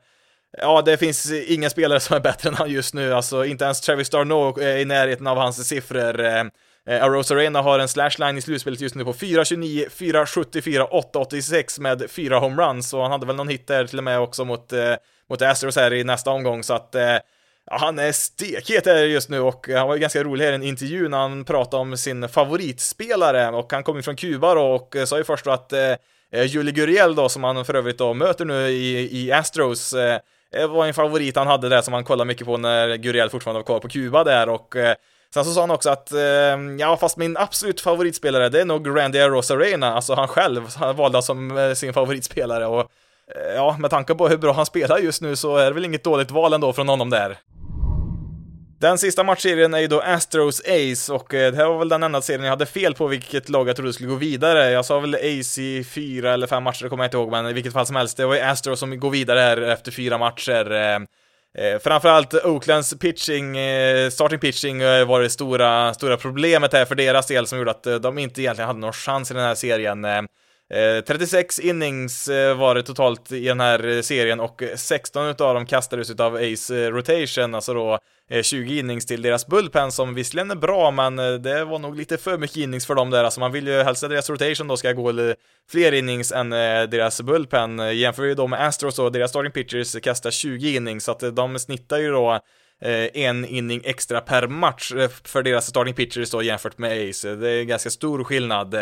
Ja, 0.58 0.82
det 0.82 0.96
finns 0.96 1.32
ingen 1.32 1.70
spelare 1.70 2.00
som 2.00 2.16
är 2.16 2.20
bättre 2.20 2.48
än 2.48 2.54
han 2.54 2.70
just 2.70 2.94
nu, 2.94 3.14
alltså 3.14 3.44
inte 3.44 3.64
ens 3.64 3.80
Travis 3.80 4.10
Darno 4.10 4.60
är 4.60 4.76
i 4.76 4.84
närheten 4.84 5.26
av 5.26 5.36
hans 5.36 5.68
siffror. 5.68 6.20
Eh, 6.20 6.44
eh, 6.86 7.04
Arosa 7.04 7.34
Arena 7.34 7.62
har 7.62 7.78
en 7.78 7.88
slashline 7.88 8.38
i 8.38 8.40
slutspelet 8.40 8.80
just 8.80 8.94
nu 8.94 9.04
på 9.04 9.12
4.29, 9.12 9.88
4.74, 9.88 10.88
8.86 11.12 11.80
med 11.80 12.10
fyra 12.10 12.38
homeruns, 12.38 12.94
och 12.94 13.02
han 13.02 13.10
hade 13.10 13.26
väl 13.26 13.36
någon 13.36 13.48
hit 13.48 13.66
där 13.66 13.86
till 13.86 13.98
och 13.98 14.04
med 14.04 14.20
också 14.20 14.44
mot, 14.44 14.72
eh, 14.72 14.94
mot 15.28 15.42
Astros 15.42 15.76
här 15.76 15.92
i 15.92 16.04
nästa 16.04 16.30
omgång, 16.30 16.62
så 16.62 16.74
att 16.74 16.94
eh, 16.94 17.16
Ja, 17.66 17.76
han 17.80 17.98
är 17.98 18.12
stekhet 18.12 18.86
här 18.86 19.04
just 19.04 19.28
nu. 19.28 19.40
Och 19.40 19.68
eh, 19.68 19.78
han 19.78 19.88
var 19.88 19.94
ju 19.94 20.00
ganska 20.00 20.24
rolig 20.24 20.44
här 20.44 20.52
i 20.52 20.54
en 20.54 20.62
intervju 20.62 21.08
när 21.08 21.18
han 21.18 21.44
pratade 21.44 21.80
om 21.80 21.96
sin 21.96 22.28
favoritspelare. 22.28 23.48
Och 23.48 23.72
han 23.72 23.82
kom 23.82 23.96
ju 23.96 24.02
från 24.02 24.16
Kuba 24.16 24.54
då 24.54 24.62
och 24.62 24.96
sa 25.08 25.18
ju 25.18 25.24
först 25.24 25.44
då 25.44 25.50
att 25.50 25.72
eh, 25.72 26.44
Julie 26.44 26.72
Guriel 26.72 27.14
då 27.14 27.28
som 27.28 27.44
han 27.44 27.64
för 27.64 27.74
övrigt 27.74 27.98
då 27.98 28.14
möter 28.14 28.44
nu 28.44 28.68
i, 28.68 29.18
i 29.22 29.32
Astros 29.32 29.92
eh, 29.92 30.20
det 30.52 30.66
var 30.66 30.86
en 30.86 30.94
favorit 30.94 31.36
han 31.36 31.46
hade 31.46 31.68
där 31.68 31.82
som 31.82 31.94
han 31.94 32.04
kollade 32.04 32.28
mycket 32.28 32.46
på 32.46 32.56
när 32.56 32.96
Guriel 32.96 33.30
fortfarande 33.30 33.58
var 33.58 33.64
kvar 33.64 33.80
på 33.80 33.88
Kuba 33.88 34.24
där 34.24 34.48
och 34.48 34.76
eh, 34.76 34.94
Sen 35.34 35.44
så 35.44 35.52
sa 35.52 35.60
han 35.60 35.70
också 35.70 35.90
att, 35.90 36.12
eh, 36.12 36.20
ja 36.78 36.96
fast 37.00 37.16
min 37.16 37.36
absolut 37.36 37.80
favoritspelare 37.80 38.48
det 38.48 38.60
är 38.60 38.64
nog 38.64 38.98
Randy 38.98 39.18
Rosarena, 39.18 39.94
alltså 39.94 40.14
han 40.14 40.28
själv, 40.28 40.62
han 40.76 40.96
valde 40.96 41.22
som 41.22 41.72
sin 41.76 41.92
favoritspelare 41.92 42.66
och 42.66 42.90
ja, 43.54 43.76
med 43.78 43.90
tanke 43.90 44.14
på 44.14 44.28
hur 44.28 44.36
bra 44.36 44.52
han 44.52 44.66
spelar 44.66 44.98
just 44.98 45.22
nu 45.22 45.36
så 45.36 45.56
är 45.56 45.64
det 45.64 45.72
väl 45.72 45.84
inget 45.84 46.04
dåligt 46.04 46.30
val 46.30 46.52
ändå 46.52 46.72
från 46.72 46.88
honom 46.88 47.10
där. 47.10 47.38
Den 48.80 48.98
sista 48.98 49.24
matchserien 49.24 49.74
är 49.74 49.78
ju 49.78 49.86
då 49.86 50.00
Astros 50.00 50.60
Ace 50.60 51.12
och 51.12 51.34
eh, 51.34 51.52
det 51.52 51.56
här 51.56 51.66
var 51.66 51.78
väl 51.78 51.88
den 51.88 52.02
enda 52.02 52.22
serien 52.22 52.44
jag 52.44 52.50
hade 52.50 52.66
fel 52.66 52.94
på 52.94 53.06
vilket 53.06 53.48
lag 53.48 53.68
jag 53.68 53.76
trodde 53.76 53.92
skulle 53.92 54.08
gå 54.08 54.14
vidare. 54.14 54.70
Jag 54.70 54.84
sa 54.84 55.00
väl 55.00 55.14
Ace 55.14 55.62
i 55.62 55.84
fyra 55.84 56.32
eller 56.32 56.46
fem 56.46 56.62
matcher, 56.62 56.82
det 56.82 56.88
kommer 56.88 57.04
jag 57.04 57.08
inte 57.08 57.16
ihåg, 57.16 57.30
men 57.30 57.46
i 57.46 57.52
vilket 57.52 57.72
fall 57.72 57.86
som 57.86 57.96
helst, 57.96 58.16
det 58.16 58.26
var 58.26 58.34
ju 58.34 58.40
Astros 58.40 58.80
som 58.80 59.00
går 59.00 59.10
vidare 59.10 59.40
här 59.40 59.62
efter 59.62 59.92
fyra 59.92 60.18
matcher. 60.18 60.72
Eh, 60.72 60.94
eh 61.64 61.78
framförallt 61.80 62.34
Oaklands 62.34 62.98
pitching, 62.98 63.56
eh, 63.58 64.10
starting 64.10 64.38
pitching 64.38 64.78
var 64.80 65.20
det 65.20 65.30
stora, 65.30 65.94
stora 65.94 66.16
problemet 66.16 66.72
här 66.72 66.84
för 66.84 66.94
deras 66.94 67.26
del 67.26 67.46
som 67.46 67.58
gjorde 67.58 67.70
att 67.70 68.02
de 68.02 68.18
inte 68.18 68.42
egentligen 68.42 68.66
hade 68.66 68.80
någon 68.80 68.92
chans 68.92 69.30
i 69.30 69.34
den 69.34 69.42
här 69.42 69.54
serien. 69.54 70.06
Eh, 70.70 71.04
36 71.04 71.58
innings 71.58 72.28
eh, 72.28 72.56
var 72.56 72.74
det 72.74 72.82
totalt 72.82 73.32
i 73.32 73.44
den 73.44 73.60
här 73.60 73.88
eh, 73.88 74.00
serien 74.02 74.40
och 74.40 74.62
16 74.76 75.26
utav 75.26 75.54
dem 75.54 75.66
kastades 75.66 76.10
utav 76.10 76.34
Ace 76.34 76.90
rotation, 76.90 77.54
alltså 77.54 77.74
då 77.74 77.98
20 78.42 78.78
innings 78.78 79.06
till 79.06 79.22
deras 79.22 79.46
bullpen 79.46 79.92
som 79.92 80.14
visserligen 80.14 80.50
är 80.50 80.54
bra, 80.54 80.90
men 80.90 81.16
det 81.16 81.64
var 81.64 81.78
nog 81.78 81.96
lite 81.96 82.18
för 82.18 82.38
mycket 82.38 82.56
innings 82.56 82.86
för 82.86 82.94
dem 82.94 83.10
där. 83.10 83.24
Alltså 83.24 83.40
man 83.40 83.52
vill 83.52 83.66
ju 83.66 83.82
helst 83.82 84.04
att 84.04 84.10
deras 84.10 84.30
rotation 84.30 84.68
då 84.68 84.76
ska 84.76 84.92
gå 84.92 85.34
fler 85.70 85.92
innings 85.92 86.32
än 86.32 86.50
deras 86.50 87.22
bullpen. 87.22 87.98
Jämför 87.98 88.22
vi 88.22 88.34
då 88.34 88.46
med 88.46 88.66
Astros 88.66 88.98
och 88.98 89.12
deras 89.12 89.30
starting 89.30 89.52
pitchers 89.52 90.00
kastar 90.00 90.30
20 90.30 90.76
innings, 90.76 91.04
så 91.04 91.12
att 91.12 91.36
de 91.36 91.58
snittar 91.58 91.98
ju 91.98 92.10
då 92.10 92.40
en 93.12 93.44
inning 93.44 93.82
extra 93.84 94.20
per 94.20 94.46
match 94.46 94.92
för 95.24 95.42
deras 95.42 95.66
starting 95.66 95.94
pitchers 95.94 96.30
då 96.30 96.42
jämfört 96.42 96.78
med 96.78 97.10
Ace. 97.10 97.34
Det 97.34 97.50
är 97.50 97.64
ganska 97.64 97.90
stor 97.90 98.24
skillnad. 98.24 98.74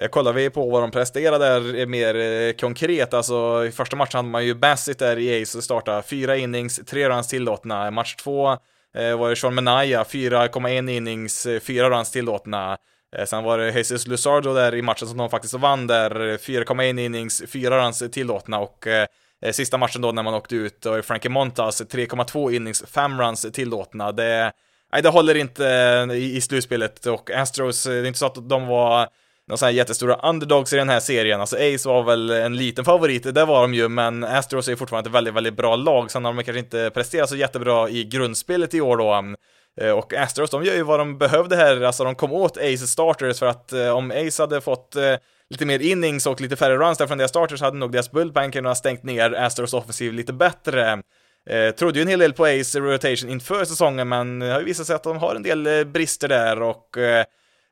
Eh, 0.00 0.08
kollar 0.08 0.32
vi 0.32 0.50
på 0.50 0.70
vad 0.70 0.82
de 0.82 0.90
presterade 0.90 1.44
där 1.44 1.78
eh, 1.78 1.86
mer 1.86 2.14
eh, 2.14 2.52
konkret, 2.52 3.14
alltså 3.14 3.64
i 3.66 3.72
första 3.72 3.96
matchen 3.96 4.16
hade 4.16 4.28
man 4.28 4.46
ju 4.46 4.54
Bassett 4.54 4.98
där 4.98 5.18
i 5.18 5.42
Ace 5.42 5.58
och 5.58 5.64
startade 5.64 6.02
fyra 6.02 6.36
innings, 6.36 6.80
tre 6.86 7.08
runs 7.08 7.28
tillåtna. 7.28 7.90
Match 7.90 8.14
två 8.14 8.56
eh, 8.94 9.18
var 9.18 9.30
det 9.30 9.36
Sean 9.36 9.54
Menaya, 9.54 10.02
4,1 10.02 10.90
innings, 10.90 11.46
4 11.62 11.90
runs 11.90 12.10
tillåtna. 12.10 12.76
Eh, 13.16 13.24
sen 13.24 13.44
var 13.44 13.58
det 13.58 13.72
Jesus 13.72 14.06
Luzardo 14.06 14.54
där 14.54 14.74
i 14.74 14.82
matchen 14.82 15.08
som 15.08 15.18
de 15.18 15.30
faktiskt 15.30 15.54
vann 15.54 15.86
där, 15.86 16.10
4,1 16.36 17.00
innings, 17.00 17.42
4 17.48 17.86
runs 17.86 18.02
tillåtna 18.12 18.58
och 18.58 18.86
eh, 18.86 19.06
sista 19.52 19.78
matchen 19.78 20.02
då 20.02 20.12
när 20.12 20.22
man 20.22 20.34
åkte 20.34 20.56
ut, 20.56 20.80
då 20.80 20.90
var 20.90 21.02
Frankie 21.02 21.30
Montas, 21.30 21.82
3,2 21.82 22.52
innings, 22.52 22.84
5 22.86 23.20
runs 23.20 23.46
tillåtna. 23.52 24.12
Det, 24.12 24.52
nej, 24.92 25.02
det 25.02 25.08
håller 25.08 25.34
inte 25.34 25.64
i, 26.12 26.36
i 26.36 26.40
slutspelet 26.40 27.06
och 27.06 27.30
Astros, 27.30 27.84
det 27.84 27.94
är 27.94 28.04
inte 28.04 28.18
så 28.18 28.26
att 28.26 28.48
de 28.48 28.66
var 28.66 29.08
några 29.50 29.56
sådana 29.56 29.70
här 29.70 29.76
jättestora 29.76 30.14
underdogs 30.14 30.72
i 30.72 30.76
den 30.76 30.88
här 30.88 31.00
serien. 31.00 31.40
Alltså 31.40 31.56
Ace 31.56 31.88
var 31.88 32.02
väl 32.02 32.30
en 32.30 32.56
liten 32.56 32.84
favorit, 32.84 33.34
det 33.34 33.44
var 33.44 33.62
de 33.62 33.74
ju, 33.74 33.88
men 33.88 34.24
Astros 34.24 34.68
är 34.68 34.76
fortfarande 34.76 35.08
ett 35.08 35.14
väldigt, 35.14 35.34
väldigt 35.34 35.56
bra 35.56 35.76
lag. 35.76 36.10
Sen 36.10 36.24
har 36.24 36.32
de 36.32 36.44
kanske 36.44 36.58
inte 36.58 36.90
presterat 36.94 37.28
så 37.28 37.36
jättebra 37.36 37.88
i 37.88 38.04
grundspelet 38.04 38.74
i 38.74 38.80
år 38.80 38.96
då. 38.96 39.34
Eh, 39.80 39.90
och 39.90 40.14
Astros, 40.14 40.50
de 40.50 40.64
gör 40.64 40.74
ju 40.74 40.82
vad 40.82 41.00
de 41.00 41.18
behövde 41.18 41.56
här, 41.56 41.80
alltså 41.80 42.04
de 42.04 42.14
kom 42.14 42.32
åt 42.32 42.56
Ace 42.56 42.86
starters 42.86 43.38
för 43.38 43.46
att 43.46 43.72
eh, 43.72 43.88
om 43.88 44.10
Ace 44.10 44.42
hade 44.42 44.60
fått 44.60 44.96
eh, 44.96 45.14
lite 45.50 45.66
mer 45.66 45.78
innings 45.78 46.26
och 46.26 46.40
lite 46.40 46.56
färre 46.56 46.76
runs 46.76 46.98
där 46.98 47.06
från 47.06 47.18
deras 47.18 47.30
starters 47.30 47.60
hade 47.60 47.76
nog 47.76 47.92
deras 47.92 48.10
bullpen 48.10 48.52
kunnat 48.52 48.78
stängt 48.78 49.02
ner 49.02 49.32
Astros 49.32 49.74
offensiv 49.74 50.12
lite 50.12 50.32
bättre. 50.32 51.02
Eh, 51.50 51.70
trodde 51.70 51.98
ju 51.98 52.02
en 52.02 52.08
hel 52.08 52.18
del 52.18 52.32
på 52.32 52.44
Ace 52.44 52.80
rotation 52.80 53.30
inför 53.30 53.64
säsongen, 53.64 54.08
men 54.08 54.38
det 54.38 54.52
har 54.52 54.58
ju 54.58 54.66
visat 54.66 54.86
sig 54.86 54.96
att 54.96 55.02
de 55.02 55.16
har 55.16 55.34
en 55.34 55.42
del 55.42 55.86
brister 55.86 56.28
där 56.28 56.62
och 56.62 56.98
Eh, 56.98 57.24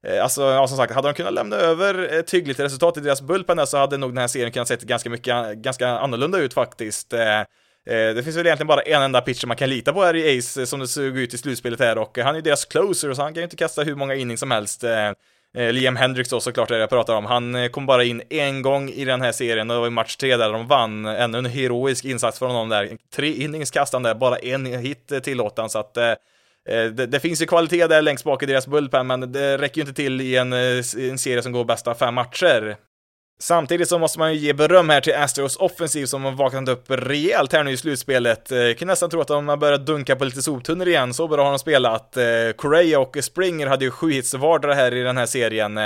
Eh, 0.07 0.23
alltså, 0.23 0.43
ja, 0.43 0.69
som 0.69 0.77
sagt, 0.77 0.95
hade 0.95 1.09
de 1.09 1.15
kunnat 1.15 1.33
lämna 1.33 1.57
över 1.57 2.19
ett 2.19 2.35
hyggligt 2.35 2.61
resultat 2.61 2.97
i 2.97 3.01
deras 3.01 3.23
bullpen 3.23 3.67
så 3.67 3.77
hade 3.77 3.97
nog 3.97 4.11
den 4.11 4.19
här 4.19 4.29
serien 4.29 4.53
kunnat 4.53 4.69
se 4.69 4.77
ganska 4.83 5.11
mycket, 5.11 5.55
ganska 5.55 5.89
annorlunda 5.89 6.39
ut 6.39 6.55
faktiskt. 6.55 7.13
Eh, 7.13 7.41
eh, 7.41 7.45
det 7.87 8.23
finns 8.25 8.37
väl 8.37 8.47
egentligen 8.47 8.67
bara 8.67 8.81
en 8.81 9.03
enda 9.03 9.21
pitcher 9.21 9.47
man 9.47 9.57
kan 9.57 9.71
lita 9.71 9.93
på 9.93 10.03
här 10.03 10.17
i 10.17 10.39
Ace 10.39 10.67
som 10.67 10.81
det 10.81 10.89
såg 10.89 11.19
ut 11.19 11.35
i 11.35 11.39
slutspelet 11.39 11.81
här 11.81 11.99
och 11.99 12.19
han 12.19 12.29
är 12.29 12.35
ju 12.35 12.41
deras 12.43 12.65
closer 12.65 13.15
så 13.15 13.23
han 13.23 13.35
kan 13.35 13.41
ju 13.41 13.45
inte 13.45 13.57
kasta 13.57 13.83
hur 13.83 13.95
många 13.95 14.15
innings 14.15 14.41
som 14.41 14.51
helst. 14.51 14.85
Liam 15.55 15.97
Hendricks 15.97 16.31
då 16.31 16.41
såklart 16.41 16.71
är 16.71 16.75
det 16.75 16.81
jag 16.81 16.91
pratar 16.91 17.15
om. 17.15 17.27
Han 17.27 17.71
kom 17.71 17.87
bara 17.87 18.05
in 18.05 18.23
en 18.31 18.63
gång 18.63 18.91
i 18.91 19.05
den 19.05 19.21
här 19.21 19.33
serien 19.33 19.71
och 19.71 19.75
det 19.75 19.81
var 19.81 19.87
i 19.87 19.91
match 19.91 20.17
tre 20.17 20.37
där 20.37 20.53
de 20.53 20.67
vann. 20.67 21.07
Ännu 21.07 21.39
en 21.39 21.47
heroisk 21.47 22.05
insats 22.05 22.39
från 22.39 22.51
honom 22.51 22.69
där. 22.69 22.97
Tre 23.15 23.33
innings 23.33 23.71
kastande, 23.71 24.15
bara 24.15 24.37
en 24.37 24.67
hit 24.67 25.13
tillåtan 25.23 25.71
så 25.71 25.79
att 25.79 25.99
Eh, 26.69 26.85
det, 26.85 27.07
det, 27.07 27.21
finns 27.21 27.43
ju 27.43 27.47
kvalitet 27.47 27.87
där 27.87 28.03
längst 28.03 28.25
bak 28.25 28.43
i 28.43 28.47
deras 28.47 28.67
bullpen, 28.67 29.07
men 29.07 29.33
det 29.33 29.59
räcker 29.59 29.77
ju 29.77 29.83
inte 29.83 29.95
till 29.95 30.21
i 30.21 30.37
en, 30.37 30.53
eh, 30.53 31.09
en 31.11 31.19
serie 31.19 31.43
som 31.43 31.53
går 31.53 31.65
bästa 31.65 31.95
fem 31.95 32.15
matcher. 32.15 32.77
Samtidigt 33.41 33.89
så 33.89 33.99
måste 33.99 34.19
man 34.19 34.35
ju 34.35 34.39
ge 34.39 34.53
beröm 34.53 34.89
här 34.89 35.01
till 35.01 35.15
Astros 35.15 35.57
offensiv 35.57 36.07
som 36.07 36.25
har 36.25 36.33
vaknat 36.33 36.69
upp 36.69 36.85
rejält 36.89 37.53
här 37.53 37.65
nu 37.65 37.71
i 37.71 37.77
slutspelet. 37.77 38.53
Eh, 38.53 38.59
jag 38.59 38.79
kan 38.79 38.89
nästan 38.89 39.11
tro 39.11 39.21
att 39.21 39.29
de 39.29 39.49
har 39.49 39.57
börjat 39.57 39.87
dunka 39.87 40.17
på 40.17 40.25
lite 40.25 40.43
soptunnor 40.43 40.89
igen, 40.89 41.15
så 41.15 41.29
bra 41.29 41.45
har 41.45 41.51
de 41.51 41.59
spelat. 41.59 42.17
Correa 42.57 43.01
och 43.01 43.17
Springer 43.21 43.67
hade 43.67 43.85
ju 43.85 43.91
sju 43.91 44.11
hits 44.11 44.35
vardera 44.35 44.75
här 44.75 44.95
i 44.95 45.03
den 45.03 45.17
här 45.17 45.27
serien. 45.27 45.79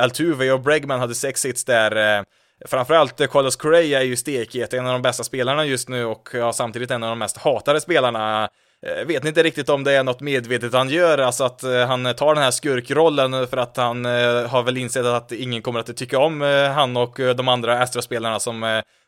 Altuve 0.00 0.52
och 0.52 0.60
Bregman 0.60 1.00
hade 1.00 1.14
sex 1.14 1.44
hits 1.44 1.64
där. 1.64 2.24
Framförallt 2.66 3.30
Carlos 3.30 3.56
Correa 3.56 4.00
är 4.00 4.04
ju 4.04 4.16
stekhet, 4.16 4.74
en 4.74 4.86
av 4.86 4.92
de 4.92 5.02
bästa 5.02 5.24
spelarna 5.24 5.66
just 5.66 5.88
nu 5.88 6.04
och 6.04 6.28
ja, 6.32 6.52
samtidigt 6.52 6.90
en 6.90 7.02
av 7.02 7.08
de 7.08 7.18
mest 7.18 7.36
hatade 7.36 7.80
spelarna. 7.80 8.48
Eh, 8.86 8.94
vet 8.94 9.08
vet 9.08 9.24
inte 9.24 9.42
riktigt 9.42 9.68
om 9.68 9.84
det 9.84 9.92
är 9.92 10.02
något 10.02 10.20
medvetet 10.20 10.72
han 10.72 10.88
gör, 10.88 11.18
alltså 11.18 11.44
att 11.44 11.62
eh, 11.62 11.86
han 11.86 12.14
tar 12.14 12.34
den 12.34 12.44
här 12.44 12.50
skurkrollen 12.50 13.46
för 13.46 13.56
att 13.56 13.76
han 13.76 14.06
eh, 14.06 14.46
har 14.46 14.62
väl 14.62 14.76
insett 14.76 15.04
att 15.04 15.32
ingen 15.32 15.62
kommer 15.62 15.80
att 15.80 15.96
tycka 15.96 16.18
om 16.18 16.40
han 16.74 16.96
och 16.96 17.20
de 17.36 17.48
andra 17.48 17.82
Astra-spelarna 17.82 18.40
som 18.40 18.60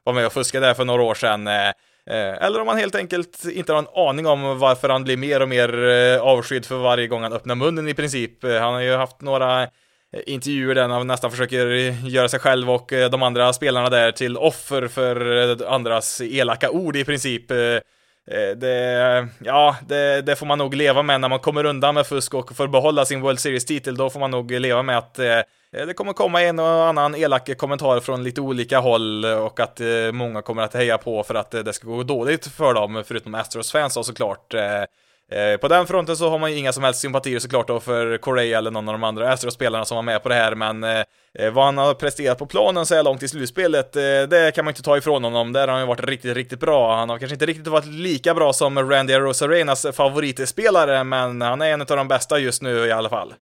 var 0.04 0.12
med 0.12 0.26
och 0.26 0.32
fuskade 0.32 0.66
där 0.66 0.74
för 0.74 0.84
några 0.84 1.02
år 1.02 1.14
sedan. 1.14 1.48
Eller 2.06 2.60
om 2.60 2.68
han 2.68 2.78
helt 2.78 2.94
enkelt 2.94 3.44
inte 3.44 3.72
har 3.72 3.78
en 3.78 4.08
aning 4.08 4.26
om 4.26 4.58
varför 4.58 4.88
han 4.88 5.04
blir 5.04 5.16
mer 5.16 5.42
och 5.42 5.48
mer 5.48 5.72
avskydd 6.18 6.66
för 6.66 6.76
varje 6.76 7.06
gång 7.06 7.22
han 7.22 7.32
öppnar 7.32 7.54
munnen 7.54 7.88
i 7.88 7.94
princip. 7.94 8.42
Han 8.42 8.74
har 8.74 8.80
ju 8.80 8.96
haft 8.96 9.20
några 9.20 9.68
intervjuer 10.26 10.74
där 10.74 10.88
han 10.88 11.06
nästan 11.06 11.30
försöker 11.30 11.66
göra 12.08 12.28
sig 12.28 12.40
själv 12.40 12.70
och 12.70 12.92
de 13.10 13.22
andra 13.22 13.52
spelarna 13.52 13.90
där 13.90 14.12
till 14.12 14.36
offer 14.36 14.88
för 14.88 15.56
andras 15.66 16.20
elaka 16.20 16.70
ord 16.70 16.96
i 16.96 17.04
princip. 17.04 17.52
Eh, 18.30 18.56
det, 18.56 19.28
ja, 19.38 19.76
det, 19.88 20.22
det, 20.22 20.36
får 20.36 20.46
man 20.46 20.58
nog 20.58 20.74
leva 20.74 21.02
med 21.02 21.20
när 21.20 21.28
man 21.28 21.38
kommer 21.38 21.64
undan 21.64 21.94
med 21.94 22.06
fusk 22.06 22.34
och 22.34 22.56
får 22.56 22.68
behålla 22.68 23.04
sin 23.04 23.20
World 23.20 23.40
Series-titel. 23.40 23.96
Då 23.96 24.10
får 24.10 24.20
man 24.20 24.30
nog 24.30 24.50
leva 24.50 24.82
med 24.82 24.98
att 24.98 25.18
eh, 25.18 25.40
det 25.70 25.94
kommer 25.94 26.12
komma 26.12 26.42
en 26.42 26.58
och 26.58 26.86
annan 26.88 27.14
elak 27.14 27.58
kommentar 27.58 28.00
från 28.00 28.24
lite 28.24 28.40
olika 28.40 28.78
håll 28.78 29.24
och 29.24 29.60
att 29.60 29.80
eh, 29.80 30.12
många 30.12 30.42
kommer 30.42 30.62
att 30.62 30.74
heja 30.74 30.98
på 30.98 31.22
för 31.22 31.34
att 31.34 31.54
eh, 31.54 31.60
det 31.60 31.72
ska 31.72 31.88
gå 31.88 32.02
dåligt 32.02 32.46
för 32.46 32.74
dem, 32.74 33.02
förutom 33.06 33.34
Astros-fans 33.34 33.94
då 33.94 34.02
såklart. 34.02 34.54
Eh, 34.54 34.82
Eh, 35.32 35.56
på 35.56 35.68
den 35.68 35.86
fronten 35.86 36.16
så 36.16 36.30
har 36.30 36.38
man 36.38 36.50
ju 36.52 36.58
inga 36.58 36.72
som 36.72 36.84
helst 36.84 37.00
sympatier 37.00 37.38
såklart 37.38 37.68
då 37.68 37.80
för 37.80 38.18
Correa 38.18 38.58
eller 38.58 38.70
någon 38.70 38.88
av 38.88 38.94
de 38.94 39.04
andra 39.04 39.32
Astros-spelarna 39.32 39.84
som 39.84 39.94
var 39.94 40.02
med 40.02 40.22
på 40.22 40.28
det 40.28 40.34
här, 40.34 40.54
men 40.54 40.84
eh, 40.84 41.04
eh, 41.38 41.52
vad 41.52 41.64
han 41.64 41.78
har 41.78 41.94
presterat 41.94 42.38
på 42.38 42.46
planen 42.46 42.86
så 42.86 42.94
här 42.94 43.02
långt 43.02 43.22
i 43.22 43.28
slutspelet, 43.28 43.96
eh, 43.96 44.02
det 44.02 44.54
kan 44.54 44.64
man 44.64 44.72
inte 44.72 44.82
ta 44.82 44.96
ifrån 44.96 45.24
honom. 45.24 45.52
Där 45.52 45.60
har 45.60 45.68
han 45.68 45.80
ju 45.80 45.86
varit 45.86 46.04
riktigt, 46.04 46.36
riktigt 46.36 46.60
bra. 46.60 46.96
Han 46.96 47.08
har 47.08 47.18
kanske 47.18 47.34
inte 47.34 47.46
riktigt 47.46 47.66
varit 47.66 47.86
lika 47.86 48.34
bra 48.34 48.52
som 48.52 48.90
Randy 48.90 49.14
Rosarenas 49.14 49.86
favoritspelare, 49.92 51.04
men 51.04 51.40
han 51.40 51.62
är 51.62 51.72
en 51.72 51.80
av 51.80 51.86
de 51.86 52.08
bästa 52.08 52.38
just 52.38 52.62
nu 52.62 52.86
i 52.86 52.92
alla 52.92 53.08
fall. 53.08 53.34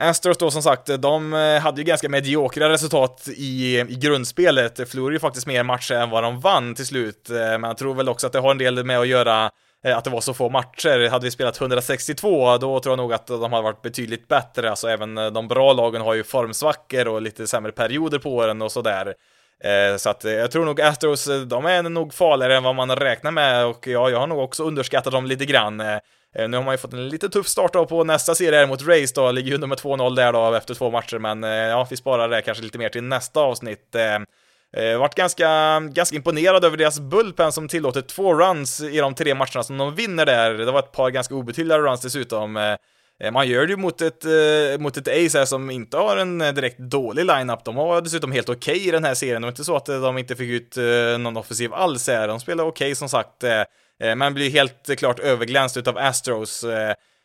Astros 0.00 0.38
då 0.38 0.50
som 0.50 0.62
sagt, 0.62 0.86
de 0.98 1.34
eh, 1.34 1.60
hade 1.60 1.80
ju 1.80 1.84
ganska 1.84 2.08
mediokra 2.08 2.68
resultat 2.68 3.28
i, 3.36 3.78
i 3.78 3.96
grundspelet, 4.00 4.90
förlorade 4.90 5.14
ju 5.14 5.20
faktiskt 5.20 5.46
mer 5.46 5.62
matcher 5.62 5.94
än 5.94 6.10
vad 6.10 6.22
de 6.22 6.40
vann 6.40 6.74
till 6.74 6.86
slut, 6.86 7.26
men 7.30 7.62
jag 7.62 7.78
tror 7.78 7.94
väl 7.94 8.08
också 8.08 8.26
att 8.26 8.32
det 8.32 8.38
har 8.38 8.50
en 8.50 8.58
del 8.58 8.84
med 8.84 8.98
att 8.98 9.08
göra 9.08 9.50
Eh, 9.84 9.96
att 9.98 10.04
det 10.04 10.10
var 10.10 10.20
så 10.20 10.34
få 10.34 10.48
matcher. 10.48 11.08
Hade 11.08 11.24
vi 11.24 11.30
spelat 11.30 11.60
162, 11.60 12.58
då 12.58 12.80
tror 12.80 12.92
jag 12.92 12.96
nog 12.96 13.12
att 13.12 13.26
de 13.26 13.52
hade 13.52 13.62
varit 13.62 13.82
betydligt 13.82 14.28
bättre. 14.28 14.70
Alltså 14.70 14.88
även 14.88 15.18
eh, 15.18 15.26
de 15.26 15.48
bra 15.48 15.72
lagen 15.72 16.02
har 16.02 16.14
ju 16.14 16.24
formsvackor 16.24 17.08
och 17.08 17.22
lite 17.22 17.46
sämre 17.46 17.72
perioder 17.72 18.18
på 18.18 18.34
åren 18.34 18.62
och 18.62 18.72
sådär. 18.72 19.14
Eh, 19.64 19.96
så 19.96 20.10
att 20.10 20.24
jag 20.24 20.50
tror 20.50 20.64
nog 20.64 20.80
Astros, 20.80 21.28
de 21.46 21.66
är 21.66 21.82
nog 21.82 22.14
farligare 22.14 22.56
än 22.56 22.62
vad 22.62 22.74
man 22.74 22.96
räknar 22.96 23.30
med 23.30 23.66
och 23.66 23.86
ja, 23.86 24.10
jag 24.10 24.20
har 24.20 24.26
nog 24.26 24.38
också 24.38 24.64
underskattat 24.64 25.12
dem 25.12 25.26
lite 25.26 25.46
grann. 25.46 25.76
Nu 26.34 26.56
har 26.56 26.64
man 26.64 26.74
ju 26.74 26.78
fått 26.78 26.92
en 26.92 27.08
lite 27.08 27.28
tuff 27.28 27.48
start 27.48 27.72
då 27.72 27.86
på 27.86 28.04
nästa 28.04 28.34
serie 28.34 28.58
här 28.58 28.66
mot 28.66 28.82
Race 28.82 29.12
då, 29.14 29.30
ligger 29.30 29.54
under 29.54 29.66
med 29.66 29.78
2-0 29.78 30.16
där 30.16 30.32
då 30.32 30.54
efter 30.54 30.74
två 30.74 30.90
matcher, 30.90 31.18
men 31.18 31.42
ja, 31.42 31.86
vi 31.90 31.96
sparar 31.96 32.28
det 32.28 32.42
kanske 32.42 32.64
lite 32.64 32.78
mer 32.78 32.88
till 32.88 33.04
nästa 33.04 33.40
avsnitt. 33.40 33.96
Eh, 34.76 34.98
vart 34.98 35.14
ganska, 35.14 35.80
ganska 35.80 36.16
imponerad 36.16 36.64
över 36.64 36.76
deras 36.76 37.00
bullpen 37.00 37.52
som 37.52 37.68
tillåter 37.68 38.02
två 38.02 38.34
runs 38.34 38.80
i 38.80 38.96
de 38.98 39.14
tre 39.14 39.34
matcherna 39.34 39.62
som 39.62 39.78
de 39.78 39.94
vinner 39.94 40.26
där. 40.26 40.54
Det 40.54 40.72
var 40.72 40.78
ett 40.78 40.92
par 40.92 41.10
ganska 41.10 41.34
obetydliga 41.34 41.78
runs 41.78 42.00
dessutom. 42.00 42.56
Eh, 42.56 42.76
eh 43.20 43.32
man 43.32 43.48
gör 43.48 43.66
det 43.66 43.70
ju 43.70 43.76
mot 43.76 44.00
ett, 44.00 44.24
eh, 44.24 44.78
mot 44.78 44.96
ett 44.96 45.08
Ace 45.08 45.38
här 45.38 45.44
som 45.44 45.70
inte 45.70 45.96
har 45.96 46.16
en 46.16 46.40
eh, 46.40 46.52
direkt 46.52 46.78
dålig 46.78 47.24
lineup. 47.24 47.64
De 47.64 47.74
var 47.74 48.00
dessutom 48.00 48.32
helt 48.32 48.48
okej 48.48 48.74
okay 48.76 48.88
i 48.88 48.90
den 48.90 49.04
här 49.04 49.14
serien. 49.14 49.42
Det 49.42 49.46
var 49.46 49.52
inte 49.52 49.64
så 49.64 49.76
att 49.76 49.88
eh, 49.88 50.00
de 50.00 50.18
inte 50.18 50.36
fick 50.36 50.50
ut 50.50 50.76
eh, 50.76 51.18
någon 51.18 51.36
offensiv 51.36 51.74
alls 51.74 52.08
här. 52.08 52.28
De 52.28 52.40
spelade 52.40 52.68
okej 52.68 52.86
okay, 52.86 52.94
som 52.94 53.08
sagt, 53.08 53.44
men 54.16 54.34
blir 54.34 54.50
helt 54.50 54.98
klart 54.98 55.18
överglänst 55.18 55.76
utav 55.76 55.98
Astros. 55.98 56.64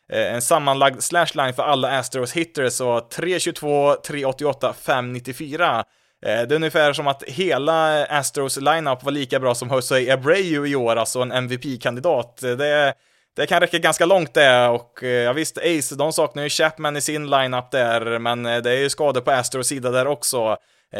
En 0.08 0.42
sammanlagd 0.42 1.02
slashline 1.02 1.54
för 1.54 1.62
alla 1.62 1.98
Astros 1.98 2.32
hitters 2.32 2.72
så 2.72 2.98
3.22, 2.98 3.96
3.88, 4.06 4.74
5.94. 4.84 5.84
Eh, 6.24 6.42
det 6.42 6.54
är 6.54 6.56
ungefär 6.56 6.92
som 6.92 7.06
att 7.06 7.22
hela 7.22 8.06
Astros 8.06 8.56
lineup 8.56 9.02
var 9.02 9.12
lika 9.12 9.40
bra 9.40 9.54
som 9.54 9.68
Jose 9.68 10.12
Abreu 10.12 10.66
i 10.66 10.76
år, 10.76 10.96
alltså 10.96 11.20
en 11.20 11.32
MVP-kandidat. 11.32 12.42
Eh, 12.42 12.50
det, 12.50 12.94
det 13.36 13.46
kan 13.46 13.60
räcka 13.60 13.78
ganska 13.78 14.06
långt 14.06 14.34
det 14.34 14.68
och 14.68 15.02
eh, 15.02 15.08
ja 15.08 15.32
visst, 15.32 15.58
Ace, 15.58 15.94
de 15.94 16.12
saknar 16.12 16.42
ju 16.42 16.48
Chapman 16.48 16.96
i 16.96 17.00
sin 17.00 17.30
lineup 17.30 17.70
där, 17.70 18.18
men 18.18 18.42
det 18.42 18.70
är 18.70 18.78
ju 18.78 18.90
skador 18.90 19.20
på 19.20 19.30
Astros 19.30 19.66
sida 19.66 19.90
där 19.90 20.06
också. 20.06 20.56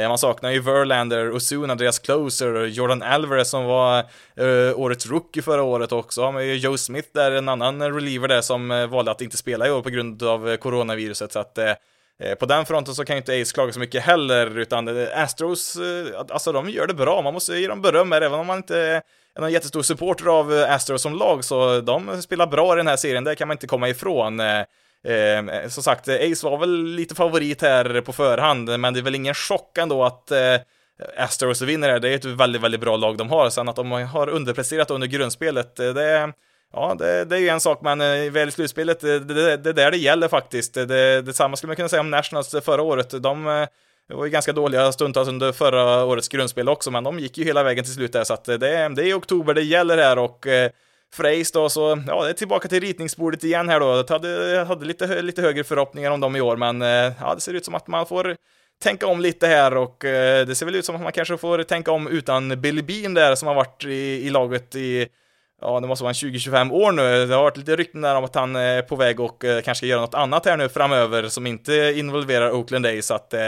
Man 0.09 0.19
saknar 0.19 0.51
ju 0.51 0.61
Verlander, 0.61 1.37
Osuna, 1.37 1.75
deras 1.75 1.99
closer, 1.99 2.67
Jordan 2.67 3.03
Alvarez 3.03 3.51
som 3.51 3.65
var 3.65 3.99
eh, 4.37 4.79
årets 4.79 5.07
rookie 5.07 5.43
förra 5.43 5.63
året 5.63 5.93
också. 5.93 6.23
Har 6.23 6.33
man 6.33 6.47
ju 6.47 6.55
Joe 6.57 6.77
Smith 6.77 7.09
där, 7.15 7.33
en 7.33 7.49
annan 7.49 7.83
reliever 7.83 8.29
där 8.29 8.41
som 8.41 8.89
valde 8.91 9.11
att 9.11 9.21
inte 9.21 9.37
spela 9.37 9.69
i 9.69 9.71
år 9.71 9.83
på 9.83 9.91
grund 9.91 10.23
av 10.23 10.57
coronaviruset. 10.57 11.33
Så 11.33 11.39
att 11.39 11.59
Eh, 11.59 11.73
Eh, 12.23 12.35
på 12.35 12.47
den 12.47 12.67
fronten 12.67 12.95
så 12.95 13.05
kan 13.05 13.17
ju 13.17 13.19
inte 13.19 13.43
Ace 13.43 13.55
klaga 13.55 13.73
så 13.73 13.81
mycket 13.81 14.03
heller, 14.03 14.59
utan 14.59 14.89
eh, 14.89 15.23
Astros, 15.23 15.77
eh, 15.77 16.21
alltså 16.29 16.53
de 16.53 16.71
gör 16.71 16.87
det 16.87 16.95
bra, 16.95 17.23
man 17.23 17.35
måste 17.35 17.57
ge 17.57 17.69
dem 17.69 17.83
beröm 17.83 18.13
här, 18.13 18.21
även 18.21 18.41
om 18.41 18.47
man 18.47 18.57
inte 18.57 18.79
är 18.79 19.03
någon 19.41 19.53
jättestor 19.53 19.83
supporter 19.83 20.27
av 20.27 20.53
Astros 20.69 21.03
som 21.03 21.15
lag, 21.15 21.45
så 21.45 21.81
de 21.81 22.23
spelar 22.23 22.47
bra 22.47 22.73
i 22.73 22.77
den 22.77 22.87
här 22.87 22.97
serien, 22.97 23.25
det 23.25 23.35
kan 23.35 23.49
man 23.49 23.55
inte 23.55 23.67
komma 23.67 23.89
ifrån. 23.89 24.41
Eh, 25.07 25.69
som 25.69 25.83
sagt, 25.83 26.09
Ace 26.09 26.47
var 26.47 26.59
väl 26.59 26.85
lite 26.85 27.15
favorit 27.15 27.63
här 27.63 28.01
på 28.01 28.13
förhand, 28.13 28.81
men 28.81 28.95
det 28.95 29.01
är 29.01 29.03
väl 29.05 29.15
ingen 29.15 29.35
chock 29.35 29.79
ändå 29.79 30.05
att 30.05 30.31
eh, 30.31 30.57
Astros 31.17 31.63
vinner 31.63 31.89
här. 31.89 32.01
Det 32.01 32.09
är 32.09 32.15
ett 32.15 32.25
väldigt, 32.25 32.63
väldigt 32.63 32.81
bra 32.81 32.97
lag 32.97 33.17
de 33.17 33.31
har. 33.31 33.51
Sen 33.51 33.69
att 33.69 33.77
de 33.77 33.93
har 33.93 34.29
underpresterat 34.29 34.91
under 34.91 35.07
grundspelet, 35.07 35.77
det, 35.77 36.33
Ja, 36.77 36.95
det, 36.99 37.25
det 37.25 37.37
är 37.37 37.41
ju 37.41 37.49
en 37.49 37.61
sak, 37.61 37.79
men 37.83 38.01
eh, 38.01 38.31
väl 38.31 38.49
i 38.49 38.53
slutspelet, 38.53 39.05
eh, 39.05 39.09
det, 39.09 39.35
det, 39.35 39.57
det 39.57 39.71
är 39.71 39.75
där 39.75 39.91
det 39.91 39.97
gäller 39.97 40.29
faktiskt. 40.29 40.75
Det, 40.75 41.23
detsamma 41.23 41.57
skulle 41.57 41.69
man 41.69 41.77
kunna 41.77 41.89
säga 41.89 42.01
om 42.01 42.11
Nationals 42.11 42.55
förra 42.65 42.83
året. 42.83 43.23
De 43.23 43.47
eh, 43.47 43.67
var 44.17 44.25
ju 44.25 44.31
ganska 44.31 44.53
dåliga 44.53 44.93
stundtals 44.93 45.29
under 45.29 45.53
förra 45.53 46.05
årets 46.05 46.29
grundspel 46.29 46.69
också, 46.69 46.91
men 46.91 47.05
de 47.05 47.19
gick 47.19 47.39
ju 47.39 47.45
hela 47.45 47.63
vägen 47.63 47.85
till 47.85 47.93
slut 47.93 48.13
där, 48.13 48.25
så 48.25 48.35
att 48.35 48.45
det, 48.45 48.59
det 48.59 48.69
är 48.69 49.01
i 49.01 49.13
oktober 49.13 49.55
det 49.55 49.63
gäller 49.63 49.99
här 49.99 50.19
och 50.19 50.47
Freys 51.15 51.53
då, 51.53 51.69
så 51.69 52.03
ja, 52.07 52.25
det 52.25 52.29
är 52.29 52.33
tillbaka 52.33 52.69
till 52.69 52.81
ritningsbordet 52.81 53.45
igen 53.45 53.69
här 53.69 53.81
då. 53.81 53.87
Jag 53.87 54.11
hade, 54.11 54.65
hade 54.69 54.85
lite, 54.85 55.23
lite 55.23 55.43
högre 55.43 55.65
förhoppningar 55.65 56.11
om 56.11 56.21
dem 56.21 56.37
i 56.37 56.41
år, 56.41 56.57
men 56.57 56.81
ja, 57.21 57.35
det 57.35 57.41
ser 57.41 57.55
ut 57.55 57.65
som 57.65 57.75
att 57.75 57.87
man 57.87 58.07
får 58.07 58.37
tänka 58.83 59.07
om 59.07 59.21
lite 59.21 59.47
här 59.47 59.77
och 59.77 59.97
det 60.47 60.57
ser 60.57 60.67
väl 60.67 60.75
ut 60.75 60.85
som 60.85 60.97
att 60.97 61.03
man 61.03 61.13
kanske 61.13 61.37
får 61.37 61.63
tänka 61.63 61.93
om 61.93 62.09
utan 62.09 62.61
Billy 62.61 62.83
Bean 62.83 63.15
där 63.15 63.35
som 63.35 63.49
har 63.49 63.55
varit 63.55 63.85
i, 63.85 64.27
i 64.27 64.31
laget 64.31 64.77
i 64.77 65.09
ja, 65.65 65.81
det 65.81 65.87
måste 65.87 66.05
vara 66.05 66.11
en 66.11 66.15
20-25 66.15 66.73
år 66.73 66.93
nu. 66.93 67.27
Det 67.27 67.35
har 67.35 67.43
varit 67.43 67.57
lite 67.57 67.77
rykten 67.77 68.01
där 68.01 68.15
om 68.15 68.25
att 68.25 68.35
han 68.35 68.57
eh, 68.57 68.63
är 68.63 68.83
på 68.83 68.97
väg 68.97 69.21
och 69.21 69.45
eh, 69.45 69.63
kanske 69.63 69.79
ska 69.79 69.87
göra 69.87 70.01
något 70.01 70.15
annat 70.15 70.47
här 70.47 70.57
nu 70.57 70.69
framöver 70.69 71.29
som 71.29 71.47
inte 71.47 71.93
involverar 71.97 72.51
Oakland 72.51 72.87
A's, 72.87 73.01
så 73.01 73.15
att 73.15 73.35
eh, 73.35 73.41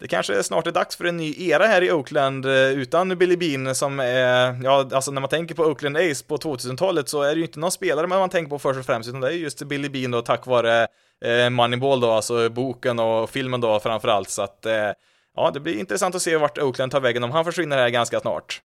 det 0.00 0.08
kanske 0.08 0.42
snart 0.42 0.66
är 0.66 0.72
dags 0.72 0.96
för 0.96 1.04
en 1.04 1.16
ny 1.16 1.34
era 1.38 1.66
här 1.66 1.82
i 1.82 1.92
Oakland 1.92 2.46
eh, 2.46 2.52
utan 2.52 3.18
Billy 3.18 3.36
Bean 3.36 3.74
som 3.74 4.00
är, 4.00 4.60
ja, 4.64 4.88
alltså 4.92 5.10
när 5.10 5.20
man 5.20 5.30
tänker 5.30 5.54
på 5.54 5.62
Oakland 5.62 5.96
A's 5.96 6.28
på 6.28 6.36
2000-talet 6.36 7.08
så 7.08 7.22
är 7.22 7.28
det 7.28 7.38
ju 7.38 7.42
inte 7.42 7.58
någon 7.58 7.70
spelare 7.70 8.06
man 8.06 8.30
tänker 8.30 8.50
på 8.50 8.58
först 8.58 8.78
och 8.78 8.86
främst, 8.86 9.08
utan 9.08 9.20
det 9.20 9.28
är 9.28 9.32
just 9.32 9.62
Billy 9.62 9.88
Bean 9.88 10.10
då 10.10 10.22
tack 10.22 10.46
vare 10.46 10.86
eh, 11.24 11.50
Moneyball 11.50 12.00
då, 12.00 12.10
alltså 12.10 12.48
boken 12.48 12.98
och 12.98 13.30
filmen 13.30 13.60
då 13.60 13.80
framförallt, 13.80 14.30
så 14.30 14.42
att 14.42 14.66
eh, 14.66 14.90
ja, 15.36 15.50
det 15.54 15.60
blir 15.60 15.78
intressant 15.78 16.14
att 16.14 16.22
se 16.22 16.36
vart 16.36 16.58
Oakland 16.58 16.92
tar 16.92 17.00
vägen 17.00 17.24
om 17.24 17.30
han 17.30 17.44
försvinner 17.44 17.76
här 17.76 17.88
ganska 17.88 18.20
snart. 18.20 18.60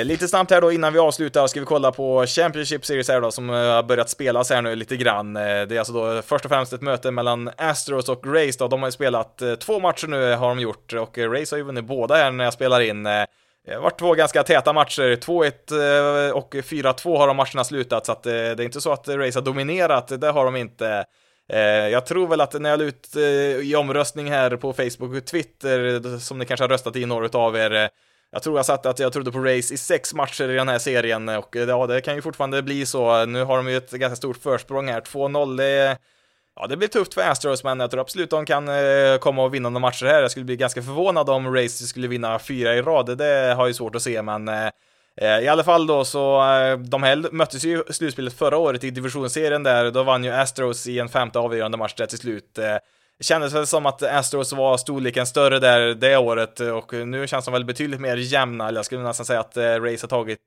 Eh, 0.00 0.04
lite 0.06 0.28
snabbt 0.28 0.50
här 0.50 0.60
då 0.60 0.72
innan 0.72 0.92
vi 0.92 0.98
avslutar 0.98 1.46
ska 1.46 1.60
vi 1.60 1.66
kolla 1.66 1.92
på 1.92 2.26
Championship 2.26 2.86
Series 2.86 3.08
här 3.08 3.20
då 3.20 3.30
som 3.30 3.50
eh, 3.50 3.56
har 3.56 3.82
börjat 3.82 4.10
spelas 4.10 4.50
här 4.50 4.62
nu 4.62 4.76
lite 4.76 4.96
grann. 4.96 5.36
Eh, 5.36 5.42
det 5.42 5.74
är 5.74 5.78
alltså 5.78 5.92
då 5.92 6.22
först 6.22 6.44
och 6.44 6.50
främst 6.50 6.72
ett 6.72 6.82
möte 6.82 7.10
mellan 7.10 7.50
Astros 7.56 8.08
och 8.08 8.26
Rays 8.26 8.56
då. 8.56 8.68
De 8.68 8.80
har 8.80 8.88
ju 8.88 8.92
spelat 8.92 9.42
två 9.60 9.80
matcher 9.80 10.06
nu 10.06 10.34
har 10.34 10.48
de 10.48 10.60
gjort 10.60 10.92
och 10.92 11.18
Rays 11.18 11.50
har 11.50 11.58
ju 11.58 11.64
vunnit 11.64 11.84
båda 11.84 12.14
här 12.14 12.30
när 12.30 12.44
jag 12.44 12.52
spelar 12.52 12.80
in. 12.80 13.02
Det 13.02 13.26
har 13.74 13.80
varit 13.80 13.98
två 13.98 14.14
ganska 14.14 14.42
täta 14.42 14.72
matcher, 14.72 15.16
2-1 15.16 16.30
och 16.30 16.54
4-2 16.54 17.18
har 17.18 17.26
de 17.26 17.36
matcherna 17.36 17.64
slutat, 17.64 18.06
så 18.06 18.12
att 18.12 18.22
det 18.22 18.34
är 18.34 18.60
inte 18.60 18.80
så 18.80 18.92
att 18.92 19.08
Rays 19.08 19.34
har 19.34 19.42
dominerat, 19.42 20.20
det 20.20 20.30
har 20.30 20.44
de 20.44 20.56
inte. 20.56 21.04
Jag 21.92 22.06
tror 22.06 22.28
väl 22.28 22.40
att 22.40 22.60
när 22.60 22.70
jag 22.70 22.78
la 22.78 22.84
ut 22.84 23.16
i 23.62 23.74
omröstning 23.76 24.30
här 24.30 24.56
på 24.56 24.72
Facebook 24.72 25.16
och 25.16 25.26
Twitter, 25.26 26.18
som 26.18 26.38
ni 26.38 26.44
kanske 26.44 26.64
har 26.64 26.68
röstat 26.68 26.96
i 26.96 27.06
några 27.06 27.38
av 27.38 27.56
er, 27.56 27.90
jag 28.32 28.42
tror 28.42 28.58
jag 28.58 28.66
satt 28.66 28.86
att 28.86 28.98
jag 28.98 29.12
trodde 29.12 29.32
på 29.32 29.38
race 29.38 29.74
i 29.74 29.76
sex 29.76 30.14
matcher 30.14 30.48
i 30.48 30.54
den 30.54 30.68
här 30.68 30.78
serien 30.78 31.28
och 31.28 31.56
eh, 31.56 31.68
ja, 31.68 31.86
det 31.86 32.00
kan 32.00 32.14
ju 32.14 32.22
fortfarande 32.22 32.62
bli 32.62 32.86
så. 32.86 33.24
Nu 33.26 33.44
har 33.44 33.56
de 33.56 33.68
ju 33.68 33.76
ett 33.76 33.90
ganska 33.90 34.16
stort 34.16 34.36
försprång 34.36 34.88
här, 34.88 35.00
2-0, 35.00 35.56
det 35.56 35.98
Ja, 36.56 36.66
det 36.66 36.76
blir 36.76 36.88
tufft 36.88 37.14
för 37.14 37.20
Astros, 37.20 37.64
men 37.64 37.80
jag 37.80 37.90
tror 37.90 38.00
absolut 38.00 38.30
de 38.30 38.44
kan 38.46 38.68
eh, 38.68 39.16
komma 39.20 39.44
och 39.44 39.54
vinna 39.54 39.68
några 39.68 39.80
matcher 39.80 40.06
här. 40.06 40.22
Jag 40.22 40.30
skulle 40.30 40.44
bli 40.44 40.56
ganska 40.56 40.82
förvånad 40.82 41.30
om 41.30 41.54
Race 41.54 41.86
skulle 41.86 42.08
vinna 42.08 42.38
fyra 42.38 42.74
i 42.74 42.82
rad. 42.82 43.18
Det 43.18 43.54
har 43.56 43.66
jag 43.66 43.76
svårt 43.76 43.94
att 43.94 44.02
se, 44.02 44.22
men 44.22 44.48
eh, 44.48 44.70
i 45.42 45.48
alla 45.48 45.64
fall 45.64 45.86
då 45.86 46.04
så, 46.04 46.42
de 46.78 47.02
här 47.02 47.32
möttes 47.32 47.64
ju 47.64 47.84
i 47.88 47.92
slutspelet 47.92 48.32
förra 48.32 48.56
året 48.56 48.84
i 48.84 48.90
divisionsserien 48.90 49.62
där, 49.62 49.90
då 49.90 50.02
vann 50.02 50.24
ju 50.24 50.30
Astros 50.30 50.86
i 50.86 50.98
en 50.98 51.08
femte 51.08 51.38
avgörande 51.38 51.78
match 51.78 51.94
där 51.94 52.06
till 52.06 52.18
slut. 52.18 52.58
Det 53.20 53.24
kändes 53.24 53.54
väl 53.54 53.66
som 53.66 53.86
att 53.86 54.02
Astros 54.02 54.52
var 54.52 54.76
storleken 54.76 55.26
större 55.26 55.58
där 55.58 55.94
det 55.94 56.16
året 56.16 56.60
och 56.60 56.92
nu 56.92 57.26
känns 57.26 57.44
de 57.44 57.52
väl 57.52 57.64
betydligt 57.64 58.00
mer 58.00 58.16
jämna, 58.16 58.68
eller 58.68 58.78
jag 58.78 58.86
skulle 58.86 59.02
nästan 59.02 59.26
säga 59.26 59.40
att 59.40 59.56
eh, 59.56 59.62
Race 59.62 60.02
har 60.04 60.08
tagit 60.08 60.38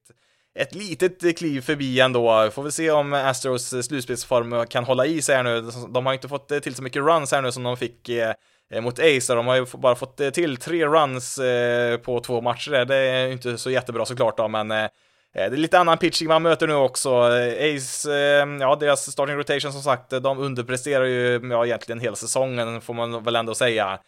ett 0.60 0.76
litet 0.76 1.38
kliv 1.38 1.62
förbi 1.62 2.00
ändå. 2.00 2.50
Får 2.52 2.64
vi 2.64 2.72
se 2.72 2.92
om 2.92 3.14
Astros 3.14 3.86
slutspelsform 3.86 4.68
kan 4.68 4.84
hålla 4.84 5.06
i 5.06 5.22
sig 5.22 5.36
här 5.36 5.44
nu. 5.44 5.72
De 5.90 6.06
har 6.06 6.14
inte 6.14 6.28
fått 6.28 6.48
till 6.48 6.76
så 6.76 6.84
mycket 6.84 7.02
runs 7.02 7.32
här 7.32 7.42
nu 7.42 7.52
som 7.52 7.64
de 7.64 7.78
fick 7.78 8.10
eh, 8.10 8.34
mot 8.82 9.00
Ace, 9.00 9.36
de 9.36 9.48
har 9.48 9.56
ju 9.56 9.66
bara 9.74 9.96
fått 9.96 10.18
till 10.34 10.58
tre 10.58 10.86
runs 10.86 11.38
eh, 11.38 11.98
på 11.98 12.20
två 12.20 12.42
matcher. 12.42 12.86
Det 12.86 12.96
är 12.96 13.28
inte 13.28 13.58
så 13.58 13.70
jättebra 13.70 14.06
såklart 14.06 14.38
då, 14.38 14.48
men 14.48 14.72
Eh, 15.36 15.50
det 15.50 15.56
är 15.56 15.58
lite 15.58 15.80
annan 15.80 15.98
pitching 15.98 16.28
man 16.28 16.42
möter 16.42 16.68
nu 16.68 16.74
också. 16.74 17.10
Eh, 17.10 17.76
Ace, 17.76 18.14
eh, 18.14 18.48
ja 18.60 18.76
deras 18.76 19.12
starting 19.12 19.36
rotation 19.36 19.72
som 19.72 19.82
sagt, 19.82 20.10
de 20.10 20.40
underpresterar 20.40 21.06
ju 21.06 21.50
ja, 21.52 21.66
egentligen 21.66 22.00
hela 22.00 22.16
säsongen 22.16 22.82
får 22.82 22.94
man 22.94 23.24
väl 23.24 23.36
ändå 23.36 23.56
säga. 23.56 24.00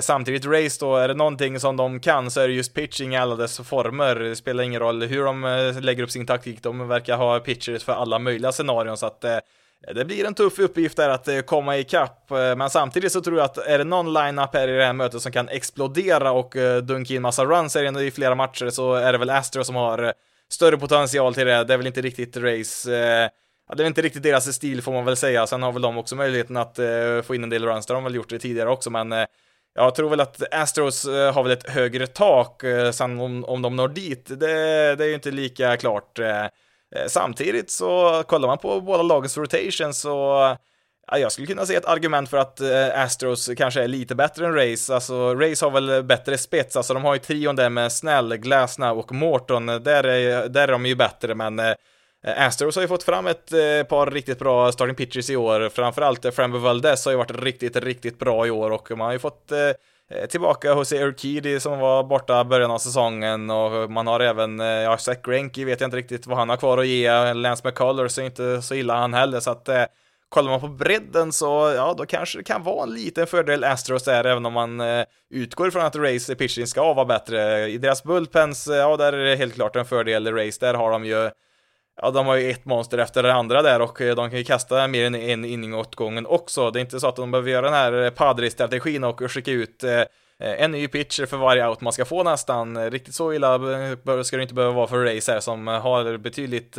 Samtidigt 0.00 0.46
race 0.46 0.76
då, 0.80 0.96
är 0.96 1.08
det 1.08 1.14
någonting 1.14 1.60
som 1.60 1.76
de 1.76 2.00
kan 2.00 2.30
så 2.30 2.40
är 2.40 2.48
det 2.48 2.54
just 2.54 2.74
pitching 2.74 3.14
i 3.14 3.16
alla 3.16 3.36
dess 3.36 3.58
former. 3.58 4.14
Det 4.14 4.36
spelar 4.36 4.64
ingen 4.64 4.80
roll 4.80 5.02
hur 5.02 5.24
de 5.24 5.72
lägger 5.80 6.02
upp 6.02 6.10
sin 6.10 6.26
taktik, 6.26 6.62
de 6.62 6.88
verkar 6.88 7.16
ha 7.16 7.40
pitchers 7.40 7.84
för 7.84 7.92
alla 7.92 8.18
möjliga 8.18 8.52
scenarion 8.52 8.96
så 8.96 9.06
att 9.06 9.20
det 9.94 10.04
blir 10.04 10.24
en 10.24 10.34
tuff 10.34 10.58
uppgift 10.58 10.96
där 10.96 11.08
att 11.08 11.46
komma 11.46 11.76
ikapp, 11.76 12.30
men 12.30 12.70
samtidigt 12.70 13.12
så 13.12 13.20
tror 13.20 13.38
jag 13.38 13.44
att 13.44 13.58
är 13.58 13.78
det 13.78 13.84
någon 13.84 14.12
line-up 14.12 14.54
här 14.54 14.68
i 14.68 14.76
det 14.76 14.84
här 14.84 14.92
mötet 14.92 15.22
som 15.22 15.32
kan 15.32 15.48
explodera 15.48 16.32
och 16.32 16.54
dunka 16.82 17.14
in 17.14 17.22
massa 17.22 17.44
runs 17.44 17.76
i 17.76 18.10
flera 18.10 18.34
matcher 18.34 18.70
så 18.70 18.94
är 18.94 19.12
det 19.12 19.18
väl 19.18 19.30
Astro 19.30 19.64
som 19.64 19.74
har 19.74 20.12
större 20.52 20.78
potential 20.78 21.34
till 21.34 21.46
det. 21.46 21.64
Det 21.64 21.74
är 21.74 21.78
väl 21.78 21.86
inte 21.86 22.02
riktigt 22.02 22.36
race 22.36 22.96
eh, 22.96 23.30
det 23.74 23.82
är 23.82 23.86
inte 23.86 24.02
riktigt 24.02 24.22
deras 24.22 24.54
stil 24.54 24.82
får 24.82 24.92
man 24.92 25.04
väl 25.04 25.16
säga. 25.16 25.46
Sen 25.46 25.62
har 25.62 25.72
väl 25.72 25.82
de 25.82 25.98
också 25.98 26.16
möjligheten 26.16 26.56
att 26.56 26.78
eh, 26.78 27.22
få 27.22 27.34
in 27.34 27.42
en 27.42 27.50
del 27.50 27.64
runs, 27.64 27.86
det 27.86 27.92
har 27.94 27.96
de 28.00 28.04
väl 28.04 28.14
gjort 28.14 28.30
det 28.30 28.38
tidigare 28.38 28.70
också, 28.70 28.90
men 28.90 29.12
eh, 29.12 29.26
jag 29.74 29.94
tror 29.94 30.10
väl 30.10 30.20
att 30.20 30.54
Astros 30.54 31.04
eh, 31.04 31.34
har 31.34 31.42
väl 31.42 31.52
ett 31.52 31.70
högre 31.70 32.06
tak, 32.06 32.62
sen 32.92 33.20
om, 33.20 33.44
om 33.44 33.62
de 33.62 33.76
når 33.76 33.88
dit, 33.88 34.26
det, 34.26 34.36
det 34.96 35.04
är 35.04 35.08
ju 35.08 35.14
inte 35.14 35.30
lika 35.30 35.76
klart. 35.76 36.18
Samtidigt 37.06 37.70
så 37.70 38.22
kollar 38.26 38.48
man 38.48 38.58
på 38.58 38.80
båda 38.80 39.02
lagens 39.02 39.38
rotation 39.38 39.94
så 39.94 40.56
jag 41.12 41.32
skulle 41.32 41.46
kunna 41.46 41.66
se 41.66 41.74
ett 41.74 41.84
argument 41.84 42.30
för 42.30 42.36
att 42.36 42.60
eh, 42.60 43.00
Astros 43.00 43.50
kanske 43.56 43.82
är 43.82 43.88
lite 43.88 44.14
bättre 44.14 44.46
än 44.46 44.54
Race. 44.54 44.94
Alltså, 44.94 45.34
Race 45.34 45.64
har 45.64 45.70
väl 45.70 46.02
bättre 46.02 46.38
spets, 46.38 46.76
alltså 46.76 46.94
de 46.94 47.04
har 47.04 47.14
ju 47.14 47.20
trion 47.20 47.56
där 47.56 47.70
med 47.70 47.92
Snell, 47.92 48.36
Glasnow 48.36 48.98
och 48.98 49.12
Morton. 49.12 49.66
Där 49.66 50.04
är, 50.04 50.48
där 50.48 50.68
är 50.68 50.72
de 50.72 50.86
ju 50.86 50.94
bättre, 50.94 51.34
men 51.34 51.58
eh, 51.58 51.74
Astros 52.36 52.74
har 52.74 52.82
ju 52.82 52.88
fått 52.88 53.02
fram 53.02 53.26
ett 53.26 53.52
eh, 53.52 53.86
par 53.88 54.10
riktigt 54.10 54.38
bra 54.38 54.72
starting 54.72 54.94
pitchers 54.94 55.30
i 55.30 55.36
år, 55.36 55.68
framförallt 55.68 56.24
eh, 56.24 56.30
Frambo 56.30 56.58
Valdez 56.58 57.04
har 57.04 57.12
ju 57.12 57.18
varit 57.18 57.42
riktigt, 57.42 57.76
riktigt 57.76 58.18
bra 58.18 58.46
i 58.46 58.50
år 58.50 58.70
och 58.70 58.90
man 58.90 59.00
har 59.00 59.12
ju 59.12 59.18
fått 59.18 59.52
tillbaka 60.28 60.68
Jose 60.68 61.04
Urquidy 61.04 61.60
som 61.60 61.78
var 61.78 62.04
borta 62.04 62.44
början 62.44 62.70
av 62.70 62.78
säsongen 62.78 63.50
och 63.50 63.90
man 63.90 64.06
har 64.06 64.20
även, 64.20 64.58
ja, 64.58 64.98
Zach 64.98 65.18
Greinke 65.22 65.64
vet 65.64 65.80
jag 65.80 65.88
inte 65.88 65.96
riktigt 65.96 66.26
vad 66.26 66.38
han 66.38 66.48
har 66.48 66.56
kvar 66.56 66.78
att 66.78 66.86
ge, 66.86 67.34
Lance 67.34 67.62
McCullers 67.68 68.18
är 68.18 68.22
inte 68.22 68.62
så 68.62 68.74
illa 68.74 68.96
han 68.96 69.14
heller, 69.14 69.40
så 69.40 69.50
att 69.50 69.68
kollar 70.28 70.50
man 70.50 70.60
på 70.60 70.68
bredden 70.68 71.32
så, 71.32 71.72
ja, 71.76 71.94
då 71.98 72.06
kanske 72.06 72.38
det 72.38 72.44
kan 72.44 72.62
vara 72.62 72.82
en 72.82 72.94
liten 72.94 73.26
fördel 73.26 73.64
Astros 73.64 74.04
där, 74.04 74.24
även 74.24 74.46
om 74.46 74.52
man 74.52 74.80
eh, 74.80 75.04
utgår 75.30 75.68
ifrån 75.68 75.84
att 75.84 75.96
Race 75.96 76.34
pitching 76.34 76.66
ska 76.66 76.94
vara 76.94 77.04
bättre. 77.04 77.68
I 77.68 77.78
deras 77.78 78.02
bullpens, 78.02 78.68
eh, 78.68 78.76
ja, 78.76 78.96
där 78.96 79.12
är 79.12 79.24
det 79.24 79.36
helt 79.36 79.54
klart 79.54 79.76
en 79.76 79.84
fördel 79.84 80.32
Race, 80.34 80.58
där 80.60 80.74
har 80.74 80.90
de 80.90 81.04
ju 81.04 81.30
Ja, 82.02 82.10
de 82.10 82.26
har 82.26 82.36
ju 82.36 82.50
ett 82.50 82.64
monster 82.64 82.98
efter 82.98 83.22
det 83.22 83.32
andra 83.32 83.62
där 83.62 83.80
och 83.80 84.00
eh, 84.00 84.14
de 84.14 84.30
kan 84.30 84.38
ju 84.38 84.44
kasta 84.44 84.88
mer 84.88 85.04
än 85.04 85.14
en 85.14 85.44
inning 85.44 85.74
åt 85.74 85.94
gången 85.94 86.26
också. 86.26 86.70
Det 86.70 86.78
är 86.78 86.80
inte 86.80 87.00
så 87.00 87.08
att 87.08 87.16
de 87.16 87.30
behöver 87.30 87.50
göra 87.50 87.62
den 87.62 87.74
här 87.74 88.02
eh, 88.02 88.10
Padre-strategin 88.10 89.04
och 89.04 89.30
skicka 89.30 89.50
ut 89.50 89.84
eh, 89.84 90.02
en 90.38 90.72
ny 90.72 90.88
pitcher 90.88 91.26
för 91.26 91.36
varje 91.36 91.68
out 91.68 91.80
man 91.80 91.92
ska 91.92 92.04
få 92.04 92.22
nästan. 92.22 92.90
Riktigt 92.90 93.14
så 93.14 93.32
illa 93.32 93.58
ska 94.24 94.36
det 94.36 94.42
inte 94.42 94.54
behöva 94.54 94.74
vara 94.74 94.86
för 94.86 95.04
Race 95.04 95.32
här 95.32 95.40
som 95.40 95.66
har 95.66 96.16
betydligt 96.16 96.78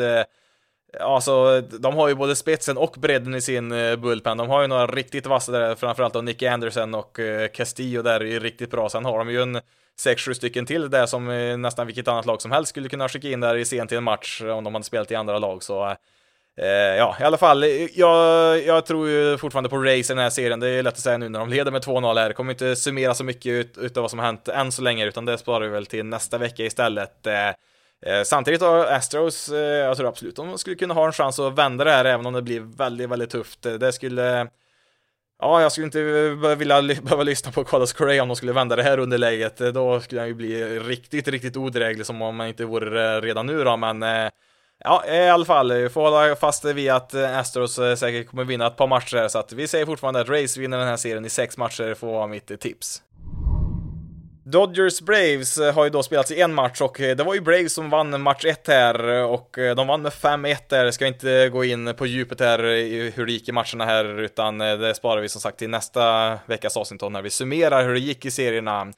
Alltså, 1.00 1.62
de 1.62 1.96
har 1.96 2.08
ju 2.08 2.16
både 2.16 2.36
spetsen 2.36 2.78
och 2.78 2.96
bredden 2.98 3.36
i 3.36 3.42
sin 3.42 3.72
eh, 3.72 3.96
bullpen. 3.96 4.38
De 4.38 4.50
har 4.50 4.62
ju 4.62 4.68
några 4.68 4.88
riktigt 4.88 5.26
vassa 5.26 5.52
där, 5.52 5.76
framförallt 5.76 6.14
då 6.14 6.22
Nicky 6.22 6.48
Anderson 6.48 6.96
och 6.96 7.20
eh, 7.20 7.48
Castillo 7.48 8.02
där 8.02 8.20
är 8.20 8.26
ju 8.26 8.40
riktigt 8.40 8.72
bra. 8.72 8.90
Sen 8.90 9.06
har 9.06 9.18
de 9.18 9.30
ju 9.30 9.42
en 9.42 9.62
6-7 10.06 10.34
stycken 10.34 10.66
till 10.66 10.90
där 10.90 11.06
som 11.06 11.30
eh, 11.30 11.58
nästan 11.58 11.88
vilket 11.88 12.08
annat 12.08 12.26
lag 12.26 12.42
som 12.42 12.52
helst 12.52 12.70
skulle 12.70 12.90
kunna 12.90 13.10
skicka 13.10 13.30
in 13.30 13.40
där 13.40 13.56
i 13.56 13.66
sent 13.66 13.92
i 13.92 13.96
en 13.96 14.04
match 14.04 14.42
om 14.42 14.64
de 14.64 14.74
hade 14.74 14.86
spelat 14.86 15.12
i 15.12 15.16
andra 15.16 15.40
lag. 15.40 15.64
Så 15.64 15.88
eh, 16.58 16.68
ja, 16.98 17.18
i 17.20 17.24
alla 17.24 17.38
fall, 17.38 17.64
jag, 17.94 18.64
jag 18.64 18.86
tror 18.86 19.10
ju 19.10 19.38
fortfarande 19.38 19.70
på 19.70 19.78
race 19.78 20.14
i 20.14 20.16
den 20.16 20.18
här 20.18 20.30
serien. 20.30 20.60
Det 20.60 20.70
är 20.70 20.84
lätt 20.84 20.94
att 20.94 21.00
säga 21.00 21.18
nu 21.18 21.30
när 21.30 21.40
de 21.40 21.50
leder 21.50 21.72
med 21.72 21.82
2-0 21.82 22.20
här. 22.20 22.34
Kommer 22.34 22.52
inte 22.52 22.76
summera 22.76 23.14
så 23.14 23.24
mycket 23.24 23.50
ut, 23.50 23.78
utav 23.78 24.02
vad 24.02 24.10
som 24.10 24.20
har 24.20 24.26
hänt 24.26 24.48
än 24.48 24.72
så 24.72 24.82
länge, 24.82 25.06
utan 25.06 25.26
det 25.26 25.38
sparar 25.38 25.66
vi 25.66 25.70
väl 25.70 25.86
till 25.86 26.06
nästa 26.06 26.38
vecka 26.38 26.66
istället. 26.66 27.28
Eh, 28.06 28.24
samtidigt 28.24 28.62
har 28.62 28.86
Astros, 28.86 29.50
eh, 29.50 29.60
jag 29.60 29.98
tror 29.98 30.08
absolut 30.08 30.36
de 30.36 30.58
skulle 30.58 30.76
kunna 30.76 30.94
ha 30.94 31.06
en 31.06 31.14
chans 31.14 31.40
att 31.40 31.58
vända 31.58 31.84
det 31.84 31.92
här, 31.92 32.06
även 32.06 32.26
om 32.26 32.34
det 32.34 32.42
blir 32.42 32.60
väldigt, 32.60 33.10
väldigt 33.10 33.30
tufft. 33.30 33.66
Eh, 33.66 33.74
det 33.74 33.94
skulle 33.94 34.48
Ja, 35.40 35.62
jag 35.62 35.72
skulle 35.72 35.86
inte 35.86 36.00
vilja 36.56 36.82
behöva 37.04 37.24
lyssna 37.24 37.52
på 37.52 37.64
Carlos 37.64 37.94
Correa 37.94 38.22
om 38.22 38.28
de 38.28 38.36
skulle 38.36 38.54
vända 38.54 38.76
det 38.76 38.84
här 38.84 39.00
underläget. 39.00 39.58
Då 39.58 40.00
skulle 40.00 40.22
han 40.22 40.28
ju 40.28 40.34
bli 40.34 40.80
riktigt, 40.80 41.28
riktigt 41.28 41.58
odräglig 41.58 42.06
som 42.06 42.22
om 42.22 42.36
man 42.36 42.48
inte 42.48 42.66
vore 42.66 43.22
redan 43.22 43.46
nu 43.46 43.64
då, 43.64 43.78
men 43.78 44.32
Ja, 44.84 45.06
i 45.08 45.30
alla 45.30 45.46
fall, 45.46 45.74
vi 45.74 45.90
får 45.90 46.02
hålla 46.02 46.36
fast 46.36 46.66
vid 46.66 46.92
att 46.92 47.14
Astros 47.14 47.76
säkert 47.76 48.30
kommer 48.30 48.44
vinna 48.44 48.68
ett 48.68 48.76
par 48.76 48.88
matcher, 48.88 49.28
så 49.28 49.40
att 49.40 49.54
vi 49.54 49.68
säger 49.68 49.86
fortfarande 49.86 50.20
att 50.20 50.30
Race 50.30 50.60
vinner 50.60 50.78
den 50.78 50.88
här 50.88 50.98
serien 50.98 51.26
i 51.26 51.30
sex 51.30 51.58
matcher, 51.58 51.94
får 51.94 52.08
vara 52.08 52.28
mitt 52.28 52.60
tips. 52.60 53.02
Dodgers 54.52 55.02
Braves 55.02 55.58
eh, 55.58 55.74
har 55.74 55.84
ju 55.84 55.90
då 55.90 56.04
spelats 56.04 56.32
i 56.32 56.42
en 56.42 56.54
match 56.54 56.82
och 56.82 57.02
eh, 57.02 57.16
det 57.16 57.24
var 57.24 57.34
ju 57.34 57.42
Braves 57.42 57.74
som 57.74 57.90
vann 57.90 58.22
match 58.22 58.46
1 58.46 58.68
här 58.68 59.18
eh, 59.18 59.24
och 59.24 59.58
de 59.76 59.88
vann 59.88 60.02
med 60.02 60.12
5-1 60.12 60.58
där. 60.70 60.92
Ska 60.92 61.08
inte 61.08 61.50
gå 61.50 61.64
in 61.64 61.94
på 61.98 62.06
djupet 62.06 62.40
här 62.40 62.66
i 62.66 63.14
hur 63.16 63.26
det 63.26 63.32
gick 63.32 63.50
i 63.50 63.52
matcherna 63.52 63.86
här 63.86 64.20
utan 64.20 64.58
det 64.58 64.96
sparar 64.96 65.22
vi 65.22 65.30
som 65.30 65.42
sagt 65.42 65.58
till 65.58 65.70
nästa 65.70 66.34
veckas 66.46 66.78
avsnitt 66.78 67.02
när 67.12 67.22
vi 67.22 67.30
summerar 67.30 67.84
hur 67.84 67.94
det 67.94 68.00
gick 68.00 68.26
i 68.26 68.32
serierna. 68.32 68.94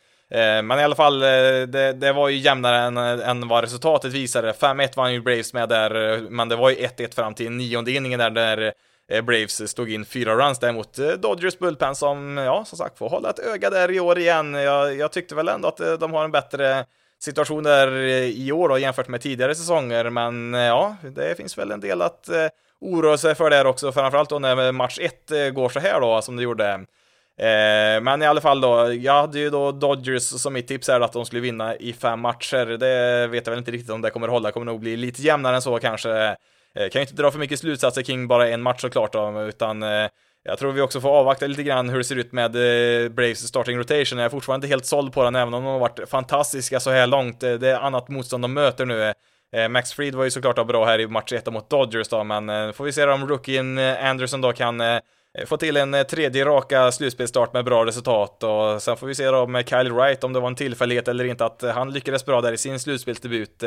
Men 0.64 0.80
i 0.80 0.84
alla 0.84 0.96
fall, 0.96 1.20
det, 1.20 1.94
det 1.94 2.14
var 2.14 2.30
ju 2.30 2.38
jämnare 2.38 2.78
än, 2.78 2.98
än 2.98 3.48
vad 3.48 3.64
resultatet 3.64 4.14
visade. 4.14 4.52
5-1 4.52 4.96
vann 4.96 5.14
ju 5.14 5.22
Braves 5.22 5.54
med 5.54 5.70
där, 5.70 6.20
men 6.30 6.50
det 6.50 6.56
var 6.56 6.70
ju 6.70 6.76
1-1 6.76 7.16
fram 7.16 7.34
till 7.34 7.52
nionde 7.52 7.92
inningen 7.92 8.20
där, 8.20 8.30
där 8.30 8.74
Eh, 9.10 9.22
Braves 9.22 9.70
stod 9.70 9.92
in 9.92 10.06
fyra 10.06 10.36
runs 10.36 10.60
där 10.60 10.72
mot 10.72 11.00
eh, 11.00 11.08
Dodgers 11.08 11.60
Bullpen 11.60 11.96
som, 11.96 12.38
ja, 12.38 12.66
som 12.66 12.78
sagt 12.78 12.98
får 12.98 13.10
hålla 13.10 13.30
ett 13.30 13.40
öga 13.40 13.70
där 13.70 13.92
i 13.92 14.00
år 14.00 14.20
igen. 14.20 14.54
Jag, 14.54 14.96
jag 14.96 15.12
tyckte 15.12 15.36
väl 15.36 15.48
ändå 15.48 15.68
att 15.68 15.80
eh, 15.80 15.94
de 15.94 16.14
har 16.14 16.24
en 16.24 16.32
bättre 16.32 16.86
situation 17.20 17.64
där 17.64 17.92
i 18.24 18.52
år 18.52 18.70
då, 18.70 18.78
jämfört 18.78 19.08
med 19.08 19.22
tidigare 19.22 19.56
säsonger, 19.56 20.10
men 20.10 20.54
ja, 20.54 20.96
det 21.16 21.38
finns 21.38 21.58
väl 21.58 21.72
en 21.72 21.80
del 21.80 22.02
att 22.02 22.30
oroa 22.82 23.18
sig 23.18 23.36
för 23.36 23.50
där 23.50 23.66
också, 23.66 23.92
framförallt 23.92 24.30
då 24.30 24.40
när 24.40 24.72
match 24.72 25.00
1 25.02 25.54
går 25.54 25.70
så 25.70 25.80
här 25.80 26.02
då, 26.02 26.22
som 26.22 26.36
det 26.36 26.44
gjorde. 26.44 26.86
Eh, 27.40 28.02
men 28.02 28.22
i 28.22 28.26
alla 28.26 28.42
fall 28.42 28.62
då, 28.62 28.94
jag 28.94 29.14
hade 29.14 29.40
ju 29.40 29.50
då 29.50 29.72
Dodgers 29.72 30.24
som 30.24 30.54
mitt 30.54 30.68
tips 30.68 30.90
är 30.90 31.00
att 31.00 31.14
de 31.14 31.26
skulle 31.26 31.42
vinna 31.42 31.76
i 31.76 31.94
fem 31.94 32.20
matcher. 32.20 32.66
Det 32.66 33.28
vet 33.28 33.48
jag 33.48 33.52
väl 33.52 33.60
inte 33.60 33.72
riktigt 33.72 33.90
om 33.90 34.02
det 34.02 34.10
kommer 34.10 34.28
hålla, 34.28 34.50
det 34.50 34.54
kommer 34.54 34.66
nog 34.66 34.80
bli 34.80 34.98
lite 34.98 35.22
jämnare 35.22 35.56
än 35.56 35.62
så 35.62 35.80
kanske. 35.80 36.36
Eh, 36.76 36.90
kan 36.90 37.00
ju 37.00 37.04
inte 37.04 37.22
dra 37.22 37.32
för 37.32 37.40
mycket 37.40 37.60
slutsatser 37.60 38.02
kring 38.02 38.28
bara 38.28 38.50
en 38.50 38.62
match 38.62 38.82
såklart 38.82 39.14
då, 39.14 39.44
utan 39.48 39.84
eh, 39.84 40.10
jag 40.44 40.60
tror 40.60 40.72
vi 40.72 40.82
också 40.82 41.02
får 41.02 41.10
avvakta 41.10 41.48
lite 41.48 41.64
grann 41.64 41.90
hur 41.90 41.98
det 41.98 42.04
ser 42.04 42.16
ut 42.16 42.32
med 42.32 42.56
eh, 42.56 43.10
Braves 43.10 43.48
starting 43.48 43.78
rotation. 43.78 44.20
Jag 44.20 44.26
är 44.26 44.30
fortfarande 44.30 44.66
inte 44.66 44.74
helt 44.74 44.86
såld 44.86 45.14
på 45.14 45.24
den, 45.24 45.36
även 45.36 45.54
om 45.54 45.64
de 45.64 45.72
har 45.72 45.80
varit 45.80 46.10
fantastiska 46.10 46.80
så 46.80 46.92
här 46.92 47.08
långt. 47.08 47.44
Eh, 47.44 47.54
det 47.54 47.70
är 47.70 47.80
annat 47.80 48.10
motstånd 48.10 48.44
de 48.44 48.54
möter 48.54 48.86
nu. 48.86 49.14
Eh, 49.56 49.70
Max 49.70 49.94
Fried 49.94 50.16
var 50.16 50.24
ju 50.24 50.32
såklart 50.32 50.68
bra 50.68 50.86
här 50.86 51.00
i 51.00 51.08
match 51.08 51.34
1 51.34 51.54
mot 51.54 51.70
Dodgers 51.70 52.08
då, 52.08 52.24
men 52.24 52.74
får 52.74 52.84
vi 52.84 52.92
se 52.92 53.04
om 53.04 53.28
rookien 53.28 53.78
Anderson 53.78 54.42
då 54.42 54.54
kan 54.54 54.82
få 55.46 55.58
till 55.58 55.78
en 55.78 56.06
tredje 56.10 56.46
raka 56.46 56.92
slutspelsstart 56.92 57.54
med 57.54 57.66
bra 57.66 57.86
resultat 57.86 58.44
och 58.44 58.82
sen 58.82 58.98
får 58.98 59.08
vi 59.08 59.16
se 59.16 59.26
då 59.32 59.48
med 59.48 59.70
Kyle 59.70 59.92
Wright 59.92 60.24
om 60.24 60.34
det 60.34 60.40
var 60.40 60.48
en 60.48 60.56
tillfällighet 60.56 61.08
eller 61.08 61.26
inte 61.26 61.46
att 61.46 61.62
han 61.62 61.92
lyckades 61.94 62.26
bra 62.26 62.42
där 62.42 62.54
i 62.54 62.58
sin 62.58 62.80
slutspelsdebut. 62.80 63.64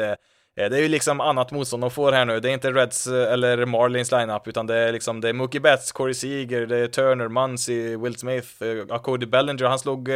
Eh, 0.57 0.71
det 0.71 0.77
är 0.77 0.81
ju 0.83 0.89
liksom 0.89 1.21
annat 1.21 1.51
motstånd 1.51 1.83
de 1.83 1.91
får 1.91 2.13
här 2.13 2.25
nu. 2.25 2.41
Det 2.41 2.51
är 2.51 2.53
inte 2.53 2.73
Reds 2.73 3.07
eh, 3.07 3.33
eller 3.33 3.67
Marlins 3.67 4.13
lineup, 4.13 4.49
utan 4.49 4.67
det 4.67 4.77
är 4.77 4.93
liksom 4.93 5.21
det 5.21 5.29
är 5.29 5.33
Mookie 5.33 5.61
Betts, 5.61 5.93
Corey 5.93 6.15
Seager, 6.15 6.67
det 6.67 6.77
är 6.77 6.87
Turner, 6.87 7.29
Muncy, 7.29 7.97
Will 7.97 8.17
Smith, 8.17 8.49
eh, 8.63 8.99
Cody 8.99 9.27
Bellinger. 9.27 9.65
Han 9.65 9.79
slog 9.79 10.11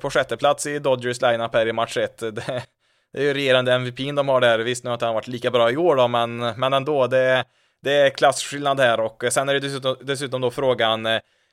på 0.00 0.10
sjätte 0.10 0.36
plats 0.36 0.66
i 0.66 0.78
Dodgers 0.78 1.20
lineup 1.20 1.54
här 1.54 1.66
i 1.66 1.72
match 1.72 1.96
1. 1.96 2.18
Det, 2.34 2.62
det 3.12 3.20
är 3.20 3.22
ju 3.22 3.34
regerande 3.34 3.72
MVP'n 3.72 4.16
de 4.16 4.28
har 4.28 4.40
där. 4.40 4.58
Visst, 4.58 4.84
nu 4.84 4.90
har 4.90 4.94
inte 4.94 5.04
han 5.04 5.14
varit 5.14 5.28
lika 5.28 5.50
bra 5.50 5.70
i 5.70 5.76
år 5.76 5.96
då, 5.96 6.08
men, 6.08 6.36
men 6.36 6.72
ändå. 6.72 7.06
Det, 7.06 7.44
det 7.82 7.92
är 7.92 8.10
klasskillnad 8.10 8.80
här 8.80 9.00
och 9.00 9.24
sen 9.30 9.48
är 9.48 9.54
det 9.54 9.60
dessutom, 9.60 9.96
dessutom 10.00 10.40
då 10.40 10.50
frågan 10.50 11.06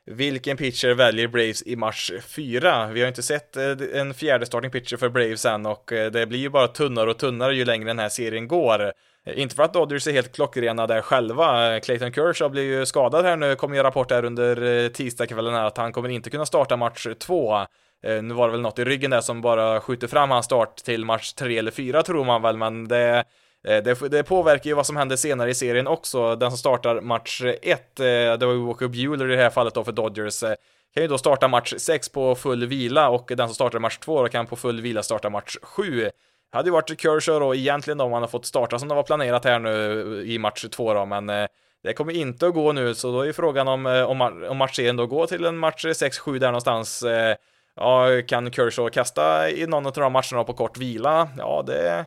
vilken 0.05 0.57
pitcher 0.57 0.93
väljer 0.93 1.27
Braves 1.27 1.63
i 1.63 1.75
match 1.75 2.11
4? 2.27 2.87
Vi 2.87 3.01
har 3.01 3.07
inte 3.07 3.23
sett 3.23 3.57
eh, 3.57 3.75
en 3.93 4.13
fjärde 4.13 4.45
starting 4.45 4.71
pitcher 4.71 4.97
för 4.97 5.09
Braves 5.09 5.45
än 5.45 5.65
och 5.65 5.91
eh, 5.93 6.11
det 6.11 6.25
blir 6.25 6.39
ju 6.39 6.49
bara 6.49 6.67
tunnare 6.67 7.09
och 7.09 7.17
tunnare 7.17 7.55
ju 7.55 7.65
längre 7.65 7.87
den 7.87 7.99
här 7.99 8.09
serien 8.09 8.47
går. 8.47 8.81
Eh, 9.25 9.39
inte 9.39 9.55
för 9.55 9.63
att 9.63 9.73
Dodgers 9.73 10.07
är 10.07 10.11
helt 10.11 10.35
klockrena 10.35 10.87
där 10.87 11.01
själva. 11.01 11.79
Clayton 11.79 12.13
Kershaw 12.13 12.49
blir 12.49 12.63
ju 12.63 12.85
skadad 12.85 13.25
här 13.25 13.35
nu, 13.35 13.55
kommer 13.55 13.75
ju 13.75 13.83
rapport 13.83 14.11
här 14.11 14.25
under 14.25 14.89
tisdagskvällen 14.89 15.53
här 15.53 15.65
att 15.65 15.77
han 15.77 15.91
kommer 15.91 16.09
inte 16.09 16.29
kunna 16.29 16.45
starta 16.45 16.77
match 16.77 17.07
2. 17.19 17.65
Nu 18.03 18.33
var 18.33 18.47
det 18.47 18.51
väl 18.51 18.61
något 18.61 18.79
i 18.79 18.85
ryggen 18.85 19.11
där 19.11 19.21
som 19.21 19.41
bara 19.41 19.81
skjuter 19.81 20.07
fram 20.07 20.31
hans 20.31 20.45
start 20.45 20.75
till 20.75 21.05
match 21.05 21.33
3 21.33 21.57
eller 21.57 21.71
4 21.71 22.03
tror 22.03 22.25
man 22.25 22.41
väl, 22.41 22.57
men 22.57 22.87
det 22.87 23.23
Eh, 23.67 23.83
det, 23.83 24.09
det, 24.09 24.23
påverkar 24.23 24.69
ju 24.69 24.73
vad 24.73 24.85
som 24.85 24.97
händer 24.97 25.15
senare 25.15 25.49
i 25.49 25.53
serien 25.53 25.87
också. 25.87 26.35
Den 26.35 26.51
som 26.51 26.57
startar 26.57 27.01
match 27.01 27.41
1, 27.61 27.99
eh, 27.99 28.05
det 28.05 28.45
var 28.45 28.53
ju 28.53 28.65
Walker 28.65 28.87
Bueller 28.87 29.31
i 29.31 29.35
det 29.35 29.43
här 29.43 29.49
fallet 29.49 29.73
då 29.73 29.83
för 29.83 29.91
Dodgers, 29.91 30.43
eh, 30.43 30.53
kan 30.93 31.03
ju 31.03 31.07
då 31.09 31.17
starta 31.17 31.47
match 31.47 31.73
6 31.77 32.09
på 32.09 32.35
full 32.35 32.65
vila 32.65 33.09
och 33.09 33.31
den 33.35 33.47
som 33.47 33.55
startar 33.55 33.79
match 33.79 33.97
2 33.97 34.27
kan 34.27 34.47
på 34.47 34.55
full 34.55 34.81
vila 34.81 35.03
starta 35.03 35.29
match 35.29 35.57
7. 35.61 36.01
Det 36.51 36.57
hade 36.57 36.67
ju 36.67 36.73
varit 36.73 37.01
Kershaw 37.01 37.45
då 37.45 37.55
egentligen 37.55 37.97
då 37.97 38.05
om 38.05 38.13
han 38.13 38.21
har 38.21 38.29
fått 38.29 38.45
starta 38.45 38.79
som 38.79 38.87
det 38.87 38.95
var 38.95 39.03
planerat 39.03 39.45
här 39.45 39.59
nu 39.59 40.23
i 40.25 40.39
match 40.39 40.65
2 40.71 40.93
då, 40.93 41.05
men 41.05 41.27
det 41.83 41.93
kommer 41.95 42.13
inte 42.13 42.47
att 42.47 42.53
gå 42.53 42.71
nu, 42.71 42.95
så 42.95 43.11
då 43.11 43.21
är 43.21 43.33
frågan 43.33 43.67
om, 43.67 43.85
om, 43.85 44.21
om 44.49 44.57
matchserien 44.57 44.95
då 44.95 45.07
går 45.07 45.27
till 45.27 45.45
en 45.45 45.57
match 45.57 45.85
6-7 45.85 46.39
där 46.39 46.47
någonstans. 46.47 47.03
Ja, 47.75 48.21
kan 48.27 48.51
Kershaw 48.51 48.93
kasta 48.93 49.49
i 49.49 49.67
någon 49.67 49.85
av 49.85 49.93
de 49.93 50.13
matcherna 50.13 50.43
på 50.43 50.53
kort 50.53 50.77
vila? 50.77 51.27
Ja, 51.37 51.63
det 51.67 52.05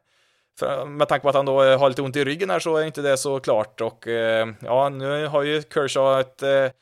för, 0.59 0.85
med 0.85 1.09
tanke 1.09 1.23
på 1.23 1.29
att 1.29 1.35
han 1.35 1.47
då 1.47 1.63
eh, 1.63 1.79
har 1.79 1.89
lite 1.89 2.03
ont 2.03 2.17
i 2.17 2.25
ryggen 2.25 2.51
här 2.51 2.59
så 2.59 2.77
är 2.77 2.85
inte 2.85 3.03
det 3.03 3.17
så 3.17 3.41
klart 3.41 3.81
och 3.81 4.09
eh, 4.09 4.49
ja, 4.61 4.89
nu 4.89 5.27
har 5.27 5.43
ju 5.43 5.63
Kershaw 5.63 6.21
ett 6.21 6.43
eh, 6.43 6.73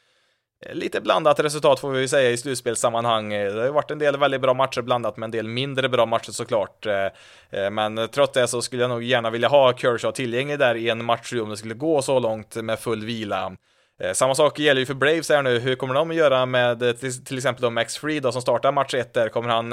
lite 0.71 1.01
blandat 1.01 1.41
resultat 1.41 1.81
får 1.81 1.91
vi 1.91 2.01
ju 2.01 2.09
säga 2.09 2.31
i 2.31 2.37
slutspelssammanhang. 2.37 3.31
Det 3.31 3.53
har 3.53 3.65
ju 3.65 3.73
varit 3.73 3.91
en 3.91 3.99
del 3.99 4.17
väldigt 4.17 4.41
bra 4.41 4.55
matcher 4.55 4.83
blandat 4.83 5.17
med 5.17 5.27
en 5.27 5.31
del 5.31 5.49
mindre 5.49 5.89
bra 5.89 6.07
matcher 6.07 6.31
såklart. 6.31 6.87
Eh, 6.87 7.07
eh, 7.51 7.71
men 7.71 8.09
trots 8.09 8.33
det 8.33 8.49
så 8.49 8.63
skulle 8.63 8.83
jag 8.83 8.89
nog 8.89 9.03
gärna 9.03 9.31
vilja 9.31 9.49
ha 9.49 9.73
Kershaw 9.77 10.13
tillgänglig 10.13 10.59
där 10.59 10.75
i 10.75 10.89
en 10.89 11.05
match 11.05 11.33
om 11.33 11.49
det 11.49 11.57
skulle 11.57 11.75
gå 11.75 12.03
så 12.03 12.19
långt 12.19 12.57
med 12.57 12.79
full 12.79 13.05
vila. 13.05 13.57
Eh, 14.01 14.13
samma 14.13 14.35
sak 14.35 14.59
gäller 14.59 14.81
ju 14.81 14.87
för 14.87 14.95
Braves 14.95 15.29
här 15.29 15.43
nu. 15.43 15.59
Hur 15.59 15.75
kommer 15.75 15.95
de 15.95 16.11
att 16.11 16.17
göra 16.17 16.47
med 16.47 17.01
till, 17.01 17.37
exempel 17.37 17.63
då 17.63 17.71
Max 17.71 17.97
Fried 17.97 18.23
då 18.23 18.33
som 18.33 18.43
startar 18.43 18.73
match 18.73 18.95
1 18.95 19.15
där? 19.15 19.29
Kommer 19.29 19.49
han 19.49 19.73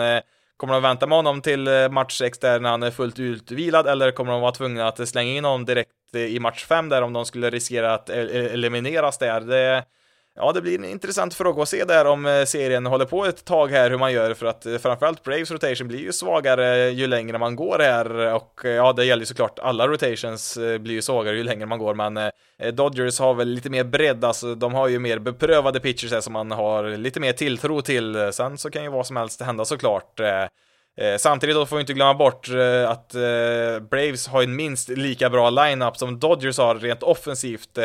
Kommer 0.60 0.74
de 0.74 0.84
vänta 0.84 1.08
med 1.08 1.18
honom 1.18 1.42
till 1.42 1.68
eh, 1.68 1.90
match 1.90 2.18
6 2.18 2.40
där 2.40 2.60
när 2.60 2.70
han 2.70 2.84
är 2.84 2.92
fullt 2.92 3.20
utvilad 3.20 3.88
eller 3.88 4.12
kommer 4.12 4.32
de 4.32 4.42
vara 4.42 4.52
tvungna 4.52 4.88
att 4.88 5.10
slänga 5.10 5.32
in 5.32 5.46
honom 5.46 5.66
direkt 5.66 5.90
eh, 6.14 6.22
i 6.22 6.40
match 6.40 6.66
5 6.66 6.90
där 6.90 7.02
om 7.02 7.14
de 7.14 7.26
skulle 7.26 7.50
riskera 7.50 7.94
att 7.94 8.10
elimineras 8.10 9.18
där? 9.18 9.42
Det, 9.42 9.84
Ja, 10.42 10.52
det 10.52 10.62
blir 10.62 10.76
en 10.76 10.86
intressant 10.86 11.34
fråga 11.34 11.62
att 11.62 11.70
se 11.70 11.86
där 11.86 12.06
om 12.06 12.26
eh, 12.26 12.46
serien 12.46 12.86
håller 12.86 13.06
på 13.06 13.26
ett 13.26 13.46
tag 13.46 13.72
här 13.72 13.90
hur 13.90 13.98
man 13.98 14.14
gör 14.14 14.34
för 14.34 14.46
att 14.46 14.66
eh, 14.66 14.78
framförallt 14.78 15.24
Braves 15.24 15.52
rotation 15.52 15.88
blir 15.88 16.00
ju 16.00 16.12
svagare 16.12 16.90
ju 16.90 17.08
längre 17.08 17.38
man 17.38 17.56
går 17.56 17.80
här 17.80 18.36
och 18.36 18.66
eh, 18.66 18.72
ja, 18.72 18.94
det 18.94 19.06
gäller 19.06 19.22
ju 19.22 19.26
såklart 19.26 19.60
alla 19.60 19.88
rotations 19.88 20.58
blir 20.80 20.94
ju 20.94 21.02
svagare 21.02 21.38
ju 21.38 21.44
längre 21.44 21.66
man 21.66 21.80
går 21.80 21.94
men 21.94 22.32
Dodgers 22.74 23.20
har 23.20 23.34
väl 23.34 23.48
lite 23.48 23.70
mer 23.70 23.84
bredd, 23.84 24.26
alltså 24.26 24.56
de 24.56 24.74
har 24.74 24.88
ju 24.88 25.00
mer 25.00 25.20
beprövade 25.20 25.80
pitchers 25.80 26.12
här 26.12 26.22
som 26.22 26.34
man 26.34 26.52
har 26.52 26.98
lite 26.98 27.20
mer 27.20 27.34
tilltro 27.34 27.82
till. 27.82 28.30
Sen 28.34 28.58
så 28.58 28.72
kan 28.72 28.84
ju 28.84 28.90
vad 28.90 29.08
som 29.08 29.16
helst 29.16 29.42
hända 29.42 29.66
såklart. 29.66 30.20
Samtidigt 31.18 31.56
då 31.56 31.66
får 31.66 31.76
vi 31.76 31.82
inte 31.82 31.94
glömma 31.94 32.14
bort 32.14 32.50
att 32.88 33.12
Braves 33.90 34.28
har 34.28 34.44
en 34.44 34.56
minst 34.56 34.90
lika 34.90 35.30
bra 35.30 35.50
lineup 35.50 35.98
som 35.98 36.20
Dodgers 36.20 36.58
har 36.58 36.76
rent 36.76 37.04
offensivt. 37.04 37.78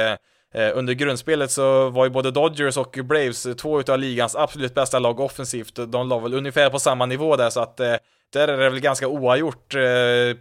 Eh, 0.54 0.70
under 0.74 0.92
grundspelet 0.92 1.50
så 1.50 1.90
var 1.90 2.04
ju 2.04 2.10
både 2.10 2.30
Dodgers 2.30 2.76
och 2.76 2.98
Braves 3.04 3.46
två 3.56 3.80
utav 3.80 3.98
ligans 3.98 4.36
absolut 4.36 4.74
bästa 4.74 4.98
lag 4.98 5.20
offensivt. 5.20 5.74
De 5.88 6.08
la 6.08 6.18
väl 6.18 6.34
ungefär 6.34 6.70
på 6.70 6.78
samma 6.78 7.06
nivå 7.06 7.36
där 7.36 7.50
så 7.50 7.60
att 7.60 7.80
eh, 7.80 7.94
där 8.32 8.48
är 8.48 8.58
det 8.58 8.70
väl 8.70 8.80
ganska 8.80 9.08
oavgjort 9.08 9.74
eh, 9.74 9.80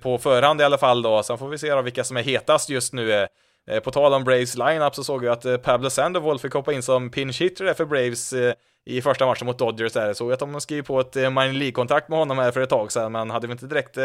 på 0.02 0.18
förhand 0.18 0.62
i 0.62 0.64
alla 0.64 0.78
fall 0.78 1.02
då. 1.02 1.24
Sen 1.24 1.38
får 1.38 1.48
vi 1.48 1.58
se 1.58 1.76
då 1.76 1.82
vilka 1.82 2.04
som 2.04 2.18
är 2.18 2.24
hetast 2.24 2.70
just 2.70 2.94
nu. 2.94 3.28
På 3.84 3.92
tal 3.92 4.14
om 4.14 4.24
Braves 4.24 4.56
lineup 4.58 4.96
så 4.96 5.04
såg 5.04 5.26
jag 5.26 5.32
att 5.32 5.64
Pablo 5.64 5.90
Sandoval 5.90 6.40
fick 6.40 6.54
hoppa 6.54 6.74
in 6.74 6.84
som 6.84 7.10
pinch 7.10 7.42
hitter 7.42 7.74
för 7.74 7.86
Braves 7.86 8.34
i 8.86 9.02
första 9.02 9.26
matchen 9.26 9.46
mot 9.46 9.60
Dodgers 9.60 9.94
där. 9.94 10.14
Såg 10.14 10.34
att 10.34 10.40
de 10.40 10.62
skrev 10.62 10.82
på 10.82 11.00
ett 11.00 11.16
minor 11.16 11.54
League-kontrakt 11.54 12.10
med 12.10 12.20
honom 12.20 12.38
här 12.38 12.52
för 12.52 12.62
ett 12.62 12.70
tag 12.70 12.92
sedan, 12.92 13.12
men 13.12 13.30
hade 13.30 13.48
väl 13.48 13.52
inte 13.52 13.66
direkt 13.66 13.98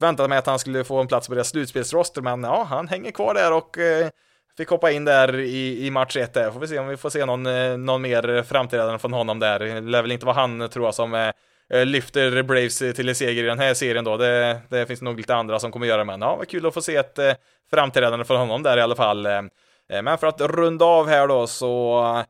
väntat 0.00 0.28
mig 0.28 0.38
att 0.38 0.46
han 0.46 0.58
skulle 0.58 0.84
få 0.84 1.00
en 1.00 1.06
plats 1.06 1.28
på 1.28 1.34
deras 1.34 1.48
slutspelsroster, 1.48 2.22
men 2.22 2.42
ja, 2.42 2.66
han 2.70 2.88
hänger 2.88 3.10
kvar 3.10 3.34
där 3.34 3.52
och 3.52 3.76
fick 4.58 4.68
hoppa 4.68 4.90
in 4.90 5.04
där 5.04 5.38
i, 5.38 5.86
i 5.86 5.90
match 5.90 6.16
1 6.16 6.34
där. 6.34 6.50
Får 6.50 6.60
vi 6.60 6.68
se 6.68 6.78
om 6.78 6.88
vi 6.88 6.96
får 6.96 7.10
se 7.10 7.24
någon, 7.24 7.46
eh, 7.46 7.76
någon 7.76 8.02
mer 8.02 8.42
framträdande 8.42 8.98
från 8.98 9.12
honom 9.12 9.38
där. 9.38 9.58
Det 9.58 9.80
lär 9.80 10.02
väl 10.02 10.12
inte 10.12 10.26
vara 10.26 10.36
han, 10.36 10.68
tror 10.68 10.84
jag, 10.84 10.94
som 10.94 11.14
eh, 11.14 11.30
eh, 11.74 11.86
lyfter 11.86 12.42
Braves 12.42 12.78
till 12.78 13.08
en 13.08 13.14
seger 13.14 13.44
i 13.44 13.46
den 13.46 13.58
här 13.58 13.74
serien 13.74 14.04
då. 14.04 14.16
Det, 14.16 14.60
det 14.68 14.86
finns 14.86 15.02
nog 15.02 15.16
lite 15.16 15.34
andra 15.34 15.58
som 15.58 15.72
kommer 15.72 15.86
göra, 15.86 16.04
men 16.04 16.20
ja, 16.20 16.36
vad 16.36 16.48
kul 16.48 16.66
att 16.66 16.74
få 16.74 16.82
se 16.82 16.96
ett 16.96 17.18
framträdande 17.70 18.24
från 18.24 18.38
honom 18.38 18.62
där 18.62 18.76
i 18.76 18.80
alla 18.80 18.96
fall. 18.96 19.28
Men 20.02 20.18
för 20.18 20.26
att 20.26 20.40
runda 20.40 20.84
av 20.84 21.08
här 21.08 21.28
då 21.28 21.46
så 21.46 22.24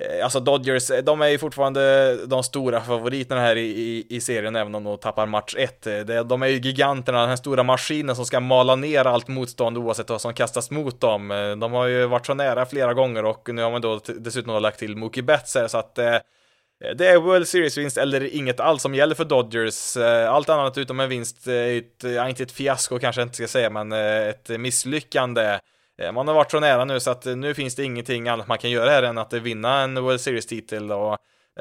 Eh, 0.00 0.24
alltså 0.24 0.40
Dodgers, 0.40 0.90
eh, 0.90 1.04
de 1.04 1.20
är 1.20 1.28
ju 1.28 1.38
fortfarande 1.38 2.16
de 2.26 2.42
stora 2.42 2.80
favoriterna 2.80 3.40
här 3.40 3.56
i, 3.56 3.66
i, 3.66 4.06
i 4.16 4.20
serien, 4.20 4.56
även 4.56 4.74
om 4.74 4.84
de 4.84 4.98
tappar 4.98 5.26
match 5.26 5.54
1. 5.58 5.86
Eh, 5.86 6.24
de 6.24 6.42
är 6.42 6.46
ju 6.46 6.58
giganterna, 6.58 7.20
den 7.20 7.28
här 7.28 7.36
stora 7.36 7.62
maskinen 7.62 8.16
som 8.16 8.24
ska 8.26 8.40
mala 8.40 8.76
ner 8.76 9.04
allt 9.04 9.28
motstånd 9.28 9.78
oavsett 9.78 10.10
vad 10.10 10.20
som 10.20 10.34
kastas 10.34 10.70
mot 10.70 11.00
dem. 11.00 11.28
De 11.60 11.72
har 11.72 11.86
ju 11.86 12.06
varit 12.06 12.26
så 12.26 12.34
nära 12.34 12.66
flera 12.66 12.94
gånger 12.94 13.24
och 13.24 13.48
nu 13.54 13.62
har 13.62 13.70
man 13.70 13.80
då 13.80 14.00
dessutom 14.06 14.62
lagt 14.62 14.78
till 14.78 14.96
Mookie 14.96 15.22
Betts 15.22 15.54
här, 15.54 15.68
så 15.68 15.78
att 15.78 15.94
det 15.94 17.06
är 17.06 17.18
World 17.18 17.48
Series-vinst 17.48 17.96
eller 17.96 18.34
inget 18.34 18.60
alls 18.60 18.82
som 18.82 18.94
gäller 18.94 19.14
för 19.14 19.24
Dodgers. 19.24 19.96
Allt 20.28 20.48
annat 20.48 20.78
utom 20.78 21.00
en 21.00 21.08
vinst, 21.08 21.46
ett, 21.46 22.04
ja, 22.04 22.28
inte 22.28 22.42
ett 22.42 22.52
fiasko 22.52 22.98
kanske 22.98 23.20
jag 23.20 23.26
inte 23.26 23.36
ska 23.36 23.48
säga, 23.48 23.70
men 23.70 23.92
ett 23.92 24.48
misslyckande. 24.48 25.58
Eh, 25.98 26.12
man 26.12 26.28
har 26.28 26.34
varit 26.34 26.50
så 26.50 26.60
nära 26.60 26.84
nu 26.84 27.00
så 27.00 27.10
att 27.10 27.26
eh, 27.26 27.36
nu 27.36 27.54
finns 27.54 27.74
det 27.74 27.84
ingenting 27.84 28.28
annat 28.28 28.48
man 28.48 28.58
kan 28.58 28.70
göra 28.70 28.90
här 28.90 29.02
än 29.02 29.18
att 29.18 29.32
eh, 29.32 29.40
vinna 29.40 29.80
en 29.80 30.02
World 30.02 30.20
Series-titel. 30.20 30.92
Och, 30.92 31.18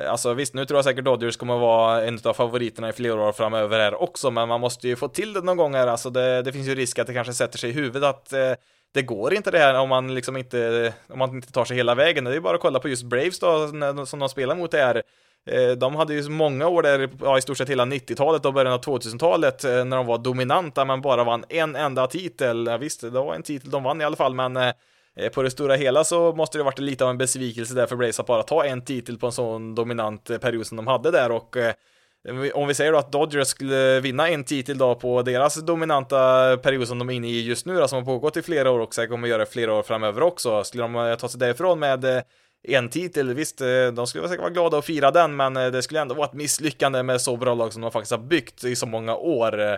alltså 0.08 0.34
visst, 0.34 0.54
nu 0.54 0.66
tror 0.66 0.78
jag 0.78 0.86
säkert 0.86 1.06
Dodgers 1.06 1.38
kommer 1.38 1.58
vara 1.58 2.04
en 2.06 2.20
av 2.24 2.34
favoriterna 2.34 2.90
i 2.90 2.94
flera 2.94 3.22
år 3.22 3.32
framöver 3.32 3.80
här 3.80 4.02
också, 4.02 4.32
men 4.32 4.48
man 4.48 4.62
måste 4.62 4.88
ju 4.88 4.96
få 4.96 5.08
till 5.08 5.34
det 5.34 5.42
någon 5.42 5.58
gång 5.58 5.76
här. 5.76 5.88
Alltså 5.88 6.10
det, 6.10 6.42
det 6.42 6.54
finns 6.54 6.68
ju 6.68 6.76
risk 6.76 7.00
att 7.00 7.08
det 7.08 7.14
kanske 7.14 7.34
sätter 7.34 7.58
sig 7.58 7.70
i 7.70 7.74
huvudet 7.74 8.04
att 8.04 8.34
det 8.94 9.02
går 9.02 9.34
inte 9.34 9.52
det 9.52 9.60
här 9.60 9.74
om 9.74 9.90
man 9.90 10.16
liksom 10.16 10.38
inte, 10.38 10.94
om 11.08 11.20
man 11.20 11.30
inte 11.30 11.52
tar 11.52 11.66
sig 11.66 11.78
hela 11.78 11.96
vägen. 11.96 12.24
Det 12.24 12.32
är 12.32 12.34
ju 12.34 12.42
bara 12.42 12.56
att 12.56 12.62
kolla 12.62 12.80
på 12.80 12.90
just 12.90 13.04
Braves 13.04 13.40
då, 13.40 13.68
som 14.06 14.20
de 14.20 14.30
spelar 14.30 14.56
mot 14.56 14.72
det 14.72 14.78
här. 14.78 15.04
Eh, 15.52 15.72
de 15.72 15.96
hade 15.96 16.14
ju 16.14 16.30
många 16.30 16.68
år 16.68 16.82
där, 16.82 17.10
ja, 17.22 17.38
i 17.38 17.42
stort 17.42 17.58
sett 17.58 17.70
hela 17.70 17.86
90-talet 17.86 18.46
och 18.46 18.54
början 18.54 18.74
av 18.74 18.82
2000-talet 18.82 19.64
eh, 19.64 19.86
när 19.86 19.98
de 19.98 20.06
var 20.06 20.18
dominanta 20.18 20.86
men 20.86 21.02
bara 21.02 21.24
vann 21.24 21.46
en 21.50 21.76
enda 21.76 22.08
titel. 22.08 22.68
Ja, 22.68 22.78
visst, 22.78 23.02
det 23.02 23.10
var 23.10 23.36
en 23.36 23.44
titel 23.44 23.70
de 23.70 23.84
vann 23.84 24.02
i 24.02 24.04
alla 24.04 24.16
fall, 24.16 24.36
men 24.36 24.58
eh, 24.58 24.74
på 25.34 25.42
det 25.42 25.52
stora 25.52 25.76
hela 25.76 26.04
så 26.04 26.34
måste 26.34 26.58
det 26.58 26.64
varit 26.64 26.80
lite 26.80 27.04
av 27.04 27.10
en 27.10 27.18
besvikelse 27.18 27.74
där 27.74 27.86
för 27.86 27.96
Blaze 27.96 28.22
att 28.22 28.28
bara 28.28 28.44
ta 28.44 28.66
en 28.66 28.82
titel 28.82 29.18
på 29.18 29.26
en 29.26 29.32
sån 29.32 29.76
dominant 29.76 30.42
period 30.42 30.68
som 30.68 30.78
de 30.78 30.88
hade 30.88 31.12
där 31.12 31.32
och 31.32 31.58
om 32.54 32.68
vi 32.68 32.74
säger 32.74 32.92
då 32.92 32.98
att 32.98 33.12
Dodgers 33.12 33.48
skulle 33.48 34.00
vinna 34.00 34.30
en 34.30 34.44
titel 34.44 34.78
då 34.78 34.96
på 34.96 35.22
deras 35.22 35.56
dominanta 35.56 36.18
period 36.58 36.88
som 36.88 37.00
de 37.00 37.10
är 37.10 37.14
inne 37.14 37.28
i 37.28 37.42
just 37.42 37.66
nu 37.66 37.76
då, 37.76 37.88
som 37.88 37.98
har 37.98 38.06
pågått 38.06 38.38
i 38.38 38.42
flera 38.42 38.72
år 38.72 38.80
och 38.80 38.96
säkert 38.96 39.12
kommer 39.12 39.28
göra 39.28 39.46
flera 39.46 39.74
år 39.74 39.84
framöver 39.84 40.24
också. 40.24 40.64
Skulle 40.64 40.84
de 40.84 41.18
ta 41.20 41.30
sig 41.30 41.40
därifrån 41.40 41.80
med 41.80 42.24
en 42.74 42.90
titel, 42.90 43.34
visst, 43.34 43.62
eh, 43.62 43.88
de 43.94 44.08
skulle 44.08 44.28
säkert 44.28 44.42
vara 44.42 44.50
glada 44.50 44.78
att 44.78 44.86
fira 44.86 45.12
den, 45.12 45.36
men 45.36 45.58
eh, 45.58 45.68
det 45.68 45.82
skulle 45.82 46.02
ändå 46.02 46.16
vara 46.16 46.28
ett 46.28 46.34
misslyckande 46.34 47.04
med 47.04 47.22
så 47.22 47.38
bra 47.38 47.56
lag 47.56 47.74
som 47.74 47.82
de 47.82 47.92
faktiskt 47.92 48.12
har 48.12 48.20
byggt 48.20 48.64
i 48.64 48.76
så 48.76 48.86
många 48.86 49.16
år. 49.16 49.62
Eh, 49.62 49.78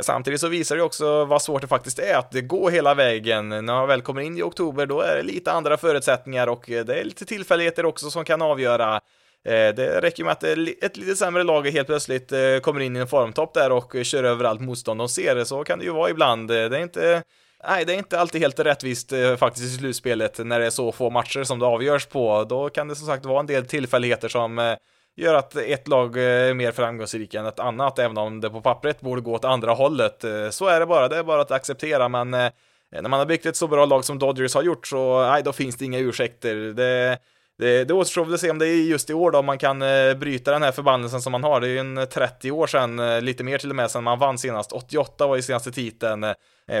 samtidigt 0.00 0.40
så 0.40 0.48
visar 0.48 0.76
det 0.76 0.82
också 0.82 1.24
vad 1.24 1.42
svårt 1.42 1.62
det 1.62 1.68
faktiskt 1.68 1.98
är 1.98 2.14
att 2.14 2.32
gå 2.32 2.68
hela 2.68 2.94
vägen. 2.94 3.48
När 3.48 3.62
man 3.62 3.88
väl 3.88 4.02
kommer 4.02 4.22
in 4.22 4.38
i 4.38 4.42
oktober, 4.42 4.86
då 4.86 5.00
är 5.00 5.16
det 5.16 5.22
lite 5.22 5.52
andra 5.52 5.76
förutsättningar 5.76 6.46
och 6.46 6.64
det 6.66 7.00
är 7.00 7.04
lite 7.04 7.24
tillfälligheter 7.24 7.84
också 7.84 8.10
som 8.10 8.24
kan 8.24 8.42
avgöra 8.42 9.00
det 9.44 10.00
räcker 10.00 10.24
med 10.24 10.32
att 10.32 10.44
ett 10.44 10.96
lite 10.96 11.16
sämre 11.16 11.42
lag 11.42 11.68
helt 11.68 11.86
plötsligt 11.86 12.32
kommer 12.62 12.80
in 12.80 12.96
i 12.96 12.98
en 12.98 13.06
formtopp 13.06 13.54
där 13.54 13.72
och 13.72 13.94
kör 14.02 14.24
över 14.24 14.44
allt 14.44 14.60
motstånd 14.60 15.00
de 15.00 15.08
ser. 15.08 15.44
Så 15.44 15.64
kan 15.64 15.78
det 15.78 15.84
ju 15.84 15.90
vara 15.90 16.10
ibland. 16.10 16.48
Det 16.48 16.56
är 16.56 16.78
inte 16.78 17.22
Nej, 17.64 17.84
det 17.84 17.94
är 17.94 17.98
inte 17.98 18.20
alltid 18.20 18.40
helt 18.40 18.60
rättvist 18.60 19.12
eh, 19.12 19.36
faktiskt 19.36 19.66
i 19.66 19.78
slutspelet 19.78 20.38
när 20.38 20.60
det 20.60 20.66
är 20.66 20.70
så 20.70 20.92
få 20.92 21.10
matcher 21.10 21.44
som 21.44 21.58
det 21.58 21.66
avgörs 21.66 22.06
på. 22.06 22.44
Då 22.44 22.70
kan 22.70 22.88
det 22.88 22.96
som 22.96 23.06
sagt 23.06 23.24
vara 23.24 23.40
en 23.40 23.46
del 23.46 23.66
tillfälligheter 23.66 24.28
som 24.28 24.58
eh, 24.58 24.76
gör 25.16 25.34
att 25.34 25.56
ett 25.56 25.88
lag 25.88 26.16
eh, 26.16 26.22
är 26.22 26.54
mer 26.54 26.72
framgångsrikt 26.72 27.34
än 27.34 27.46
ett 27.46 27.58
annat, 27.58 27.98
även 27.98 28.18
om 28.18 28.40
det 28.40 28.50
på 28.50 28.60
pappret 28.60 29.00
borde 29.00 29.20
gå 29.20 29.34
åt 29.34 29.44
andra 29.44 29.72
hållet. 29.72 30.24
Så 30.50 30.66
är 30.66 30.80
det 30.80 30.86
bara, 30.86 31.08
det 31.08 31.16
är 31.16 31.22
bara 31.22 31.40
att 31.40 31.50
acceptera, 31.50 32.08
men 32.08 32.30
när 32.30 33.08
man 33.08 33.18
har 33.18 33.26
byggt 33.26 33.46
ett 33.46 33.56
så 33.56 33.68
bra 33.68 33.84
lag 33.84 34.04
som 34.04 34.18
Dodgers 34.18 34.54
har 34.54 34.62
gjort 34.62 34.86
så, 34.86 35.22
nej, 35.22 35.42
då 35.42 35.52
finns 35.52 35.76
det 35.76 35.84
inga 35.84 35.98
ursäkter. 35.98 36.54
Det, 36.54 37.18
det, 37.58 37.84
det 37.84 37.94
återstår 37.94 38.24
väl 38.24 38.34
att 38.34 38.40
se 38.40 38.50
om 38.50 38.58
det 38.58 38.68
är 38.68 38.74
just 38.74 39.10
i 39.10 39.14
år 39.14 39.30
då 39.30 39.42
man 39.42 39.58
kan 39.58 39.82
eh, 39.82 40.14
bryta 40.14 40.50
den 40.50 40.62
här 40.62 40.72
förbannelsen 40.72 41.20
som 41.20 41.32
man 41.32 41.44
har. 41.44 41.60
Det 41.60 41.66
är 41.66 41.70
ju 41.70 41.78
en 41.78 42.06
30 42.12 42.50
år 42.50 42.66
sedan, 42.66 42.98
eh, 42.98 43.20
lite 43.20 43.44
mer 43.44 43.58
till 43.58 43.70
och 43.70 43.76
med, 43.76 43.90
sedan 43.90 44.04
man 44.04 44.18
vann 44.18 44.38
senast. 44.38 44.72
88 44.72 45.26
var 45.26 45.36
ju 45.36 45.42
senaste 45.42 45.72
titeln. 45.72 46.24
Eh, 46.24 46.34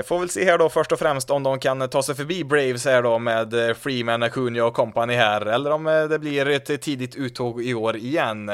får 0.04 0.18
väl 0.18 0.28
se 0.28 0.44
här 0.44 0.58
då 0.58 0.68
först 0.68 0.92
och 0.92 0.98
främst 0.98 1.30
om 1.30 1.42
de 1.42 1.58
kan 1.58 1.88
ta 1.88 2.02
sig 2.02 2.14
förbi 2.14 2.44
Braves 2.44 2.84
här 2.84 3.02
då 3.02 3.18
med 3.18 3.76
Freeman, 3.76 4.22
Acuna 4.22 4.64
och 4.64 4.74
company 4.74 5.14
här, 5.14 5.46
eller 5.46 5.70
om 5.70 5.84
det 5.84 6.18
blir 6.18 6.48
ett 6.48 6.82
tidigt 6.82 7.16
uttåg 7.16 7.62
i 7.62 7.74
år 7.74 7.96
igen. 7.96 8.50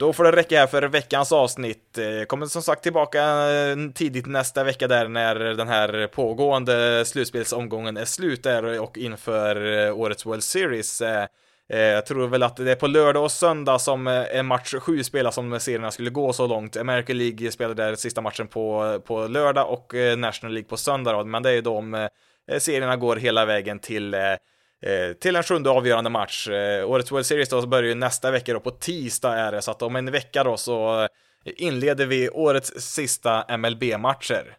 Då 0.00 0.12
får 0.12 0.24
det 0.24 0.32
räcka 0.32 0.58
här 0.58 0.66
för 0.66 0.82
veckans 0.82 1.32
avsnitt. 1.32 1.84
Jag 1.96 2.28
kommer 2.28 2.46
som 2.46 2.62
sagt 2.62 2.82
tillbaka 2.82 3.22
eh, 3.50 3.76
tidigt 3.94 4.26
nästa 4.26 4.64
vecka 4.64 4.88
där 4.88 5.08
när 5.08 5.34
den 5.34 5.68
här 5.68 6.06
pågående 6.06 7.04
slutspelsomgången 7.04 7.96
är 7.96 8.04
slut 8.04 8.42
där 8.42 8.80
och 8.80 8.98
inför 8.98 9.86
eh, 9.86 9.98
årets 9.98 10.26
World 10.26 10.42
Series. 10.42 11.02
Jag 11.66 12.06
tror 12.06 12.28
väl 12.28 12.42
att 12.42 12.56
det 12.56 12.72
är 12.72 12.76
på 12.76 12.86
lördag 12.86 13.24
och 13.24 13.32
söndag 13.32 13.78
som 13.78 14.06
en 14.06 14.46
match 14.46 14.74
7 14.74 15.04
spelas 15.04 15.38
om 15.38 15.60
serierna 15.60 15.90
skulle 15.90 16.10
gå 16.10 16.32
så 16.32 16.46
långt. 16.46 16.76
American 16.76 17.18
League 17.18 17.50
spelar 17.50 17.74
där 17.74 17.94
sista 17.94 18.20
matchen 18.20 18.46
på, 18.46 18.98
på 19.06 19.26
lördag 19.26 19.70
och 19.70 19.94
National 20.18 20.54
League 20.54 20.68
på 20.68 20.76
söndag 20.76 21.24
men 21.24 21.42
det 21.42 21.50
är 21.50 21.54
ju 21.54 21.60
då 21.60 21.76
om 21.76 22.08
serierna 22.58 22.96
går 22.96 23.16
hela 23.16 23.46
vägen 23.46 23.78
till 23.78 24.14
Eh, 24.14 24.20
Eh, 24.82 25.12
till 25.12 25.36
en 25.36 25.42
sjunde 25.42 25.70
avgörande 25.70 26.10
match. 26.10 26.48
Eh, 26.48 26.90
årets 26.90 27.12
World 27.12 27.26
Series 27.26 27.48
då 27.48 27.66
börjar 27.66 27.88
ju 27.88 27.94
nästa 27.94 28.30
vecka 28.30 28.52
då, 28.52 28.60
på 28.60 28.70
tisdag 28.70 29.34
är 29.34 29.52
det, 29.52 29.62
så 29.62 29.70
att 29.70 29.82
om 29.82 29.96
en 29.96 30.10
vecka 30.10 30.44
då 30.44 30.56
så 30.56 31.02
eh, 31.02 31.08
inleder 31.56 32.06
vi 32.06 32.30
årets 32.30 32.72
sista 32.80 33.56
MLB-matcher. 33.58 34.56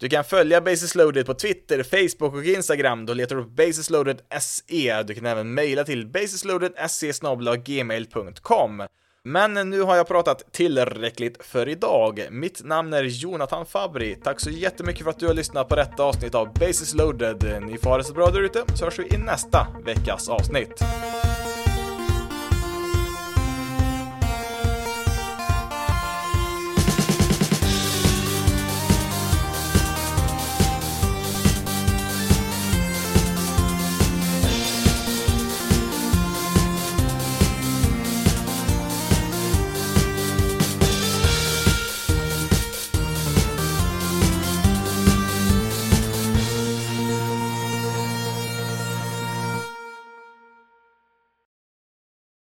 Du 0.00 0.08
kan 0.08 0.24
följa 0.24 0.60
Basis 0.60 0.94
Loaded 0.94 1.26
på 1.26 1.34
Twitter, 1.34 1.82
Facebook 1.82 2.34
och 2.34 2.44
Instagram. 2.44 3.06
Då 3.06 3.14
letar 3.14 3.36
du 3.36 3.42
upp 3.42 3.56
Basisloaded 3.56 4.20
SE. 4.40 5.02
Du 5.02 5.14
kan 5.14 5.26
även 5.26 5.54
mejla 5.54 5.84
till 5.84 6.06
basisloaded.se 6.06 7.12
gmail.com. 7.64 8.82
Men 9.24 9.70
nu 9.70 9.82
har 9.82 9.96
jag 9.96 10.08
pratat 10.08 10.52
tillräckligt 10.52 11.44
för 11.44 11.68
idag. 11.68 12.28
Mitt 12.30 12.64
namn 12.64 12.92
är 12.92 13.02
Jonathan 13.02 13.66
Fabri. 13.66 14.16
Tack 14.24 14.40
så 14.40 14.50
jättemycket 14.50 15.04
för 15.04 15.10
att 15.10 15.18
du 15.18 15.26
har 15.26 15.34
lyssnat 15.34 15.68
på 15.68 15.76
detta 15.76 16.02
avsnitt 16.02 16.34
av 16.34 16.52
Basis 16.52 16.94
loaded. 16.94 17.62
Ni 17.62 17.78
får 17.78 17.90
ha 17.90 17.98
det 17.98 18.04
så 18.04 18.14
bra 18.14 18.30
där 18.30 18.42
ute, 18.42 18.64
så 18.74 18.84
hörs 18.84 18.98
vi 18.98 19.14
i 19.14 19.18
nästa 19.18 19.66
veckas 19.84 20.28
avsnitt. 20.28 20.82